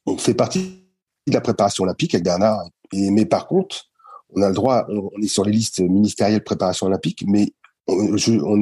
on 0.07 0.19
fait 0.19 0.35
partie 0.35 0.80
de 1.27 1.35
la 1.35 1.41
préparation 1.41 1.85
olympique 1.85 2.15
avec 2.15 2.25
Bernard. 2.25 2.65
Et 2.93 3.11
mais 3.11 3.27
par 3.27 3.47
contre, 3.47 3.87
on 4.31 4.43
a 4.43 4.49
le 4.49 4.55
droit, 4.55 4.87
on, 4.89 5.11
est 5.23 5.29
sur 5.29 5.45
les 5.45 5.53
listes 5.53 5.81
ministérielles 5.81 6.39
de 6.39 6.45
préparation 6.45 6.87
olympique, 6.87 7.25
mais 7.27 7.53
on, 7.87 8.17
je- 8.17 8.41
on 8.41 8.57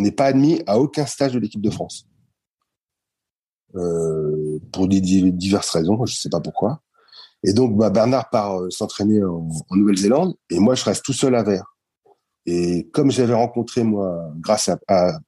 n'est 0.00 0.12
pas 0.12 0.26
admis 0.26 0.62
à 0.66 0.78
aucun 0.78 1.06
stage 1.06 1.32
de 1.32 1.38
l'équipe 1.38 1.60
de 1.60 1.70
France. 1.70 2.06
Euh, 3.76 4.58
pour 4.72 4.86
diverses 4.86 5.70
raisons, 5.70 6.04
je 6.06 6.14
sais 6.14 6.28
pas 6.28 6.40
pourquoi. 6.40 6.80
Et 7.42 7.52
donc, 7.52 7.76
bah, 7.76 7.90
Bernard 7.90 8.30
part 8.30 8.60
euh, 8.60 8.70
s'entraîner 8.70 9.22
en, 9.22 9.48
Nouvelle-Zélande 9.72 10.34
et 10.50 10.58
moi, 10.58 10.74
je 10.74 10.84
reste 10.84 11.04
tout 11.04 11.12
seul 11.12 11.34
à 11.34 11.42
Vert. 11.42 11.76
Et 12.46 12.88
comme 12.92 13.10
j'avais 13.10 13.34
rencontré, 13.34 13.82
moi, 13.82 14.30
grâce 14.36 14.70
à 14.88 15.18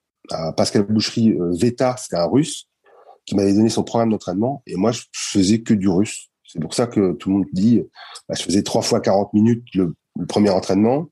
Pascal 0.57 0.83
Boucherie, 0.85 1.33
euh, 1.33 1.53
Veta, 1.59 1.97
c'était 1.99 2.17
un 2.17 2.27
russe, 2.27 2.69
qui 3.25 3.35
m'avait 3.35 3.53
donné 3.53 3.69
son 3.69 3.83
programme 3.83 4.11
d'entraînement 4.11 4.63
et 4.67 4.77
moi, 4.77 4.93
je 4.93 5.03
faisais 5.13 5.63
que 5.63 5.75
du 5.75 5.89
russe. 5.89 6.31
C'est 6.57 6.63
pour 6.63 6.73
ça 6.75 6.87
que 6.87 7.13
tout 7.13 7.29
le 7.29 7.35
monde 7.37 7.45
dit, 7.53 7.83
bah, 8.29 8.35
je 8.35 8.43
faisais 8.43 8.63
trois 8.63 8.81
fois 8.81 9.01
40 9.01 9.35
minutes 9.35 9.67
le, 9.75 9.95
le 10.19 10.25
premier 10.27 10.49
entraînement, 10.49 11.07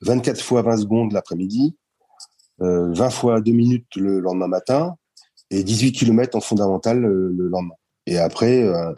24 0.00 0.42
fois 0.42 0.62
20 0.62 0.78
secondes 0.78 1.12
l'après-midi, 1.12 1.76
euh, 2.60 2.92
20 2.92 3.10
fois 3.10 3.40
2 3.40 3.52
minutes 3.52 3.86
le 3.94 4.18
lendemain 4.18 4.48
matin 4.48 4.96
et 5.50 5.62
18 5.62 5.92
km 5.92 6.36
en 6.36 6.40
fondamental 6.40 6.98
le, 7.00 7.30
le 7.30 7.48
lendemain. 7.48 7.74
Et 8.06 8.18
après, 8.18 8.62
euh, 8.64 8.92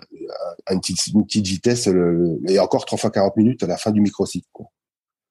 une, 0.70 0.80
petite, 0.80 1.08
une 1.08 1.26
petite 1.26 1.46
vitesse, 1.46 1.86
le, 1.88 2.38
et 2.48 2.58
encore 2.58 2.86
3 2.86 2.96
fois 2.98 3.10
40 3.10 3.36
minutes 3.36 3.62
à 3.62 3.66
la 3.66 3.76
fin 3.76 3.90
du 3.90 4.00
microcycle. 4.00 4.48
quoi. 4.52 4.66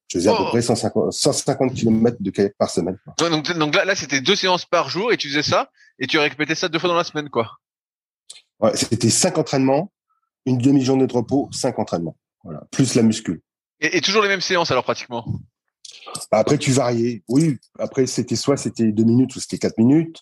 Je 0.09 0.19
faisais 0.19 0.29
à 0.29 0.33
peu 0.35 0.43
Oh. 0.43 0.49
près 0.49 0.61
150, 0.61 1.11
150 1.11 1.73
km 1.73 2.17
de 2.19 2.29
kayak 2.29 2.53
par 2.57 2.69
semaine. 2.69 2.99
quoi. 3.03 3.29
Donc, 3.29 3.73
là, 3.75 3.85
là 3.85 3.95
c'était 3.95 4.21
deux 4.21 4.35
séances 4.35 4.65
par 4.65 4.89
jour 4.89 5.11
et 5.11 5.17
tu 5.17 5.27
faisais 5.29 5.41
ça 5.41 5.71
et 5.97 6.05
tu 6.05 6.19
répétais 6.19 6.53
ça 6.53 6.69
deux 6.69 6.77
fois 6.77 6.89
dans 6.89 6.95
la 6.95 7.03
semaine, 7.03 7.29
quoi. 7.29 7.49
Ouais, 8.59 8.75
C'était 8.75 9.09
5 9.09 9.39
entraînements, 9.39 9.91
une 10.45 10.57
demi-journée 10.57 11.07
de 11.07 11.13
repos, 11.13 11.49
5 11.51 11.77
entraînements. 11.79 12.17
Voilà. 12.43 12.63
Plus 12.71 12.95
la 12.95 13.03
muscule. 13.03 13.41
Et, 13.79 13.97
et 13.97 14.01
toujours 14.01 14.21
les 14.21 14.27
mêmes 14.29 14.41
séances 14.41 14.71
alors 14.71 14.83
pratiquement? 14.83 15.25
Après, 16.31 16.57
tu 16.57 16.71
variais. 16.71 17.23
Oui, 17.27 17.57
après, 17.77 18.07
c'était 18.07 18.35
soit 18.35 18.57
c'était 18.57 18.91
2 18.91 19.03
minutes, 19.03 19.33
soit 19.33 19.41
c'était 19.41 19.57
4 19.59 19.77
minutes, 19.77 20.19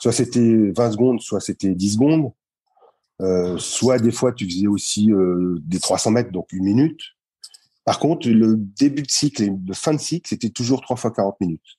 soit 0.00 0.12
c'était 0.12 0.70
20 0.76 0.92
secondes, 0.92 1.20
soit 1.20 1.40
c'était 1.40 1.74
10 1.74 1.94
secondes. 1.94 2.32
Euh, 3.22 3.56
soit 3.58 3.98
des 3.98 4.12
fois, 4.12 4.32
tu 4.32 4.44
faisais 4.48 4.66
aussi 4.66 5.10
euh, 5.10 5.56
des 5.62 5.80
300 5.80 6.10
mètres, 6.10 6.30
donc 6.32 6.52
une 6.52 6.64
minute. 6.64 7.00
Par 7.84 7.98
contre, 7.98 8.28
le 8.28 8.56
début 8.56 9.02
de 9.02 9.10
cycle 9.10 9.42
et 9.42 9.50
le 9.66 9.74
fin 9.74 9.94
de 9.94 9.98
cycle, 10.00 10.28
c'était 10.28 10.50
toujours 10.50 10.80
3 10.82 10.96
fois 10.96 11.10
40 11.12 11.40
minutes. 11.40 11.78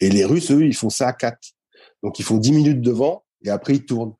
Et 0.00 0.08
les 0.08 0.24
Russes, 0.24 0.50
eux, 0.50 0.64
ils 0.64 0.74
font 0.74 0.88
ça 0.90 1.08
à 1.08 1.12
4. 1.12 1.38
Donc, 2.02 2.18
ils 2.18 2.24
font 2.24 2.38
10 2.38 2.52
minutes 2.52 2.80
devant 2.80 3.24
et 3.44 3.50
après, 3.50 3.74
ils 3.74 3.84
tournent. 3.84 4.14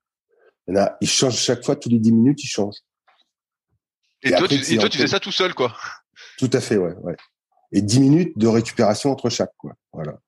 Il 0.68 0.74
y 0.74 0.78
en 0.78 0.82
a- 0.82 0.96
Ils 1.00 1.08
changent 1.08 1.38
chaque 1.38 1.64
fois, 1.64 1.76
tous 1.76 1.88
les 1.88 1.98
10 1.98 2.12
minutes, 2.12 2.42
ils 2.44 2.48
changent. 2.48 2.76
Et, 4.22 4.28
Et 4.28 4.30
toi, 4.30 4.44
après, 4.44 4.48
tu, 4.48 4.54
et 4.54 4.58
toi, 4.60 4.66
tu 4.68 4.74
enchaînes. 4.76 4.90
faisais 4.92 5.06
ça 5.06 5.20
tout 5.20 5.32
seul, 5.32 5.54
quoi. 5.54 5.76
Tout 6.38 6.50
à 6.52 6.60
fait, 6.60 6.76
ouais. 6.76 6.94
ouais. 7.02 7.16
Et 7.72 7.82
10 7.82 8.00
minutes 8.00 8.38
de 8.38 8.46
récupération 8.46 9.10
entre 9.10 9.30
chaque, 9.30 9.52
quoi. 9.56 9.74
Voilà. 9.92 10.18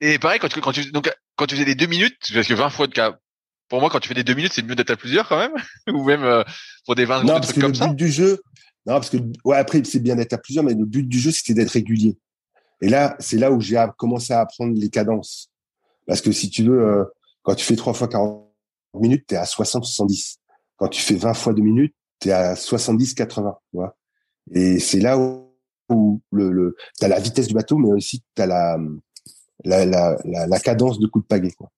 Et 0.00 0.18
pareil, 0.18 0.38
quand 0.40 0.48
tu, 0.48 0.60
quand 0.60 0.72
tu, 0.72 0.90
donc, 0.92 1.10
quand 1.36 1.46
tu 1.46 1.54
faisais 1.54 1.64
des 1.64 1.74
deux 1.74 1.86
minutes, 1.86 2.18
parce 2.32 2.46
que 2.46 2.54
20 2.54 2.70
fois 2.70 2.86
de 2.86 2.92
cas, 2.92 3.18
pour 3.68 3.80
moi, 3.80 3.90
quand 3.90 4.00
tu 4.00 4.08
fais 4.08 4.14
des 4.14 4.24
deux 4.24 4.34
minutes, 4.34 4.52
c'est 4.54 4.62
mieux 4.62 4.74
d'être 4.74 4.90
à 4.90 4.96
plusieurs 4.96 5.28
quand 5.28 5.38
même, 5.38 5.54
ou 5.94 6.04
même 6.04 6.22
euh, 6.24 6.44
pour 6.84 6.94
des 6.94 7.04
20 7.04 7.24
Non, 7.24 7.34
parce 7.34 7.48
trucs 7.48 7.62
que 7.62 7.66
le 7.66 7.72
but 7.72 7.96
du 7.96 8.10
jeu, 8.10 8.42
non, 8.86 8.94
parce 8.94 9.10
que 9.10 9.16
ouais, 9.44 9.56
après 9.56 9.82
c'est 9.84 9.98
bien 9.98 10.14
d'être 10.14 10.32
à 10.32 10.38
plusieurs, 10.38 10.64
mais 10.64 10.74
le 10.74 10.84
but 10.84 11.02
du 11.02 11.18
jeu 11.18 11.32
c'était 11.32 11.54
d'être 11.54 11.70
régulier. 11.70 12.16
Et 12.80 12.88
là, 12.88 13.16
c'est 13.18 13.38
là 13.38 13.50
où 13.50 13.60
j'ai 13.60 13.82
commencé 13.96 14.32
à 14.32 14.40
apprendre 14.40 14.78
les 14.78 14.90
cadences. 14.90 15.50
Parce 16.06 16.20
que 16.20 16.30
si 16.30 16.50
tu 16.50 16.62
veux, 16.62 16.78
euh, 16.78 17.04
quand 17.42 17.54
tu 17.54 17.64
fais 17.64 17.74
3 17.74 17.94
fois 17.94 18.06
40 18.06 18.46
minutes, 18.94 19.26
t'es 19.26 19.36
à 19.36 19.44
60-70. 19.44 20.36
Quand 20.76 20.88
tu 20.88 21.00
fais 21.00 21.16
20 21.16 21.34
fois 21.34 21.54
2 21.54 21.62
minutes, 21.62 21.95
t'es 22.18 22.32
à 22.32 22.54
70-80. 22.54 23.54
Tu 23.70 23.76
vois 23.76 23.96
Et 24.52 24.78
c'est 24.78 25.00
là 25.00 25.18
où, 25.18 25.52
où 25.88 26.20
le, 26.32 26.50
le 26.50 26.76
t'as 26.98 27.08
la 27.08 27.20
vitesse 27.20 27.48
du 27.48 27.54
bateau, 27.54 27.78
mais 27.78 27.92
aussi 27.92 28.22
t'as 28.34 28.46
la, 28.46 28.78
la, 29.64 29.84
la, 29.86 30.16
la, 30.24 30.46
la 30.46 30.60
cadence 30.60 30.98
de 30.98 31.06
coup 31.06 31.20
de 31.20 31.26
pagaie. 31.26 31.52
Quoi. 31.52 31.70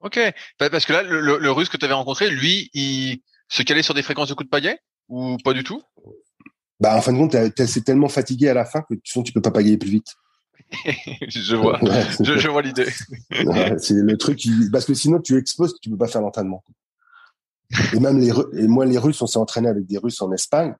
Ok. 0.00 0.18
Pa- 0.58 0.70
Parce 0.70 0.84
que 0.86 0.92
là, 0.92 1.02
le, 1.02 1.20
le, 1.20 1.38
le 1.38 1.50
russe 1.50 1.68
que 1.68 1.76
tu 1.76 1.84
avais 1.84 1.94
rencontré, 1.94 2.30
lui, 2.30 2.70
il 2.74 3.20
se 3.48 3.62
calait 3.62 3.82
sur 3.82 3.94
des 3.94 4.02
fréquences 4.02 4.28
de 4.28 4.34
coups 4.34 4.46
de 4.46 4.50
pagaie 4.50 4.78
ou 5.08 5.36
pas 5.44 5.52
du 5.52 5.64
tout? 5.64 5.82
Bah, 6.80 6.96
en 6.96 7.00
fin 7.00 7.12
de 7.12 7.18
compte, 7.18 7.36
c'est 7.66 7.84
tellement 7.84 8.08
fatigué 8.08 8.48
à 8.48 8.54
la 8.54 8.64
fin 8.64 8.82
que 8.82 8.94
tu, 9.02 9.22
tu 9.22 9.32
peux 9.32 9.40
pas 9.40 9.50
pagayer 9.52 9.78
plus 9.78 9.90
vite. 9.90 10.14
Je 11.28 11.56
vois. 11.56 11.82
Ouais. 11.84 12.04
je, 12.20 12.38
je 12.38 12.48
vois 12.48 12.62
l'idée. 12.62 12.86
Ouais, 13.44 13.76
c'est 13.78 13.94
le 13.94 14.16
truc 14.16 14.38
qui... 14.38 14.50
parce 14.72 14.84
que 14.84 14.94
sinon 14.94 15.20
tu 15.20 15.36
exposes 15.36 15.78
tu 15.80 15.90
peux 15.90 15.96
pas 15.96 16.08
faire 16.08 16.20
l'entraînement 16.20 16.64
et 17.92 18.00
même 18.00 18.18
les 18.18 18.30
et 18.62 18.66
moi 18.68 18.84
les 18.86 18.98
Russes 18.98 19.20
on 19.22 19.26
s'est 19.26 19.38
entraîné 19.38 19.68
avec 19.68 19.86
des 19.86 19.98
Russes 19.98 20.20
en 20.22 20.30
Espagne 20.32 20.74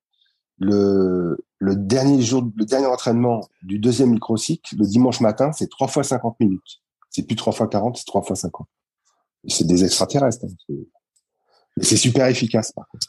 le 0.58 1.36
le 1.58 1.76
dernier 1.76 2.22
jour 2.22 2.44
le 2.56 2.64
dernier 2.64 2.86
entraînement 2.86 3.40
du 3.62 3.78
deuxième 3.78 4.10
microcycle 4.10 4.76
le 4.78 4.86
dimanche 4.86 5.20
matin 5.20 5.50
c'est 5.52 5.68
trois 5.68 5.88
fois 5.88 6.04
50 6.04 6.38
minutes 6.40 6.80
c'est 7.10 7.26
plus 7.26 7.36
trois 7.36 7.52
fois 7.52 7.66
40 7.68 7.96
c'est 7.96 8.04
trois 8.06 8.22
fois 8.22 8.36
50 8.36 8.66
Et 9.44 9.50
c'est 9.50 9.64
des 9.66 9.84
extraterrestres 9.84 10.44
hein. 10.44 10.54
C'est- 10.68 10.88
mais 11.76 11.84
c'est 11.84 11.96
super 11.96 12.26
efficace 12.28 12.70
par 12.72 12.86
contre. 12.88 13.08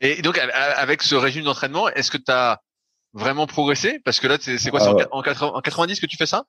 Et 0.00 0.22
donc, 0.22 0.38
avec 0.38 1.02
ce 1.02 1.14
régime 1.14 1.44
d'entraînement, 1.44 1.88
est-ce 1.90 2.10
que 2.10 2.16
tu 2.16 2.32
as 2.32 2.62
vraiment 3.12 3.46
progressé? 3.46 4.00
Parce 4.06 4.20
que 4.20 4.26
là, 4.26 4.38
c'est 4.40 4.70
quoi 4.70 4.80
Ah 4.80 4.84
C'est 4.84 4.90
en 4.90 4.94
ouais. 4.96 5.04
qua- 5.04 5.08
en, 5.12 5.22
80 5.22 5.52
en 5.54 5.60
90 5.60 6.00
que 6.00 6.06
tu 6.06 6.16
fais 6.16 6.24
ça? 6.26 6.44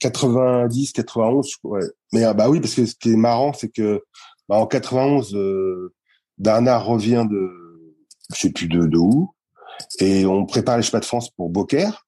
90 0.00 0.92
91 0.92 1.48
ouais 1.64 1.80
mais 2.12 2.24
ah, 2.24 2.34
bah 2.34 2.48
oui 2.48 2.60
parce 2.60 2.74
que 2.74 2.86
ce 2.86 2.94
qui 2.94 3.12
est 3.12 3.16
marrant 3.16 3.52
c'est 3.52 3.68
que 3.68 4.02
bah, 4.52 4.58
en 4.58 4.66
91 4.66 5.34
euh, 5.34 5.94
revient 6.36 7.26
de 7.30 7.96
je 8.34 8.38
sais 8.38 8.50
plus 8.50 8.68
de, 8.68 8.86
de 8.86 8.98
où 8.98 9.34
et 9.98 10.26
on 10.26 10.44
prépare 10.44 10.76
les 10.76 10.82
chemins 10.82 11.00
de 11.00 11.06
France 11.06 11.30
pour 11.30 11.48
Beaucaire. 11.48 12.06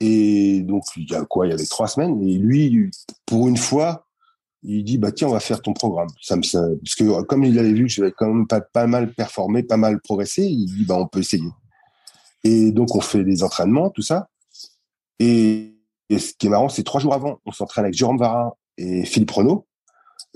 Et 0.00 0.62
donc 0.62 0.82
il 0.96 1.08
y 1.08 1.14
a 1.14 1.24
quoi? 1.24 1.46
Il 1.46 1.50
y 1.50 1.52
avait 1.52 1.64
trois 1.64 1.86
semaines. 1.86 2.20
Et 2.22 2.38
lui 2.38 2.90
pour 3.24 3.46
une 3.46 3.56
fois 3.56 4.04
il 4.64 4.82
dit 4.82 4.98
bah 4.98 5.12
tiens 5.12 5.28
on 5.28 5.30
va 5.30 5.38
faire 5.38 5.62
ton 5.62 5.74
programme. 5.74 6.08
Parce 6.28 6.40
que 6.98 7.22
comme 7.22 7.44
il 7.44 7.56
avait 7.56 7.72
vu 7.72 7.84
que 7.84 7.92
j'avais 7.92 8.10
quand 8.10 8.34
même 8.34 8.48
pas, 8.48 8.60
pas 8.60 8.88
mal 8.88 9.14
performé 9.14 9.62
pas 9.62 9.76
mal 9.76 10.00
progressé 10.00 10.42
il 10.42 10.66
dit 10.66 10.86
bah 10.86 10.96
on 10.98 11.06
peut 11.06 11.20
essayer. 11.20 11.50
Et 12.42 12.72
donc 12.72 12.96
on 12.96 13.00
fait 13.00 13.22
des 13.22 13.44
entraînements 13.44 13.90
tout 13.90 14.02
ça. 14.02 14.28
Et, 15.20 15.72
ce 16.10 16.32
qui 16.36 16.48
est 16.48 16.50
marrant 16.50 16.68
c'est 16.68 16.82
trois 16.82 17.00
jours 17.00 17.14
avant 17.14 17.38
on 17.46 17.52
s'entraîne 17.52 17.84
avec 17.84 17.94
Jérôme 17.94 18.18
Varin 18.18 18.54
et 18.76 19.04
Philippe 19.04 19.30
Renaud 19.30 19.68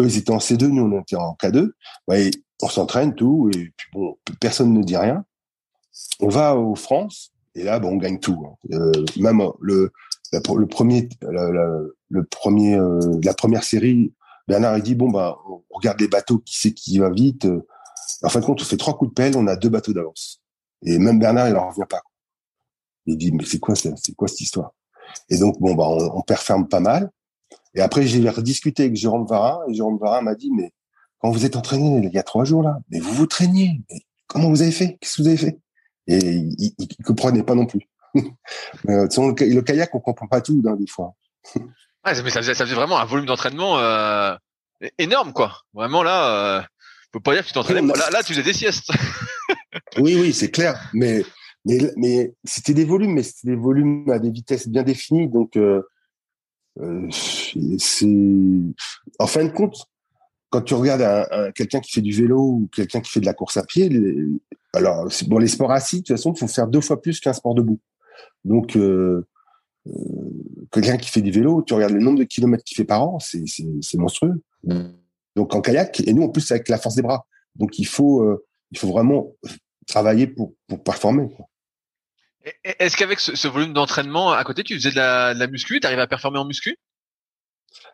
eux 0.00 0.06
ils 0.06 0.18
étaient 0.18 0.32
en 0.32 0.38
C2 0.38 0.66
nous 0.66 0.82
on 0.82 1.00
était 1.00 1.16
en 1.16 1.36
K2 1.40 1.70
ouais, 2.08 2.30
on 2.62 2.68
s'entraîne 2.68 3.14
tout 3.14 3.50
et 3.54 3.72
puis 3.76 3.88
bon 3.92 4.16
personne 4.40 4.72
ne 4.72 4.82
dit 4.82 4.96
rien 4.96 5.24
on 6.20 6.28
va 6.28 6.56
aux 6.56 6.74
France 6.74 7.32
et 7.54 7.64
là 7.64 7.78
bon 7.78 7.90
on 7.90 7.96
gagne 7.96 8.18
tout 8.18 8.42
hein. 8.46 8.54
euh, 8.72 8.92
même 9.16 9.42
le 9.60 9.92
le 10.32 10.66
premier, 10.66 11.08
le 12.08 12.24
premier, 12.24 12.76
euh, 12.76 13.00
la 13.24 13.34
première 13.34 13.64
série, 13.64 14.14
Bernard 14.46 14.74
a 14.74 14.80
dit 14.80 14.94
bon 14.94 15.10
bah 15.10 15.38
on 15.48 15.62
regarde 15.70 16.00
les 16.00 16.08
bateaux, 16.08 16.38
qui 16.38 16.58
c'est 16.58 16.72
qui 16.72 16.98
va 16.98 17.10
vite. 17.10 17.46
En 18.22 18.28
fin 18.28 18.40
de 18.40 18.44
compte, 18.44 18.60
on 18.60 18.64
fait 18.64 18.76
trois 18.76 18.96
coups 18.96 19.10
de 19.10 19.14
pelle, 19.14 19.36
on 19.36 19.46
a 19.46 19.56
deux 19.56 19.68
bateaux 19.68 19.92
d'avance. 19.92 20.42
Et 20.82 20.98
même 20.98 21.18
Bernard, 21.18 21.48
il 21.48 21.56
en 21.56 21.68
revient 21.68 21.86
pas. 21.88 22.02
Il 23.06 23.16
dit 23.16 23.32
mais 23.32 23.44
c'est 23.44 23.58
quoi 23.58 23.74
c'est 23.74 24.14
quoi 24.16 24.28
cette 24.28 24.40
histoire? 24.40 24.72
Et 25.28 25.38
donc 25.38 25.60
bon 25.60 25.74
bah 25.74 25.84
on, 25.88 26.18
on 26.18 26.64
pas 26.64 26.80
mal. 26.80 27.10
Et 27.74 27.80
après 27.80 28.06
j'ai 28.06 28.28
rediscuté 28.28 28.84
avec 28.84 28.96
Jérôme 28.96 29.26
Varin 29.26 29.60
et 29.68 29.74
Jérôme 29.74 29.98
Varin 29.98 30.22
m'a 30.22 30.34
dit 30.34 30.50
mais 30.50 30.72
quand 31.18 31.30
vous 31.30 31.44
êtes 31.44 31.56
entraîné 31.56 32.00
il 32.04 32.12
y 32.12 32.18
a 32.18 32.22
trois 32.22 32.44
jours 32.44 32.62
là, 32.62 32.78
mais 32.90 32.98
vous 33.00 33.12
vous 33.12 33.26
traîniez. 33.26 33.80
Mais 33.90 34.00
comment 34.26 34.48
vous 34.48 34.62
avez 34.62 34.72
fait? 34.72 34.96
Qu'est-ce 35.00 35.16
que 35.16 35.22
vous 35.22 35.28
avez 35.28 35.36
fait? 35.36 35.58
Et 36.06 36.18
il, 36.18 36.74
il, 36.78 37.04
comprenait 37.04 37.42
pas 37.42 37.54
non 37.54 37.66
plus. 37.66 37.88
mais, 38.14 38.94
euh, 38.94 39.06
le, 39.06 39.60
kayak, 39.60 39.94
on 39.94 40.00
comprend 40.00 40.26
pas 40.26 40.40
tout, 40.40 40.60
hein, 40.66 40.76
des 40.76 40.86
fois. 40.86 41.14
ouais, 41.54 41.62
mais 42.04 42.30
ça 42.30 42.40
faisait, 42.40 42.54
ça 42.54 42.64
faisait 42.64 42.74
vraiment 42.74 42.98
un 42.98 43.04
volume 43.04 43.26
d'entraînement 43.26 43.78
euh, 43.78 44.34
énorme, 44.98 45.32
quoi. 45.32 45.60
Vraiment 45.74 46.02
là, 46.02 46.58
euh, 46.58 46.62
faut 47.12 47.20
pas 47.20 47.34
dire 47.34 47.42
que 47.42 47.48
tu 47.48 47.54
t'entraînais. 47.54 47.82
Là, 47.82 48.10
là, 48.10 48.22
tu 48.22 48.32
faisais 48.32 48.42
des 48.42 48.52
siestes. 48.52 48.90
oui, 49.98 50.16
oui, 50.20 50.32
c'est 50.32 50.50
clair. 50.50 50.80
Mais 50.94 51.24
mais 51.64 51.78
mais 51.96 52.34
c'était 52.44 52.74
des 52.74 52.84
volumes, 52.84 53.12
mais 53.12 53.22
c'était 53.22 53.48
des 53.48 53.56
volumes 53.56 54.10
à 54.10 54.18
des 54.18 54.30
vitesses 54.30 54.68
bien 54.68 54.82
définies, 54.82 55.28
donc 55.28 55.56
euh, 55.56 55.82
euh 56.78 57.08
en 59.18 59.26
fin 59.26 59.44
de 59.44 59.50
compte 59.50 59.86
quand 60.50 60.62
tu 60.62 60.74
regardes 60.74 61.02
un, 61.02 61.52
quelqu'un 61.52 61.80
qui 61.80 61.92
fait 61.92 62.00
du 62.00 62.12
vélo 62.12 62.40
ou 62.40 62.68
quelqu'un 62.74 63.00
qui 63.00 63.10
fait 63.10 63.20
de 63.20 63.26
la 63.26 63.34
course 63.34 63.56
à 63.56 63.64
pied, 63.64 63.88
alors 64.74 65.08
bon 65.28 65.38
les 65.38 65.46
sports 65.46 65.70
assis 65.70 65.96
de 65.96 66.00
toute 66.02 66.16
façon 66.16 66.32
il 66.32 66.38
faut 66.38 66.48
faire 66.48 66.66
deux 66.66 66.80
fois 66.80 67.00
plus 67.00 67.20
qu'un 67.20 67.32
sport 67.32 67.54
debout. 67.54 67.80
Donc, 68.44 68.76
euh, 68.76 69.26
euh, 69.86 69.92
quelqu'un 70.72 70.96
qui 70.96 71.10
fait 71.10 71.22
du 71.22 71.30
vélo, 71.30 71.62
tu 71.62 71.74
regardes 71.74 71.92
le 71.92 72.00
nombre 72.00 72.18
de 72.18 72.24
kilomètres 72.24 72.64
qu'il 72.64 72.76
fait 72.76 72.84
par 72.84 73.02
an, 73.02 73.18
c'est 73.18 73.98
monstrueux. 73.98 74.42
Donc 75.36 75.54
en 75.54 75.60
kayak, 75.60 76.00
et 76.00 76.12
nous 76.12 76.24
en 76.24 76.28
plus 76.28 76.50
avec 76.50 76.68
la 76.68 76.78
force 76.78 76.96
des 76.96 77.02
bras. 77.02 77.26
Donc 77.54 77.78
il 77.78 77.86
faut, 77.86 78.38
il 78.72 78.78
faut 78.78 78.88
vraiment 78.88 79.34
travailler 79.86 80.26
pour, 80.26 80.54
pour 80.66 80.82
performer. 80.82 81.28
Est-ce 82.64 82.96
qu'avec 82.96 83.20
ce, 83.20 83.48
volume 83.48 83.72
d'entraînement 83.72 84.32
à 84.32 84.42
côté, 84.44 84.64
tu 84.64 84.74
faisais 84.74 84.90
de 84.90 84.96
la, 84.96 85.34
de 85.34 85.38
la 85.38 85.46
muscu, 85.46 85.78
tu 85.80 85.86
arrivais 85.86 86.02
à 86.02 86.06
performer 86.06 86.38
en 86.38 86.44
muscu? 86.44 86.78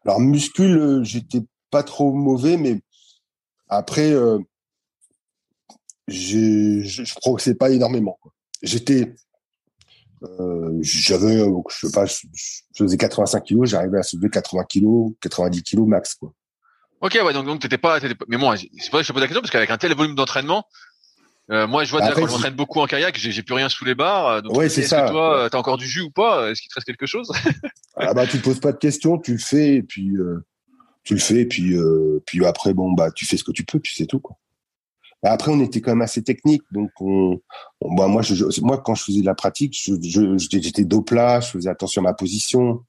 Alors 0.05 0.21
muscu, 0.21 0.79
j'étais 1.03 1.43
pas 1.71 1.83
trop 1.83 2.13
mauvais, 2.13 2.57
mais 2.57 2.81
après, 3.69 4.13
euh, 4.13 4.39
je, 6.07 6.83
je 6.83 7.15
progressais 7.17 7.55
pas 7.55 7.71
énormément. 7.71 8.19
J'étais 8.63 9.15
euh, 10.23 10.79
j'avais, 10.81 11.41
euh, 11.43 11.53
je 11.69 11.87
sais 11.87 11.93
pas, 11.93 12.07
je, 12.07 12.27
faisais 12.77 12.97
85 12.97 13.43
kilos, 13.43 13.69
j'arrivais 13.69 13.99
à 13.99 14.03
soulever 14.03 14.31
80 14.31 14.65
kilos, 14.65 15.13
90 15.21 15.63
kilos 15.63 15.87
max, 15.87 16.15
quoi. 16.15 16.33
Ok, 17.03 17.19
ouais, 17.23 17.33
donc, 17.35 17.45
donc 17.45 17.61
t'étais 17.61 17.77
pas, 17.77 17.99
mais 18.27 18.39
moi, 18.39 18.57
c'est 18.57 18.91
pas 18.91 18.99
que 18.99 19.03
je 19.03 19.09
te 19.09 19.13
pose 19.13 19.21
la 19.21 19.27
question 19.27 19.43
parce 19.43 19.51
qu'avec 19.51 19.71
un 19.71 19.77
tel 19.77 19.95
volume 19.95 20.15
d'entraînement, 20.15 20.65
euh, 21.51 21.67
moi, 21.67 21.85
je 21.85 21.91
vois 21.91 22.01
déjà 22.01 22.13
quand 22.13 22.27
j'entraîne 22.27 22.55
beaucoup 22.55 22.81
en 22.81 22.87
kayak, 22.87 23.17
j'ai 23.17 23.43
plus 23.43 23.55
rien 23.55 23.69
sous 23.69 23.85
les 23.85 23.95
barres. 23.95 24.27
Euh, 24.27 24.41
donc 24.41 24.57
ouais, 24.57 24.69
c'est 24.69 24.83
ça. 24.83 25.03
Que 25.03 25.11
toi, 25.11 25.49
t'as 25.51 25.59
encore 25.59 25.79
du 25.79 25.87
jus 25.87 26.03
ou 26.03 26.11
pas? 26.11 26.51
Est-ce 26.51 26.61
qu'il 26.61 26.69
te 26.69 26.75
reste 26.75 26.87
quelque 26.87 27.07
chose? 27.07 27.31
Ah 27.97 28.13
bah, 28.15 28.27
tu 28.27 28.39
te 28.39 28.45
poses 28.45 28.61
pas 28.61 28.73
de 28.73 28.79
questions, 28.79 29.19
tu 29.19 29.33
le 29.33 29.39
fais 29.39 29.77
et 29.77 29.83
puis 29.83 30.17
euh, 30.17 30.45
tu 31.03 31.15
le 31.15 31.21
fais 31.21 31.41
et 31.43 31.47
puis 31.47 31.75
euh, 31.75 32.23
puis 32.27 32.45
après 32.45 32.75
bon 32.75 32.93
bah 32.93 33.11
tu 33.11 33.25
fais 33.25 33.39
ce 33.39 33.45
que 33.45 33.53
tu 33.53 33.65
peux 33.65 33.81
puis 33.81 33.95
c'est 33.97 34.07
tout 34.07 34.21
quoi. 34.21 34.37
Après, 35.23 35.51
on 35.51 35.61
était 35.61 35.81
quand 35.81 35.93
même 35.93 36.03
assez 36.03 36.23
technique, 36.23 36.63
donc 36.71 36.91
on, 37.01 37.41
bah, 37.81 38.07
moi, 38.07 38.23
je, 38.23 38.61
moi, 38.61 38.79
quand 38.79 38.95
je 38.95 39.03
faisais 39.03 39.21
de 39.23 39.27
la 39.27 39.35
pratique, 39.35 39.77
je, 39.77 39.95
j'étais 40.37 40.85
dos 40.85 41.03
plat, 41.03 41.41
je 41.41 41.49
faisais 41.49 41.71
attention 41.71 42.03
à 42.03 42.05
ma 42.05 42.15
position, 42.15 42.85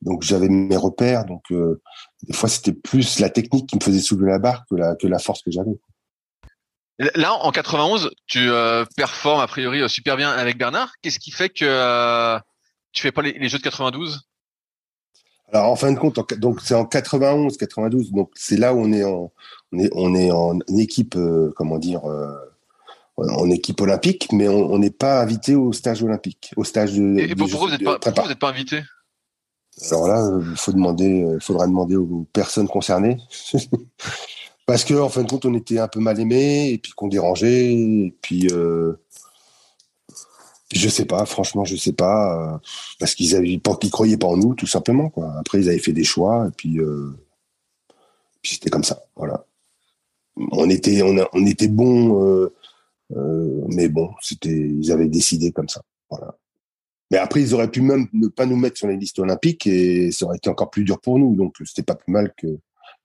donc 0.00 0.22
j'avais 0.22 0.48
mes 0.48 0.76
repères. 0.76 1.24
Donc 1.24 1.42
euh, 1.50 1.80
des 2.22 2.34
fois, 2.34 2.48
c'était 2.48 2.72
plus 2.72 3.18
la 3.18 3.30
technique 3.30 3.68
qui 3.68 3.76
me 3.76 3.80
faisait 3.80 4.00
soulever 4.00 4.30
la 4.30 4.38
barre 4.38 4.64
que 4.70 4.76
la 4.76 4.94
que 4.96 5.06
la 5.06 5.18
force 5.18 5.42
que 5.42 5.50
j'avais. 5.50 5.78
Là, 7.14 7.34
en 7.34 7.50
91, 7.50 8.10
tu 8.26 8.50
euh, 8.50 8.84
performes 8.96 9.40
a 9.40 9.46
priori 9.46 9.80
euh, 9.80 9.88
super 9.88 10.16
bien 10.16 10.30
avec 10.30 10.56
Bernard. 10.56 10.92
Qu'est-ce 11.02 11.18
qui 11.18 11.32
fait 11.32 11.48
que 11.48 11.64
euh, 11.64 12.38
tu 12.92 13.02
fais 13.02 13.12
pas 13.12 13.22
les, 13.22 13.32
les 13.32 13.48
jeux 13.48 13.58
de 13.58 13.62
92 13.62 14.20
alors 15.54 15.70
en 15.70 15.76
fin 15.76 15.92
de 15.92 15.98
compte, 15.98 16.18
donc 16.38 16.62
c'est 16.62 16.74
en 16.74 16.86
91, 16.86 17.58
92, 17.58 18.10
donc 18.12 18.30
c'est 18.34 18.56
là 18.56 18.72
où 18.72 18.80
on 18.80 18.90
est 18.90 19.04
en, 19.04 19.30
on 19.72 19.78
est, 19.78 19.90
on 19.92 20.14
est 20.14 20.30
en 20.30 20.58
équipe, 20.78 21.14
euh, 21.14 21.52
comment 21.54 21.76
dire, 21.76 22.00
en 23.18 23.50
équipe 23.50 23.78
olympique, 23.82 24.32
mais 24.32 24.48
on 24.48 24.78
n'est 24.78 24.88
pas 24.88 25.20
invité 25.20 25.54
au 25.54 25.74
stage 25.74 26.02
olympique, 26.02 26.54
au 26.56 26.64
stage 26.64 26.94
de. 26.94 27.18
Et, 27.18 27.34
pourquoi, 27.34 27.58
vous 27.58 27.68
n'êtes 27.68 28.38
pas, 28.38 28.48
invité? 28.48 28.82
Alors 29.90 30.08
là, 30.08 30.26
il 30.50 30.56
faut 30.56 30.72
demander, 30.72 31.22
il 31.34 31.42
faudra 31.42 31.66
demander 31.66 31.96
aux 31.96 32.26
personnes 32.32 32.68
concernées. 32.68 33.18
Parce 34.66 34.84
que 34.84 34.94
en 34.94 35.08
fin 35.08 35.22
de 35.22 35.28
compte, 35.28 35.44
on 35.44 35.54
était 35.54 35.78
un 35.78 35.88
peu 35.88 36.00
mal 36.00 36.18
aimés 36.20 36.70
et 36.70 36.78
puis 36.78 36.92
qu'on 36.92 37.08
dérangeait 37.08 37.74
et 37.74 38.16
puis 38.22 38.48
euh, 38.52 38.96
je 40.74 40.88
sais 40.88 41.04
pas, 41.04 41.24
franchement, 41.26 41.64
je 41.64 41.76
sais 41.76 41.92
pas, 41.92 42.54
euh, 42.54 42.58
parce 42.98 43.14
qu'ils 43.14 43.34
avaient 43.36 43.60
qu'ils 43.80 43.90
croyaient 43.90 44.16
pas 44.16 44.28
en 44.28 44.36
nous, 44.36 44.54
tout 44.54 44.66
simplement. 44.66 45.12
Après, 45.38 45.60
ils 45.60 45.68
avaient 45.68 45.78
fait 45.78 45.92
des 45.92 46.04
choix, 46.04 46.46
et 46.48 46.52
puis, 46.56 46.80
euh, 46.80 47.10
c'était 48.42 48.70
comme 48.70 48.84
ça. 48.84 49.04
Voilà. 49.16 49.46
On 50.52 50.68
était, 50.70 51.02
on, 51.02 51.14
bons, 51.68 52.48
euh, 53.14 53.66
mais 53.68 53.88
bon, 53.88 54.10
c'était, 54.20 54.48
ils 54.48 54.90
avaient 54.90 55.08
décidé 55.08 55.52
comme 55.52 55.68
ça. 55.68 55.82
Voilà. 56.10 56.36
Mais 57.10 57.18
après, 57.18 57.42
ils 57.42 57.54
auraient 57.54 57.70
pu 57.70 57.82
même 57.82 58.06
ne 58.14 58.28
pas 58.28 58.46
nous 58.46 58.56
mettre 58.56 58.78
sur 58.78 58.86
les 58.86 58.96
listes 58.96 59.18
olympiques, 59.18 59.66
et 59.66 60.10
ça 60.10 60.24
aurait 60.24 60.38
été 60.38 60.48
encore 60.48 60.70
plus 60.70 60.84
dur 60.84 61.00
pour 61.00 61.18
nous. 61.18 61.36
Donc, 61.36 61.56
c'était 61.64 61.82
pas 61.82 61.94
plus 61.94 62.12
mal 62.12 62.32
que 62.36 62.46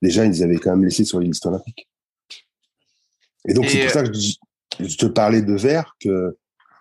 déjà 0.02 0.24
ils 0.24 0.42
avaient 0.42 0.58
quand 0.58 0.70
même 0.70 0.84
laissé 0.84 1.04
sur 1.04 1.20
les 1.20 1.26
listes 1.26 1.46
olympiques. 1.46 1.88
Et 3.46 3.54
donc, 3.54 3.66
c'est 3.68 3.82
pour 3.82 3.90
ça 3.90 4.02
que 4.02 4.12
je, 4.12 4.96
te 4.96 5.06
parlais 5.06 5.42
de 5.42 5.54
verre 5.54 5.96
que 6.00 6.36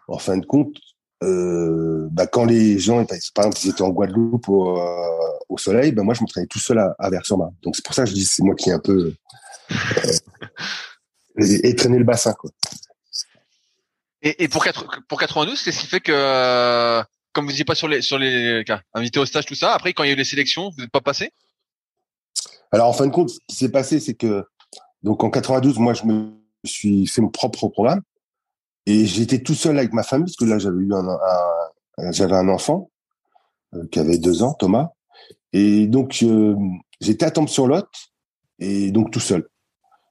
en 0.07 0.17
fin 0.17 0.37
de 0.37 0.45
compte, 0.45 0.75
euh, 1.23 2.07
bah, 2.11 2.27
quand 2.27 2.45
les 2.45 2.77
gens, 2.77 3.03
par 3.05 3.15
exemple, 3.15 3.57
ils 3.63 3.69
étaient 3.69 3.81
en 3.81 3.89
Guadeloupe 3.89 4.47
au, 4.49 4.79
euh, 4.79 5.37
au 5.49 5.57
soleil, 5.57 5.91
bah, 5.91 6.03
moi, 6.03 6.13
je 6.13 6.21
m'entraînais 6.21 6.47
tout 6.47 6.59
seul 6.59 6.79
à, 6.79 6.95
à 6.99 7.09
Vers-sur-Marne. 7.09 7.55
Donc, 7.61 7.75
c'est 7.75 7.83
pour 7.83 7.95
ça 7.95 8.03
que 8.03 8.09
je 8.09 8.13
dis 8.13 8.25
c'est 8.25 8.43
moi 8.43 8.55
qui 8.55 8.69
ai 8.69 8.73
un 8.73 8.79
peu 8.79 9.13
euh, 9.71 10.13
étraîné 11.63 11.97
le 11.97 12.03
bassin. 12.03 12.33
Quoi. 12.33 12.51
Et, 14.21 14.43
et 14.43 14.47
pour, 14.47 14.63
4, 14.63 15.05
pour 15.07 15.19
92, 15.19 15.61
qu'est-ce 15.61 15.79
qui 15.79 15.87
fait 15.87 15.99
que, 15.99 16.11
euh, 16.13 17.03
comme 17.33 17.45
vous 17.45 17.51
n'étiez 17.51 17.65
pas 17.65 17.75
sur 17.75 17.87
les, 17.87 18.01
sur 18.01 18.17
les 18.17 18.63
cas, 18.65 18.81
invité 18.93 19.19
au 19.19 19.25
stage, 19.25 19.45
tout 19.45 19.55
ça, 19.55 19.73
après, 19.73 19.93
quand 19.93 20.03
il 20.03 20.07
y 20.07 20.09
a 20.09 20.13
eu 20.13 20.17
les 20.17 20.23
sélections, 20.23 20.69
vous 20.69 20.81
n'êtes 20.81 20.91
pas 20.91 21.01
passé? 21.01 21.31
Alors, 22.71 22.87
en 22.87 22.93
fin 22.93 23.07
de 23.07 23.11
compte, 23.11 23.29
ce 23.29 23.39
qui 23.47 23.55
s'est 23.55 23.71
passé, 23.71 23.99
c'est 23.99 24.15
que 24.15 24.45
donc 25.03 25.23
en 25.23 25.29
92, 25.29 25.79
moi, 25.79 25.93
je 25.93 26.05
me 26.05 26.31
suis 26.65 27.07
fait 27.07 27.21
mon 27.21 27.29
propre 27.29 27.67
programme. 27.69 28.01
Et 28.85 29.05
j'étais 29.05 29.39
tout 29.39 29.53
seul 29.53 29.77
avec 29.77 29.93
ma 29.93 30.03
famille, 30.03 30.25
parce 30.25 30.37
que 30.37 30.45
là, 30.45 30.59
j'avais 30.59 30.79
eu 30.79 30.93
un, 30.93 32.11
j'avais 32.11 32.35
un 32.35 32.47
enfant 32.47 32.89
euh, 33.73 33.85
qui 33.91 33.99
avait 33.99 34.17
deux 34.17 34.43
ans, 34.43 34.53
Thomas. 34.53 34.91
Et 35.53 35.87
donc, 35.87 36.23
j'étais 37.01 37.25
à 37.25 37.31
Tempe-sur-Lot, 37.31 37.87
et 38.59 38.91
donc 38.91 39.11
tout 39.11 39.19
seul, 39.19 39.47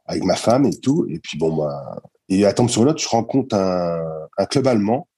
avec 0.07 0.25
ma 0.25 0.37
femme 0.37 0.67
et 0.67 0.79
tout. 0.79 1.07
Et 1.09 1.19
puis, 1.21 1.39
bon, 1.39 1.57
bah, 1.57 2.03
et 2.29 2.45
à 2.45 2.53
Tempe-sur-Lot, 2.53 2.99
je 2.99 3.09
rencontre 3.09 3.57
un, 3.57 4.29
un, 4.37 4.47
club 4.47 4.67
allemand 4.67 5.09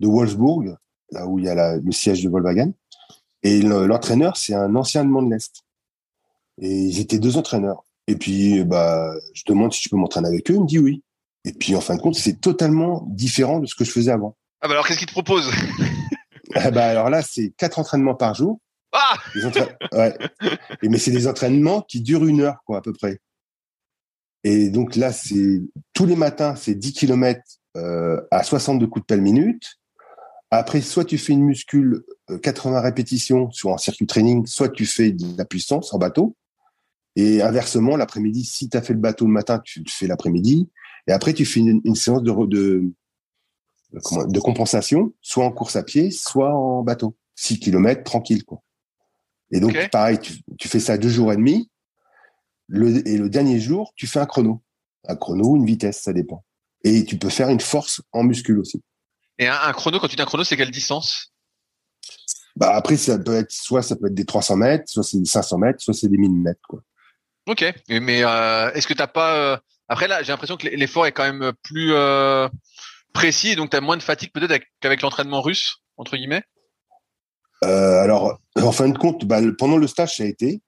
de 0.00 0.08
Wolfsburg, 0.08 0.76
là 1.10 1.26
où 1.26 1.38
il 1.38 1.44
y 1.44 1.48
a 1.48 1.76
le 1.76 1.92
siège 1.92 2.22
de 2.22 2.30
Volkswagen. 2.30 2.72
Et 3.42 3.60
l'entraîneur, 3.60 4.36
c'est 4.36 4.54
un 4.54 4.74
ancien 4.74 5.02
allemand 5.02 5.22
de 5.22 5.30
l'Est. 5.30 5.63
Et 6.60 6.70
ils 6.70 7.00
étaient 7.00 7.18
deux 7.18 7.36
entraîneurs. 7.36 7.84
Et 8.06 8.16
puis, 8.16 8.64
bah, 8.64 9.14
je 9.32 9.42
demande 9.46 9.72
si 9.72 9.82
je 9.82 9.88
peux 9.88 9.96
m'entraîner 9.96 10.28
avec 10.28 10.50
eux. 10.50 10.54
Il 10.54 10.62
me 10.62 10.66
dit 10.66 10.78
oui. 10.78 11.02
Et 11.44 11.52
puis 11.52 11.76
en 11.76 11.80
fin 11.80 11.96
de 11.96 12.00
compte, 12.00 12.14
c'est 12.14 12.40
totalement 12.40 13.06
différent 13.08 13.60
de 13.60 13.66
ce 13.66 13.74
que 13.74 13.84
je 13.84 13.90
faisais 13.90 14.10
avant. 14.10 14.36
Ah 14.62 14.68
bah 14.68 14.74
alors 14.74 14.86
qu'est-ce 14.86 14.98
qu'il 14.98 15.08
te 15.08 15.12
propose? 15.12 15.50
Ah 16.56 16.70
bah 16.70 16.84
alors 16.84 17.10
là, 17.10 17.20
c'est 17.20 17.52
quatre 17.56 17.80
entraînements 17.80 18.14
par 18.14 18.34
jour. 18.34 18.60
Ah 18.92 19.16
ouais. 19.92 20.16
Et 20.82 20.88
mais 20.88 20.98
c'est 20.98 21.10
des 21.10 21.26
entraînements 21.26 21.80
qui 21.80 22.00
durent 22.00 22.26
une 22.26 22.42
heure 22.42 22.58
quoi 22.64 22.78
à 22.78 22.80
peu 22.80 22.92
près. 22.92 23.18
Et 24.44 24.68
donc 24.68 24.94
là, 24.94 25.10
c'est 25.10 25.62
tous 25.94 26.06
les 26.06 26.14
matins, 26.14 26.54
c'est 26.54 26.76
10 26.76 26.92
km 26.92 27.40
euh, 27.76 28.20
à 28.30 28.44
62 28.44 28.86
coups 28.86 29.02
de 29.02 29.06
pelle 29.06 29.22
minute. 29.22 29.80
Après, 30.52 30.80
soit 30.80 31.04
tu 31.04 31.18
fais 31.18 31.32
une 31.32 31.44
muscule 31.44 32.04
80 32.42 32.76
euh, 32.76 32.80
répétitions 32.80 33.50
sur 33.50 33.72
un 33.72 33.78
circuit 33.78 34.06
training, 34.06 34.46
soit 34.46 34.68
tu 34.68 34.86
fais 34.86 35.10
de 35.10 35.36
la 35.36 35.44
puissance 35.44 35.92
en 35.92 35.98
bateau. 35.98 36.36
Et 37.16 37.42
inversement, 37.42 37.96
l'après-midi, 37.96 38.44
si 38.44 38.68
tu 38.68 38.76
as 38.76 38.82
fait 38.82 38.92
le 38.92 38.98
bateau 38.98 39.26
le 39.26 39.32
matin, 39.32 39.60
tu 39.64 39.80
le 39.80 39.90
fais 39.90 40.06
l'après-midi. 40.06 40.68
Et 41.06 41.12
après, 41.12 41.32
tu 41.32 41.44
fais 41.44 41.60
une, 41.60 41.94
séance 41.94 42.22
de, 42.22 42.32
de, 42.46 42.92
de 43.92 44.40
compensation, 44.40 45.12
soit 45.20 45.44
en 45.44 45.52
course 45.52 45.76
à 45.76 45.82
pied, 45.82 46.10
soit 46.10 46.54
en 46.54 46.82
bateau. 46.82 47.16
6 47.36 47.60
km, 47.60 48.02
tranquille. 48.04 48.44
Quoi. 48.44 48.62
Et 49.50 49.60
donc, 49.60 49.76
pareil, 49.90 50.18
tu, 50.18 50.34
tu, 50.58 50.68
fais 50.68 50.80
ça 50.80 50.98
deux 50.98 51.08
jours 51.08 51.32
et 51.32 51.36
demi. 51.36 51.70
Le, 52.66 53.06
et 53.06 53.18
le 53.18 53.28
dernier 53.28 53.60
jour, 53.60 53.92
tu 53.96 54.06
fais 54.06 54.18
un 54.18 54.26
chrono. 54.26 54.62
Un 55.06 55.16
chrono, 55.16 55.56
une 55.56 55.66
vitesse, 55.66 56.02
ça 56.02 56.12
dépend. 56.12 56.44
Et 56.82 57.04
tu 57.04 57.18
peux 57.18 57.28
faire 57.28 57.48
une 57.48 57.60
force 57.60 58.02
en 58.12 58.24
muscule 58.24 58.58
aussi. 58.58 58.82
Et 59.38 59.46
un, 59.46 59.72
chrono, 59.72 59.98
quand 59.98 60.08
tu 60.08 60.16
dis 60.16 60.22
un 60.22 60.26
chrono, 60.26 60.44
c'est 60.44 60.56
quelle 60.56 60.70
distance? 60.70 61.32
Bah 62.56 62.74
après, 62.74 62.96
ça 62.96 63.18
peut 63.18 63.34
être 63.34 63.50
soit 63.50 63.82
ça 63.82 63.96
peut 63.96 64.06
être 64.06 64.14
des 64.14 64.24
300 64.24 64.56
mètres, 64.56 64.84
soit 64.86 65.02
c'est 65.02 65.18
des 65.18 65.24
500 65.24 65.58
mètres, 65.58 65.80
soit 65.82 65.92
c'est 65.92 66.08
des 66.08 66.18
1000 66.18 66.30
mètres. 66.30 66.60
Quoi. 66.68 66.82
Ok. 67.46 67.64
Mais 67.88 68.24
euh, 68.24 68.70
est-ce 68.72 68.86
que 68.86 68.94
t'as 68.94 69.06
pas 69.06 69.36
euh, 69.36 69.56
Après 69.88 70.08
là, 70.08 70.22
j'ai 70.22 70.32
l'impression 70.32 70.56
que 70.56 70.66
l'effort 70.68 71.06
est 71.06 71.12
quand 71.12 71.30
même 71.30 71.52
plus 71.62 71.92
euh, 71.92 72.48
précis, 73.12 73.56
donc 73.56 73.70
tu 73.70 73.76
as 73.76 73.80
moins 73.80 73.96
de 73.96 74.02
fatigue 74.02 74.32
peut-être 74.32 74.64
qu'avec 74.80 75.02
l'entraînement 75.02 75.40
russe 75.40 75.82
entre 75.96 76.16
guillemets? 76.16 76.42
alors, 77.62 78.38
en 78.60 78.72
fin 78.72 78.90
de 78.90 78.98
compte, 78.98 79.24
bah, 79.24 79.40
pendant 79.56 79.78
le 79.78 79.86
stage, 79.86 80.16
ça 80.16 80.22
a 80.24 80.26
été. 80.26 80.60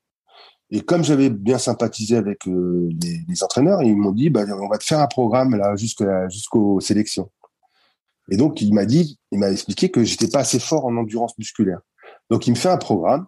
Et 0.71 0.81
comme 0.81 1.05
j'avais 1.05 1.29
bien 1.29 1.59
sympathisé 1.59 2.17
avec 2.17 2.47
les, 2.47 3.43
entraîneurs, 3.43 3.83
ils 3.83 3.95
m'ont 3.95 4.13
dit, 4.13 4.31
bah, 4.31 4.45
on 4.49 4.67
va 4.67 4.79
te 4.79 4.85
faire 4.85 5.01
un 5.01 5.07
programme 5.07 5.55
là 5.57 5.77
jusqu'aux 5.77 6.81
sélections. 6.81 7.31
Et 8.31 8.39
donc, 8.39 8.63
il 8.63 8.73
m'a 8.73 8.87
dit, 8.87 9.19
il 9.31 9.39
m'a 9.39 9.51
expliqué 9.51 9.91
que 9.91 10.05
j'étais 10.05 10.29
pas 10.29 10.39
assez 10.39 10.59
fort 10.59 10.87
en 10.87 10.97
endurance 10.97 11.37
musculaire. 11.37 11.81
Donc, 12.31 12.47
il 12.47 12.53
me 12.53 12.57
fait 12.57 12.71
un 12.71 12.79
programme 12.79 13.27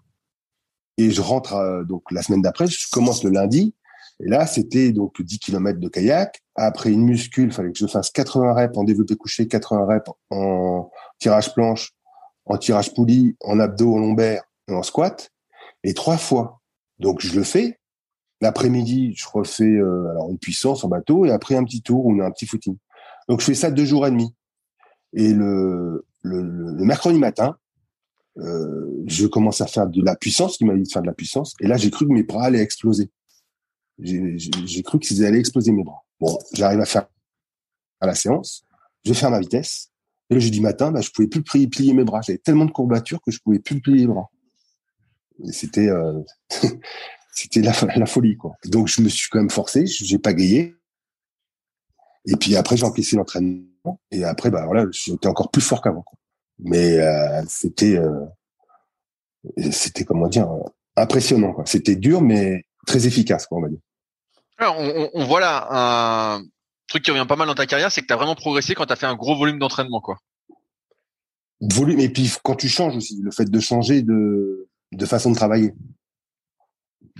et 0.98 1.10
je 1.12 1.22
rentre 1.22 1.54
euh, 1.54 1.84
donc 1.84 2.02
la 2.10 2.22
semaine 2.22 2.42
d'après. 2.42 2.66
Je 2.66 2.90
commence 2.90 3.24
le 3.24 3.30
lundi. 3.30 3.74
Et 4.20 4.28
là, 4.28 4.46
c'était 4.46 4.92
donc 4.92 5.22
10 5.22 5.38
km 5.38 5.78
de 5.78 5.88
kayak. 5.88 6.42
Après 6.56 6.90
une 6.90 7.04
muscule, 7.04 7.46
il 7.46 7.52
fallait 7.52 7.70
que 7.70 7.78
je 7.78 7.86
fasse 7.86 8.10
80 8.10 8.52
reps 8.52 8.76
en 8.76 8.82
développé 8.82 9.14
couché, 9.14 9.46
80 9.46 9.86
reps 9.86 10.10
en 10.30 10.90
tirage 11.20 11.54
planche, 11.54 11.92
en 12.44 12.58
tirage 12.58 12.92
poulie, 12.94 13.36
en 13.40 13.60
abdos, 13.60 13.94
en 13.94 13.98
lombaire 14.00 14.42
et 14.66 14.72
en 14.72 14.82
squat. 14.82 15.30
Et 15.84 15.94
trois 15.94 16.16
fois. 16.16 16.60
Donc, 16.98 17.20
je 17.20 17.36
le 17.36 17.44
fais. 17.44 17.78
L'après-midi, 18.40 19.14
je 19.16 19.26
refais 19.32 19.64
euh, 19.64 20.10
alors 20.10 20.30
une 20.30 20.38
puissance 20.38 20.82
en 20.82 20.88
bateau 20.88 21.24
et 21.24 21.30
après 21.30 21.54
un 21.54 21.62
petit 21.62 21.82
tour 21.82 22.06
ou 22.06 22.20
un 22.20 22.30
petit 22.32 22.46
footing. 22.46 22.76
Donc, 23.28 23.40
je 23.40 23.44
fais 23.44 23.54
ça 23.54 23.70
deux 23.70 23.84
jours 23.84 24.04
et 24.04 24.10
demi. 24.10 24.34
Et 25.12 25.32
le, 25.32 26.04
le, 26.22 26.42
le 26.42 26.84
mercredi 26.84 27.18
matin, 27.18 27.56
euh, 28.38 29.02
je 29.06 29.26
commence 29.26 29.60
à 29.60 29.66
faire 29.66 29.86
de 29.86 30.02
la 30.02 30.16
puissance, 30.16 30.60
il 30.60 30.66
m'a 30.66 30.74
dit 30.74 30.82
de 30.82 30.88
faire 30.88 31.02
de 31.02 31.06
la 31.06 31.14
puissance, 31.14 31.54
et 31.60 31.66
là 31.66 31.76
j'ai 31.76 31.90
cru 31.90 32.06
que 32.06 32.12
mes 32.12 32.22
bras 32.22 32.44
allaient 32.44 32.60
exploser. 32.60 33.10
J'ai 33.98 34.82
cru 34.84 34.98
qu'ils 35.00 35.24
allaient 35.24 35.40
exploser 35.40 35.72
mes 35.72 35.82
bras. 35.82 36.04
Bon, 36.20 36.38
j'arrive 36.52 36.80
à 36.80 36.84
faire 36.84 37.06
à 38.00 38.06
la 38.06 38.14
séance, 38.14 38.64
je 39.04 39.10
vais 39.10 39.18
faire 39.18 39.30
ma 39.30 39.40
vitesse, 39.40 39.90
et 40.30 40.34
le 40.34 40.40
jeudi 40.40 40.60
matin, 40.60 40.92
bah, 40.92 41.00
je 41.00 41.10
pouvais 41.10 41.28
plus 41.28 41.42
plier, 41.42 41.94
mes 41.94 42.04
bras. 42.04 42.20
J'avais 42.20 42.38
tellement 42.38 42.66
de 42.66 42.70
courbatures 42.70 43.20
que 43.22 43.30
je 43.30 43.40
pouvais 43.40 43.58
plus 43.58 43.80
plier 43.80 43.98
les 43.98 44.06
bras. 44.06 44.30
C'était 45.50 45.88
euh, 45.88 46.20
c'était 47.32 47.62
la, 47.62 47.72
la, 47.96 48.06
folie 48.06 48.36
quoi. 48.36 48.56
Donc 48.66 48.88
je 48.88 49.00
me 49.00 49.08
suis 49.08 49.28
quand 49.30 49.38
même 49.38 49.50
forcé, 49.50 49.86
j'ai 49.86 50.18
pas 50.18 50.32
gagné. 50.32 50.74
Et 52.26 52.36
puis 52.36 52.56
après 52.56 52.76
j'ai 52.76 52.84
encaissé 52.84 53.16
l'entraînement 53.16 53.68
et 54.10 54.24
après, 54.24 54.50
bah 54.50 54.66
voilà, 54.66 54.86
j'étais 54.90 55.28
encore 55.28 55.50
plus 55.50 55.62
fort 55.62 55.80
qu'avant. 55.80 56.04
Mais 56.58 56.98
euh, 56.98 57.42
c'était, 57.48 57.98
euh, 57.98 58.26
c'était 59.70 60.04
comment 60.04 60.28
dire, 60.28 60.48
impressionnant. 60.96 61.54
C'était 61.64 61.96
dur, 61.96 62.20
mais 62.20 62.64
très 62.86 63.06
efficace, 63.06 63.46
quoi, 63.46 63.58
on 63.58 63.62
va 63.62 63.68
dire. 63.68 63.80
Alors, 64.58 64.76
on, 64.78 65.10
on, 65.14 65.24
voit 65.24 65.40
là 65.40 65.68
un 65.70 66.42
truc 66.88 67.04
qui 67.04 67.12
revient 67.12 67.26
pas 67.28 67.36
mal 67.36 67.46
dans 67.46 67.54
ta 67.54 67.66
carrière, 67.66 67.92
c'est 67.92 68.00
que 68.00 68.06
tu 68.06 68.12
as 68.12 68.16
vraiment 68.16 68.34
progressé 68.34 68.74
quand 68.74 68.86
tu 68.86 68.92
as 68.92 68.96
fait 68.96 69.06
un 69.06 69.14
gros 69.14 69.36
volume 69.36 69.58
d'entraînement, 69.58 70.00
quoi. 70.00 70.18
Volume 71.60 72.00
et 72.00 72.08
puis 72.08 72.32
quand 72.42 72.54
tu 72.54 72.68
changes 72.68 72.96
aussi, 72.96 73.20
le 73.22 73.30
fait 73.30 73.48
de 73.48 73.60
changer 73.60 74.02
de, 74.02 74.68
de 74.92 75.06
façon 75.06 75.30
de 75.30 75.36
travailler. 75.36 75.74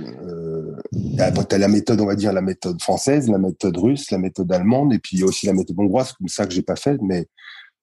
Euh, 0.00 0.76
tu 0.92 1.20
as 1.20 1.58
la 1.58 1.68
méthode, 1.68 2.00
on 2.00 2.06
va 2.06 2.14
dire, 2.14 2.32
la 2.32 2.40
méthode 2.40 2.80
française, 2.80 3.28
la 3.28 3.38
méthode 3.38 3.76
russe, 3.76 4.10
la 4.10 4.18
méthode 4.18 4.50
allemande, 4.52 4.92
et 4.92 4.98
puis 4.98 5.22
aussi 5.24 5.46
la 5.46 5.52
méthode 5.52 5.78
hongroise, 5.78 6.12
comme 6.12 6.28
ça 6.28 6.46
que 6.46 6.52
j'ai 6.52 6.62
pas 6.62 6.76
fait, 6.76 6.98
mais 7.02 7.26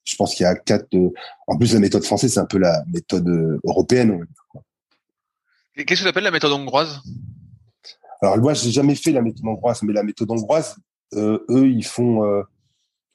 je 0.05 0.15
pense 0.15 0.35
qu'il 0.35 0.43
y 0.43 0.47
a 0.47 0.55
quatre. 0.55 0.93
Euh, 0.95 1.11
en 1.47 1.57
plus, 1.57 1.73
la 1.73 1.79
méthode 1.79 2.03
française, 2.03 2.33
c'est 2.33 2.39
un 2.39 2.45
peu 2.45 2.57
la 2.57 2.83
méthode 2.87 3.27
euh, 3.27 3.59
européenne. 3.65 4.25
Qu'est-ce 5.75 5.99
que 5.99 6.03
tu 6.03 6.07
appelles 6.07 6.23
la 6.23 6.31
méthode 6.31 6.53
hongroise? 6.53 7.01
Alors, 8.21 8.37
moi, 8.37 8.53
j'ai 8.53 8.71
jamais 8.71 8.95
fait 8.95 9.11
la 9.11 9.21
méthode 9.21 9.45
hongroise, 9.45 9.83
mais 9.83 9.93
la 9.93 10.03
méthode 10.03 10.31
hongroise, 10.31 10.77
euh, 11.15 11.43
eux, 11.49 11.67
ils 11.67 11.85
font 11.85 12.23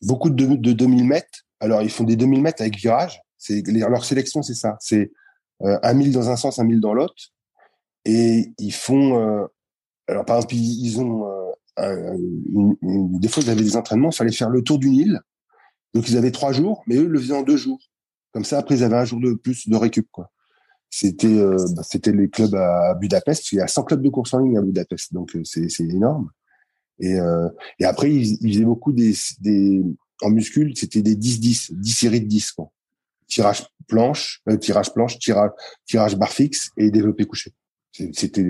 beaucoup 0.02 0.28
de, 0.28 0.56
de 0.56 0.72
2000 0.72 1.04
mètres. 1.04 1.46
Alors, 1.60 1.80
ils 1.80 1.90
font 1.90 2.04
des 2.04 2.16
2000 2.16 2.42
mètres 2.42 2.60
avec 2.60 2.76
virage. 2.76 3.20
C'est 3.38 3.62
leur 3.66 4.04
sélection, 4.04 4.42
c'est 4.42 4.54
ça. 4.54 4.76
C'est 4.80 5.10
un 5.60 5.94
1000 5.94 6.12
dans 6.12 6.28
un 6.28 6.36
sens, 6.36 6.58
un 6.58 6.64
1000 6.64 6.80
dans 6.80 6.92
l'autre. 6.92 7.32
Et 8.04 8.52
ils 8.58 8.74
font 8.74 9.48
alors, 10.06 10.24
par 10.24 10.36
exemple, 10.36 10.54
ils 10.56 11.00
ont 11.00 11.24
euh, 11.80 12.14
des 12.18 13.28
fois, 13.28 13.42
ils 13.42 13.50
avaient 13.50 13.62
des 13.62 13.76
entraînements, 13.76 14.10
il 14.10 14.16
fallait 14.16 14.32
faire 14.32 14.50
le 14.50 14.62
tour 14.62 14.78
du 14.78 14.90
Nil. 14.90 15.20
Donc, 15.94 16.08
ils 16.08 16.16
avaient 16.16 16.30
trois 16.30 16.52
jours, 16.52 16.82
mais 16.86 16.96
eux 16.96 17.06
le 17.06 17.18
faisaient 17.18 17.34
en 17.34 17.42
deux 17.42 17.56
jours. 17.56 17.80
Comme 18.32 18.44
ça, 18.44 18.58
après, 18.58 18.76
ils 18.76 18.84
avaient 18.84 18.96
un 18.96 19.04
jour 19.04 19.20
de 19.20 19.34
plus 19.34 19.68
de 19.68 19.76
récup, 19.76 20.08
quoi. 20.10 20.30
C'était, 20.88 21.28
euh, 21.28 21.56
bah, 21.76 21.82
c'était 21.88 22.12
les 22.12 22.28
clubs 22.28 22.54
à 22.54 22.94
Budapest. 22.94 23.52
Il 23.52 23.56
y 23.56 23.60
a 23.60 23.68
100 23.68 23.84
clubs 23.84 24.02
de 24.02 24.08
course 24.08 24.34
en 24.34 24.40
ligne 24.40 24.58
à 24.58 24.62
Budapest, 24.62 25.12
donc 25.12 25.36
euh, 25.36 25.42
c'est, 25.44 25.68
c'est 25.68 25.84
énorme. 25.84 26.30
Et, 27.02 27.16
et 27.78 27.84
après, 27.86 28.12
ils, 28.12 28.52
faisaient 28.52 28.64
beaucoup 28.66 28.92
des, 28.92 29.14
des 29.40 29.82
en 30.22 30.30
muscule, 30.30 30.76
c'était 30.76 31.02
des 31.02 31.16
10-10, 31.16 31.72
10 31.72 31.92
séries 31.92 32.20
de 32.20 32.26
10, 32.26 32.52
quoi. 32.52 32.70
Tirage 33.26 33.64
planche, 33.86 34.42
tirage 34.60 34.92
planche, 34.92 35.18
tirage, 35.18 35.50
tirage 35.86 36.16
barre 36.16 36.32
fixe 36.32 36.70
et 36.76 36.90
développé 36.90 37.24
couché. 37.24 37.52
C'était 37.92 38.44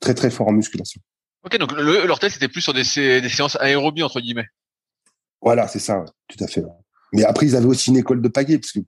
très 0.00 0.14
très 0.14 0.30
fort 0.30 0.48
en 0.48 0.52
musculation. 0.52 1.00
Ok, 1.44 1.58
donc 1.58 1.72
le, 1.72 2.06
leur 2.06 2.18
test 2.18 2.34
c'était 2.34 2.48
plus 2.48 2.60
sur 2.60 2.72
des, 2.72 2.82
des 2.82 3.28
séances 3.28 3.56
aérobie 3.60 4.02
entre 4.02 4.20
guillemets. 4.20 4.46
Voilà, 5.42 5.66
c'est 5.68 5.80
ça, 5.80 6.04
tout 6.28 6.42
à 6.42 6.46
fait. 6.46 6.64
Mais 7.12 7.24
après, 7.24 7.46
ils 7.46 7.56
avaient 7.56 7.66
aussi 7.66 7.90
une 7.90 7.96
école 7.96 8.22
de 8.22 8.28
pagaie, 8.28 8.58
parce 8.58 8.72
que 8.72 8.80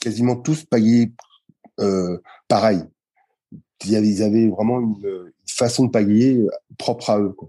quasiment 0.00 0.36
tous 0.36 0.64
pagaient 0.64 1.10
euh, 1.80 2.18
pareil. 2.48 2.82
Ils 3.84 4.22
avaient, 4.22 4.48
vraiment 4.48 4.78
une, 4.80 5.32
façon 5.48 5.86
de 5.86 5.90
pagayer 5.90 6.46
propre 6.78 7.10
à 7.10 7.18
eux. 7.18 7.32
Quoi. 7.32 7.48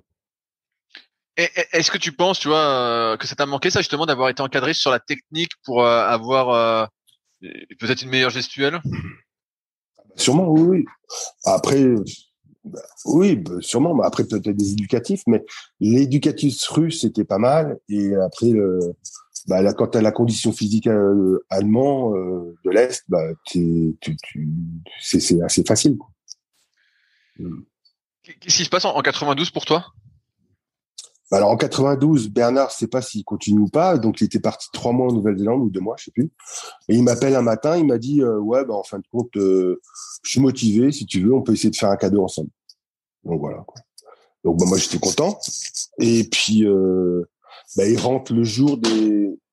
Est-ce 1.35 1.91
que 1.91 1.97
tu 1.97 2.11
penses, 2.11 2.39
tu 2.39 2.47
vois, 2.47 2.57
euh, 2.57 3.17
que 3.17 3.27
ça 3.27 3.35
t'a 3.35 3.45
manqué 3.45 3.69
ça 3.69 3.79
justement 3.81 4.05
d'avoir 4.05 4.29
été 4.29 4.41
encadré 4.41 4.73
sur 4.73 4.91
la 4.91 4.99
technique 4.99 5.51
pour 5.63 5.83
euh, 5.83 6.05
avoir 6.05 6.89
peut-être 7.41 8.01
une 8.01 8.09
meilleure 8.09 8.29
gestuelle? 8.29 8.81
Sûrement, 10.15 10.47
oui. 10.49 10.61
oui. 10.61 10.85
Après, 11.45 11.83
bah, 11.85 12.01
oui, 13.05 13.35
bah, 13.35 13.51
sûrement. 13.59 13.99
Après, 14.01 14.23
peut-être 14.23 14.49
des 14.49 14.71
éducatifs, 14.71 15.23
mais 15.27 15.43
l'éducatif 15.79 16.61
russe, 16.69 17.01
c'était 17.01 17.25
pas 17.25 17.37
mal. 17.37 17.77
Et 17.89 18.15
après, 18.15 18.51
bah, 19.47 19.73
quand 19.73 19.87
tu 19.87 20.01
la 20.01 20.11
condition 20.11 20.51
physique 20.51 20.87
euh, 20.87 21.45
allemand 21.49 22.15
euh, 22.15 22.55
de 22.63 22.71
l'Est, 22.71 23.03
bah, 23.09 23.23
c'est 23.45 25.41
assez 25.41 25.63
facile. 25.67 25.97
Qu'est-ce 28.23 28.57
qui 28.57 28.65
se 28.65 28.69
passe 28.69 28.85
en 28.85 29.01
92 29.01 29.51
pour 29.51 29.65
toi? 29.65 29.85
bah, 29.85 30.02
alors 31.33 31.49
en 31.49 31.57
92, 31.57 32.29
Bernard, 32.29 32.69
je 32.69 32.77
sais 32.77 32.87
pas 32.87 33.01
s'il 33.01 33.23
continue 33.23 33.61
ou 33.61 33.67
pas, 33.67 33.97
donc 33.97 34.21
il 34.21 34.25
était 34.25 34.39
parti 34.39 34.67
trois 34.71 34.91
mois 34.91 35.07
en 35.07 35.13
Nouvelle-Zélande 35.13 35.61
ou 35.61 35.69
deux 35.69 35.79
mois, 35.79 35.95
je 35.97 36.05
sais 36.05 36.11
plus. 36.11 36.31
Et 36.89 36.95
il 36.95 37.03
m'appelle 37.03 37.35
un 37.35 37.41
matin, 37.41 37.75
il 37.75 37.87
m'a 37.87 37.97
dit 37.97 38.21
euh, 38.21 38.37
ouais, 38.37 38.63
bah 38.65 38.75
en 38.75 38.83
fin 38.83 38.99
de 38.99 39.07
compte, 39.11 39.35
euh, 39.37 39.81
je 40.21 40.31
suis 40.31 40.41
motivé, 40.41 40.91
si 40.91 41.07
tu 41.07 41.23
veux, 41.23 41.33
on 41.33 41.41
peut 41.41 41.53
essayer 41.53 41.71
de 41.71 41.75
faire 41.75 41.89
un 41.89 41.97
cadeau 41.97 42.23
ensemble. 42.23 42.49
Donc 43.23 43.39
voilà. 43.39 43.65
Donc 44.43 44.59
bah, 44.59 44.65
moi 44.67 44.77
j'étais 44.77 44.99
content. 44.99 45.39
Et 45.97 46.23
puis 46.25 46.67
euh, 46.67 47.23
bah, 47.77 47.87
il 47.87 47.97
rentre 47.97 48.31
le 48.31 48.43
jour 48.43 48.79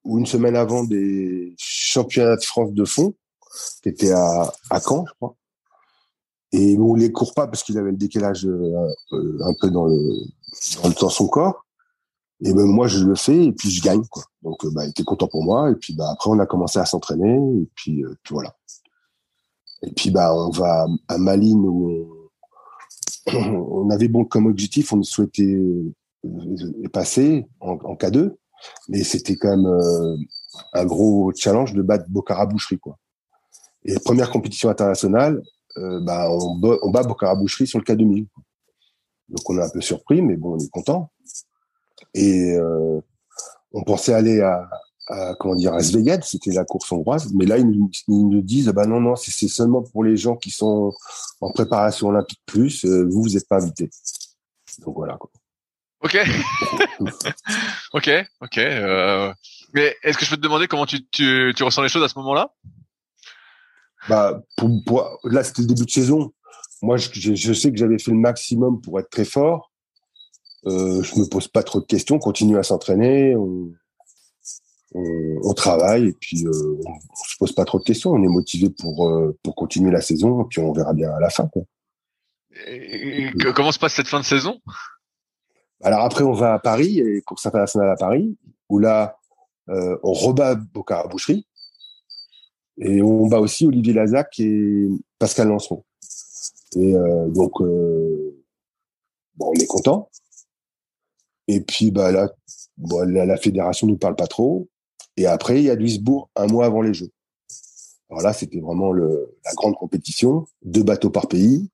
ou 0.05 0.19
une 0.19 0.27
semaine 0.27 0.57
avant 0.57 0.85
des 0.85 1.55
championnats 1.57 2.37
de 2.37 2.45
France 2.45 2.73
de 2.73 2.85
fond, 2.85 3.15
qui 3.83 3.89
était 3.89 4.13
à, 4.13 4.53
à 4.69 4.81
Caen, 4.81 5.07
je 5.07 5.15
crois. 5.15 5.35
Et 6.53 6.77
on 6.79 6.95
les 6.95 7.11
court 7.11 7.33
pas 7.33 7.47
parce 7.47 7.63
qu'il 7.63 7.79
avait 7.79 7.93
le 7.93 7.97
décalage 7.97 8.45
un 8.45 9.55
peu 9.61 9.71
dans, 9.71 9.89
son 11.09 11.29
corps. 11.29 11.65
Et 12.43 12.55
ben 12.55 12.65
moi 12.65 12.87
je 12.87 13.05
le 13.05 13.15
fais 13.15 13.47
et 13.47 13.53
puis 13.53 13.71
je 13.71 13.83
gagne 13.83 14.05
quoi. 14.07 14.25
Donc 14.43 14.65
euh, 14.65 14.71
bah, 14.71 14.87
il 14.87 14.91
était 14.91 15.05
content 15.05 15.29
pour 15.29 15.45
moi 15.45 15.71
et 15.71 15.75
puis 15.75 15.95
bah 15.95 16.11
après 16.11 16.31
on 16.31 16.39
a 16.39 16.47
commencé 16.47 16.79
à 16.79 16.87
s'entraîner 16.87 17.35
et 17.35 17.69
puis, 17.75 18.03
euh, 18.03 18.17
puis, 18.23 18.33
voilà. 18.33 18.57
Et 19.83 19.93
puis 19.93 20.11
bah 20.11 20.35
on 20.35 20.51
va 20.51 20.87
à 21.09 21.19
Malines 21.19 21.67
où 21.67 22.31
on, 23.27 23.91
avait 23.91 24.09
bon 24.09 24.25
comme 24.25 24.47
objectif, 24.47 24.93
on 24.93 25.03
souhaitait 25.03 25.43
euh, 25.43 25.93
passer 26.93 27.47
en, 27.61 27.73
en 27.73 27.95
K2, 27.95 28.35
mais 28.89 29.05
c'était 29.05 29.37
quand 29.37 29.57
même 29.57 30.19
un 30.73 30.85
gros 30.87 31.33
challenge 31.35 31.75
de 31.75 31.83
battre 31.83 32.07
Bocara 32.09 32.47
Boucherie 32.47 32.79
quoi. 32.79 32.99
Et 33.85 33.99
première 33.99 34.31
compétition 34.31 34.69
internationale, 34.69 35.43
bah 35.77 36.31
on, 36.31 36.61
on 36.83 36.91
bat 36.91 37.03
Bocara 37.03 37.35
Boucherie 37.35 37.67
sur 37.67 37.79
le 37.79 37.85
K2000. 37.85 38.27
Donc 39.31 39.49
on 39.49 39.59
est 39.59 39.63
un 39.63 39.71
peu 39.71 39.81
surpris, 39.81 40.21
mais 40.21 40.37
bon, 40.37 40.55
on 40.55 40.59
est 40.59 40.69
content. 40.69 41.11
Et 42.15 42.57
on 43.73 43.85
pensait 43.85 44.15
aller 44.15 44.41
à, 44.41 44.69
à, 45.09 45.35
comment 45.39 45.55
dire 45.55 45.75
à 45.75 45.81
Svegat, 45.81 46.21
c'était 46.23 46.53
la 46.53 46.65
course 46.65 46.91
hongroise, 46.93 47.33
mais 47.35 47.47
là 47.47 47.59
ils 47.59 47.67
nous, 47.67 47.91
ils 48.09 48.29
nous 48.29 48.43
disent 48.43 48.69
bah 48.69 48.87
non 48.87 49.01
non 49.01 49.17
c'est 49.17 49.49
seulement 49.49 49.83
pour 49.83 50.05
les 50.05 50.17
gens 50.17 50.37
qui 50.37 50.51
sont 50.51 50.93
en 51.41 51.53
préparation 51.53 52.09
olympique 52.09 52.43
plus, 52.47 52.85
vous 52.85 53.23
vous 53.23 53.37
êtes 53.37 53.49
pas 53.49 53.63
invités. 53.63 53.91
Donc 54.79 54.97
voilà. 54.97 55.17
Quoi. 55.17 55.31
Ok. 56.03 56.17
ok, 57.93 58.11
ok. 58.41 58.59
Euh... 58.59 59.33
Mais 59.75 59.97
est-ce 60.03 60.19
que 60.19 60.25
je 60.25 60.31
peux 60.31 60.37
te 60.37 60.43
demander 60.43 60.67
comment 60.67 60.87
tu, 60.87 61.07
tu, 61.11 61.53
tu 61.55 61.63
ressens 61.63 61.83
les 61.83 61.89
choses 61.89 62.03
à 62.03 62.09
ce 62.09 62.19
moment-là? 62.19 62.53
Bah, 64.09 64.41
pour, 64.57 64.71
pour, 64.85 65.21
là, 65.25 65.45
c'était 65.45 65.63
le 65.63 65.69
début 65.69 65.85
de 65.85 65.91
saison. 65.91 66.33
Moi, 66.83 66.97
je, 66.97 67.35
je 67.35 67.53
sais 67.53 67.71
que 67.71 67.77
j'avais 67.77 67.99
fait 67.99 68.11
le 68.11 68.17
maximum 68.17 68.81
pour 68.81 68.99
être 68.99 69.11
très 69.11 69.27
fort. 69.27 69.70
Euh, 70.67 71.03
je 71.03 71.19
me 71.19 71.25
pose 71.27 71.49
pas 71.49 71.63
trop 71.63 71.81
de 71.81 71.87
questions. 71.87 72.17
On 72.17 72.19
continue 72.19 72.59
à 72.59 72.63
s'entraîner. 72.63 73.35
On, 73.35 73.73
on, 74.93 75.41
on, 75.43 75.55
travaille 75.55 76.09
et 76.09 76.13
puis 76.13 76.45
euh, 76.47 76.81
on, 76.85 76.91
on 76.91 77.25
se 77.25 77.37
pose 77.39 77.53
pas 77.53 77.65
trop 77.65 77.79
de 77.79 77.85
questions. 77.85 78.11
On 78.11 78.23
est 78.23 78.29
motivé 78.29 78.69
pour 78.71 79.09
euh, 79.09 79.39
pour 79.43 79.55
continuer 79.55 79.91
la 79.91 80.03
saison. 80.03 80.43
Et 80.43 80.45
puis 80.49 80.61
on 80.61 80.73
verra 80.73 80.93
bien 80.93 81.11
à 81.11 81.21
la 81.21 81.31
fin. 81.31 81.47
Quoi. 81.49 81.63
Et, 82.67 83.31
comment 83.55 83.73
se 83.73 83.79
passe 83.79 83.95
cette 83.95 84.09
fin 84.09 84.21
de 84.21 84.25
saison? 84.25 84.61
Alors 85.83 86.01
après, 86.01 86.25
on 86.25 86.33
va 86.33 86.53
à 86.55 86.59
Paris, 86.59 86.99
et 86.99 87.23
course 87.23 87.47
internationale 87.47 87.89
à 87.89 87.97
Paris, 87.97 88.37
où 88.69 88.79
là, 88.79 89.17
euh, 89.71 89.97
on 90.03 90.13
rebat 90.13 90.55
Bocara 90.55 91.09
Boucherie, 91.09 91.47
et 92.77 93.01
on 93.01 93.29
bat 93.29 93.41
aussi 93.41 93.67
Olivier 93.67 93.95
Lazac 93.95 94.39
et 94.41 94.89
Pascal 95.19 95.49
Lanceron. 95.49 95.85
Et 96.77 96.93
donc, 97.29 97.61
bon, 97.61 98.35
on 99.39 99.55
est 99.55 99.67
content. 99.67 100.11
Et 101.53 101.61
puis, 101.61 101.91
bah 101.91 102.13
là, 102.13 102.29
la, 103.07 103.37
fédération 103.37 103.89
nous 103.89 103.97
parle 103.97 104.15
pas 104.15 104.29
trop. 104.29 104.69
Et 105.17 105.27
après, 105.27 105.59
il 105.59 105.65
y 105.65 105.71
a 105.71 105.75
Duisbourg 105.75 106.31
un 106.37 106.47
mois 106.47 106.65
avant 106.65 106.81
les 106.81 106.95
Jeux. 106.95 107.11
Alors 108.09 108.23
là, 108.23 108.33
c'était 108.33 108.61
vraiment 108.61 108.93
le, 108.93 109.37
la 109.45 109.53
grande 109.55 109.75
compétition, 109.75 110.47
deux 110.63 110.85
bateaux 110.85 111.11
par 111.11 111.27
pays. 111.27 111.69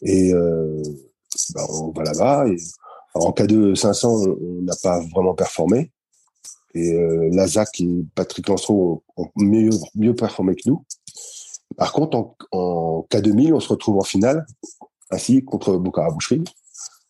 Et 0.00 0.32
euh, 0.32 0.82
bah, 1.54 1.66
on 1.68 1.90
va 1.90 2.02
là-bas 2.02 2.46
en 3.12 3.30
K2 3.32 3.74
500, 3.74 4.24
on 4.26 4.62
n'a 4.62 4.76
pas 4.82 5.00
vraiment 5.12 5.34
performé. 5.34 5.92
Et 6.74 6.94
euh, 6.94 7.28
Lazac 7.30 7.82
et 7.82 8.06
Patrick 8.14 8.48
Lancereau 8.48 9.02
ont, 9.18 9.28
mieux, 9.36 9.70
mieux 9.96 10.14
performé 10.14 10.54
que 10.54 10.62
nous. 10.66 10.82
Par 11.76 11.92
contre, 11.92 12.16
en, 12.16 12.36
en 12.52 13.06
K2000, 13.10 13.52
on 13.52 13.60
se 13.60 13.68
retrouve 13.68 13.98
en 13.98 14.04
finale, 14.04 14.46
ainsi 15.10 15.44
contre 15.44 15.76
Bocara 15.76 16.10
Boucherie. 16.10 16.44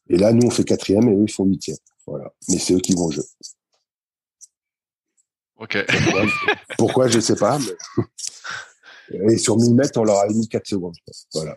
Et 0.08 0.16
là, 0.16 0.32
nous, 0.32 0.46
on 0.46 0.50
fait 0.50 0.64
quatrième 0.64 1.08
et 1.08 1.14
eux, 1.14 1.24
ils 1.26 1.32
font 1.32 1.44
huitième. 1.44 1.76
Voilà. 2.06 2.32
Mais 2.48 2.58
c'est 2.58 2.74
eux 2.74 2.80
qui 2.80 2.94
vont 2.94 3.06
au 3.06 3.10
jeu. 3.10 3.22
Ok. 5.56 5.76
Pourquoi, 5.86 6.26
pourquoi 6.78 7.08
je 7.08 7.20
sais 7.20 7.36
pas. 7.36 7.58
Mais... 7.58 8.04
Et 9.32 9.38
sur 9.38 9.56
1000 9.56 9.74
mètres, 9.74 9.98
on 9.98 10.04
leur 10.04 10.18
a 10.18 10.26
mis 10.28 10.48
4 10.48 10.66
secondes. 10.66 10.94
Voilà. 11.32 11.56